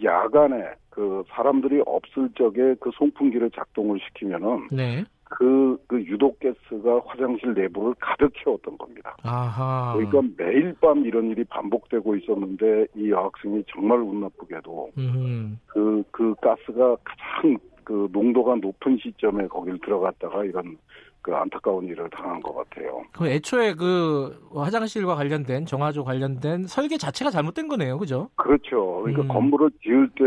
[0.03, 5.03] 야간에 그 사람들이 없을 적에 그 송풍기를 작동을 시키면은 네.
[5.29, 9.15] 그, 그 유독가스가 화장실 내부를 가득 채웠던 겁니다.
[9.23, 9.93] 아하.
[9.95, 15.59] 그러니까 매일 밤 이런 일이 반복되고 있었는데 이 여학생이 정말 운 나쁘게도 음.
[15.67, 20.77] 그, 그 가스가 가장 그 농도가 높은 시점에 거길 들어갔다가 이런
[21.21, 23.01] 그 안타까운 일을 당한 것 같아요.
[23.11, 28.29] 그 애초에 그 화장실과 관련된 정화조 관련된 설계 자체가 잘못된 거네요, 그죠?
[28.35, 29.01] 그렇죠.
[29.03, 29.27] 그러니까 음.
[29.27, 30.23] 건물을 지을 때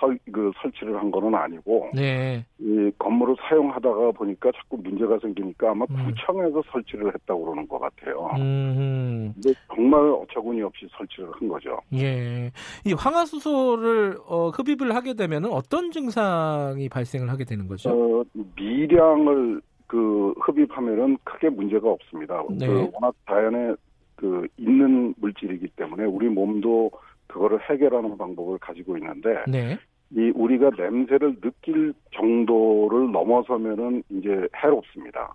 [0.00, 2.44] 설 그 설치를 한 거는 아니고, 네.
[2.58, 5.96] 이 건물을 사용하다가 보니까 자꾸 문제가 생기니까 아마 음.
[6.04, 8.28] 구청에서 설치를 했다고 그러는 것 같아요.
[8.38, 9.32] 음.
[9.34, 11.78] 근데 정말 어처구니 없이 설치를 한 거죠.
[11.94, 12.50] 예.
[12.84, 17.90] 이 황화수소를 어, 흡입을 하게 되면 어떤 증상이 발생을 하게 되는 거죠?
[17.90, 18.24] 어,
[18.56, 22.42] 미량을 그 흡입하면은 크게 문제가 없습니다.
[22.50, 22.66] 네.
[22.66, 23.74] 그 워낙 자연에
[24.16, 26.90] 그 있는 물질이기 때문에 우리 몸도
[27.26, 29.78] 그거를 해결하는 방법을 가지고 있는데 네.
[30.10, 35.34] 이 우리가 냄새를 느낄 정도를 넘어서면은 이제 해롭습니다.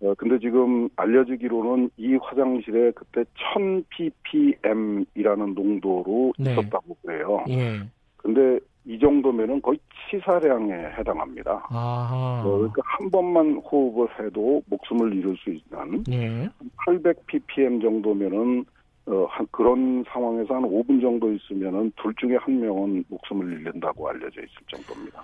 [0.00, 3.24] 어, 근데 지금 알려지기로는 이 화장실에 그때
[3.54, 6.52] 1000 ppm이라는 농도로 네.
[6.52, 7.44] 있었다고 그래요.
[7.50, 7.80] 예.
[8.16, 9.78] 근데 이 정도면은 거의
[10.10, 11.66] 치사량에 해당합니다.
[11.70, 12.42] 아하.
[12.44, 16.48] 어, 그러니까 한 번만 호흡을 해도 목숨을 잃을 수 있는 예.
[16.84, 18.64] 800 ppm 정도면은
[19.06, 24.40] 어, 한 그런 상황에서 한 5분 정도 있으면은 둘 중에 한 명은 목숨을 잃는다고 알려져
[24.40, 25.22] 있을 정도입니다.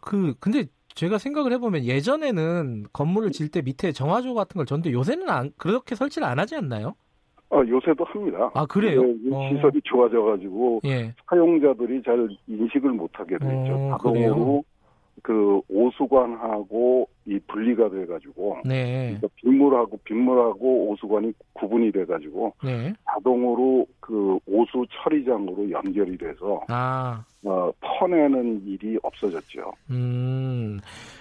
[0.00, 0.64] 그 근데
[0.94, 5.94] 제가 생각을 해보면 예전에는 건물을 질 때 밑에 정화조 같은 걸 줬는데 요새는 안, 그렇게
[5.94, 6.94] 설치를 안 하지 않나요?
[7.50, 8.50] 아, 요새도 합니다.
[8.54, 9.02] 아 그래요?
[9.02, 9.48] 근데 어.
[9.50, 11.12] 시설이 좋아져가지고 예.
[11.28, 13.74] 사용자들이 잘 인식을 못하게 되죠.
[13.74, 14.62] 어, 자동으로 그래요?
[15.22, 19.16] 그 오수관하고 이 분리가 돼가지고 네.
[19.18, 22.92] 그러니까 빗물하고 빗물하고 오수관이 구분이 돼가지고 네.
[23.04, 27.24] 자동으로 그 오수 처리장으로 연결이 돼서 아.
[27.44, 29.72] 어, 퍼내는 일이 없어졌죠.
[29.90, 30.78] 음.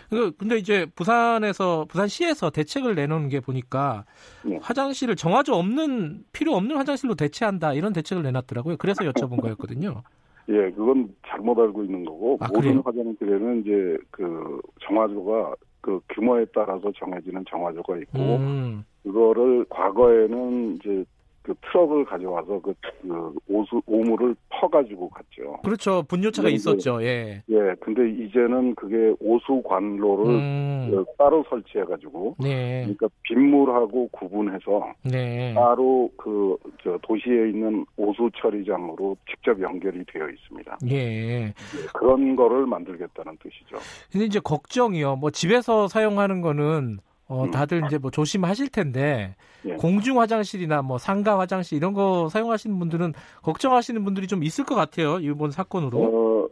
[0.10, 4.06] 그 근데 이제 부산에서 부산시에서 대책을 내놓은 게 보니까
[4.44, 4.57] 네.
[4.61, 8.77] 화장실을 정화조 없는 필요 없는 화장실로 대체한다 이런 대책을 내놨더라고요.
[8.77, 10.02] 그래서 여쭤본 거였거든요.
[10.49, 12.81] 예, 그건 잘못 알고 있는 거고 아, 모든 그래요?
[12.84, 18.84] 화장실에는 이제 그 정화조가 그 규모에 따라서 정해지는 정화조가 있고 음.
[19.03, 21.06] 그거를 과거에는 이제
[21.49, 25.57] 그 트럭을 가져와서 그, 그 오수 오물을 퍼가지고 갔죠.
[25.63, 26.03] 그렇죠.
[26.03, 27.01] 분뇨차가 네, 있었죠.
[27.03, 27.41] 예.
[27.49, 30.88] 예, 근데 이제는 그게 오수 관로를 음.
[30.91, 32.81] 그 따로 설치해가지고 네.
[32.81, 35.53] 그러니까 빗물하고 구분해서 네.
[35.55, 40.77] 따로 그 저 도시에 있는 오수 처리장으로 직접 연결이 되어 있습니다.
[40.89, 40.95] 예.
[40.95, 41.53] 예,
[41.93, 43.77] 그런 거를 만들겠다는 뜻이죠.
[44.11, 45.17] 근데 이제 걱정이요.
[45.17, 46.99] 뭐 집에서 사용하는 거는
[47.30, 47.51] 어 음.
[47.51, 49.35] 다들 이제 뭐 조심하실 텐데
[49.65, 49.76] 예.
[49.76, 55.19] 공중 화장실이나 뭐 상가 화장실 이런 거 사용하시는 분들은 걱정하시는 분들이 좀 있을 것 같아요.
[55.19, 55.99] 이번 사건으로.
[55.99, 56.47] 어,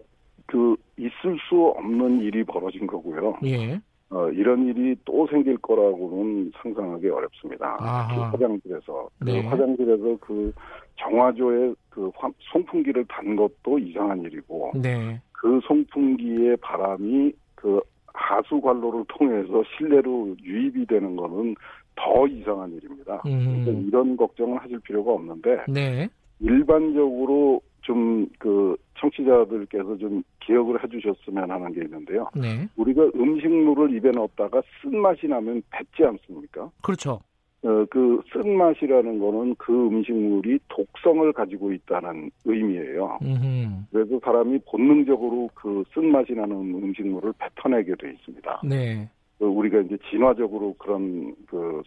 [0.46, 3.38] 그 있을 수 없는 일이 벌어진 거고요.
[3.46, 3.82] 예.
[4.12, 7.76] 어, 이런 일이 또 생길 거라고는 상상하기 어렵습니다.
[7.80, 8.16] 아하.
[8.16, 9.42] 그 화장실에서 네.
[9.42, 10.54] 그 화장실에서 그
[11.00, 15.20] 정화조에 그 화- 송풍기를 단 것도 이상한 일이고 네.
[15.32, 17.82] 그 송풍기의 바람이 그
[18.18, 21.56] 하수 관로를 통해서 실내로 유입이 되는 거는
[21.96, 23.22] 더 이상한 일입니다.
[23.26, 23.64] 음.
[23.64, 26.10] 그러니까 이런 걱정은 하실 필요가 없는데 네.
[26.40, 32.28] 일반적으로 좀 그 청취자들께서 좀 기억을 해주셨으면 하는 게 있는데요.
[32.36, 32.68] 네.
[32.76, 36.70] 우리가 음식물을 입에 넣었다가 쓴 맛이 나면 뱉지 않습니까?
[36.82, 37.20] 그렇죠.
[37.64, 43.20] 어, 그 쓴맛이라는 거는 그 음식물이 독성을 가지고 있다는 의미예요.
[43.24, 43.88] 음.
[43.92, 48.62] 그래서 사람이 본능적으로 그 쓴맛이 나는 음식물을 뱉어내게 돼 있습니다.
[48.64, 49.10] 네.
[49.40, 51.82] 그 우리가 이제 진화적으로 그런 그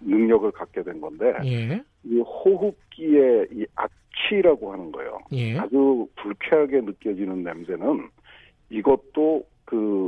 [0.00, 1.82] 능력을 갖게 된 건데 예.
[2.04, 5.18] 이 호흡기의 이 악취라고 하는 거예요.
[5.32, 5.58] 예.
[5.58, 8.08] 아주 불쾌하게 느껴지는 냄새는
[8.70, 10.05] 이것도 그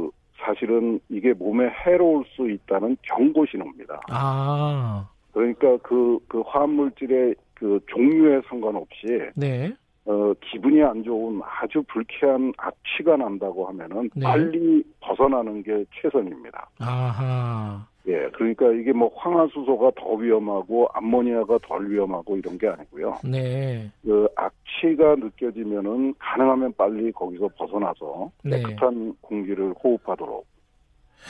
[0.49, 4.01] 사실은 이게 몸에 해로울 수 있다는 경고 신호입니다.
[4.09, 5.07] 아.
[5.33, 9.75] 그 그러니까 그, 그 화합물질의 그 종류에 상관없이 네.
[10.07, 14.25] 어, 기분이 안 좋은 아주 불쾌한 악취가 난다고 하면은 네.
[14.25, 16.71] 빨리 벗어나는 게 최선입니다.
[16.79, 17.87] 아하.
[18.09, 23.19] 예, 그러니까 이게 뭐 황화수소가 더 위험하고 암모니아가 덜 위험하고 이런 게 아니고요.
[23.23, 23.91] 네.
[24.03, 28.63] 그 악취가 느껴지면은 가능하면 빨리 거기서 벗어나서 네.
[28.63, 30.47] 깨끗한 공기를 호흡하도록.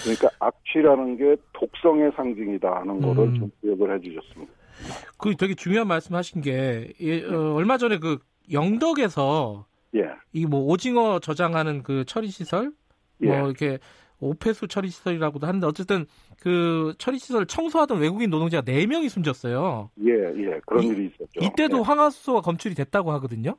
[0.02, 3.34] 그러니까 악취라는 게 독성의 상징이다 하는 거를 음.
[3.34, 4.52] 좀 기억을 해주셨습니다.
[5.18, 8.18] 그 되게 중요한 말씀하신 게 예, 어, 얼마 전에 그
[8.52, 10.02] 영덕에서 예.
[10.32, 12.70] 이 뭐 오징어 저장하는 그 처리 시설
[13.20, 13.38] 뭐 예.
[13.40, 13.78] 이렇게
[14.20, 16.06] 오폐수 처리 시설이라고도 하는데 어쨌든
[16.40, 19.90] 그 처리 시설 청소하던 외국인 노동자가 4명이 숨졌어요.
[20.04, 20.60] 예, 예.
[20.66, 21.40] 그런 이, 일이 있었죠.
[21.40, 21.82] 이때도 예.
[21.82, 23.56] 황화수소가 검출이 됐다고 하거든요.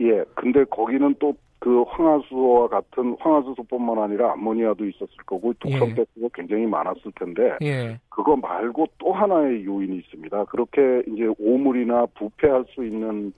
[0.00, 0.24] 예.
[0.34, 5.94] 근데 거기는 또 그 황화수소와 같은 황화수소뿐만 아니라 암모니아도 있었을 거고 독성 예.
[5.94, 8.00] 가스가 굉장히 많았을 텐데 예.
[8.08, 10.46] 그거 말고 또 하나의 요인이 있습니다.
[10.46, 13.32] 그렇게 이제 오물이나 부패할 수 있는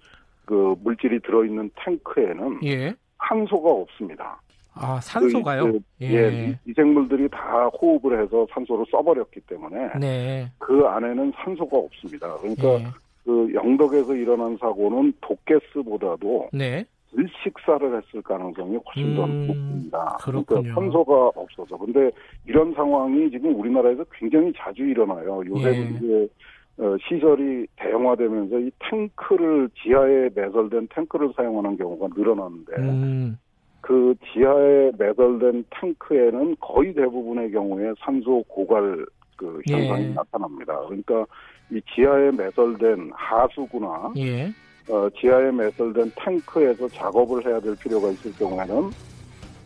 [0.46, 2.94] 그 물질이 들어있는 탱크에는 예.
[3.28, 4.40] 산소가 없습니다.
[4.74, 5.72] 아 산소가요?
[5.72, 6.06] 그, 예.
[6.14, 6.58] 예.
[6.64, 10.50] 미생물들이 다 호흡을 해서 산소를 써버렸기 때문에 네.
[10.58, 12.36] 그 안에는 산소가 없습니다.
[12.38, 12.86] 그러니까 예.
[13.24, 16.84] 그 영덕에서 일어난 사고는 독가스보다도 네.
[17.14, 20.18] 질식사를 했을 가능성이 훨씬 더 음, 높습니다.
[20.20, 21.76] 그러니까 산소가 없어서.
[21.78, 22.10] 근데
[22.44, 25.42] 이런 상황이 지금 우리나라에서 굉장히 자주 일어나요.
[25.46, 25.80] 요새 예.
[25.82, 26.28] 이제
[26.76, 33.38] 어, 시설이 대형화되면서 이 탱크를 지하에 매설된 탱크를 사용하는 경우가 늘어났는데 음.
[33.84, 39.04] 그 지하에 매설된 탱크에는 거의 대부분의 경우에 산소 고갈
[39.36, 40.14] 그 현상이 예.
[40.14, 40.80] 나타납니다.
[40.86, 41.26] 그러니까
[41.70, 44.46] 이 지하에 매설된 하수구나 예.
[44.88, 48.90] 어, 지하에 매설된 탱크에서 작업을 해야 될 필요가 있을 경우에는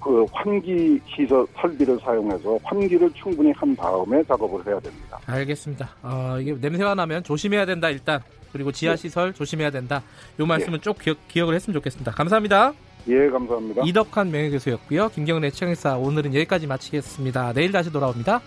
[0.03, 5.21] 그 환기 시설 설비를 사용해서 환기를 충분히 한 다음에 작업을 해야 됩니다.
[5.27, 5.91] 알겠습니다.
[6.03, 8.21] 어, 이게 냄새가 나면 조심해야 된다 일단
[8.53, 8.97] 그리고 지하 네.
[8.97, 9.39] 시설 네.
[9.39, 10.03] 조심해야 된다.
[10.41, 10.83] 요 말씀은 네.
[10.83, 12.11] 쭉 기억, 기억을 했으면 좋겠습니다.
[12.11, 12.73] 감사합니다.
[13.07, 13.83] 예, 감사합니다.
[13.85, 15.09] 이덕환 명예교수였고요.
[15.11, 17.53] 김경래 최강사 오늘은 여기까지 마치겠습니다.
[17.55, 18.41] 내일 다시 돌아옵니다.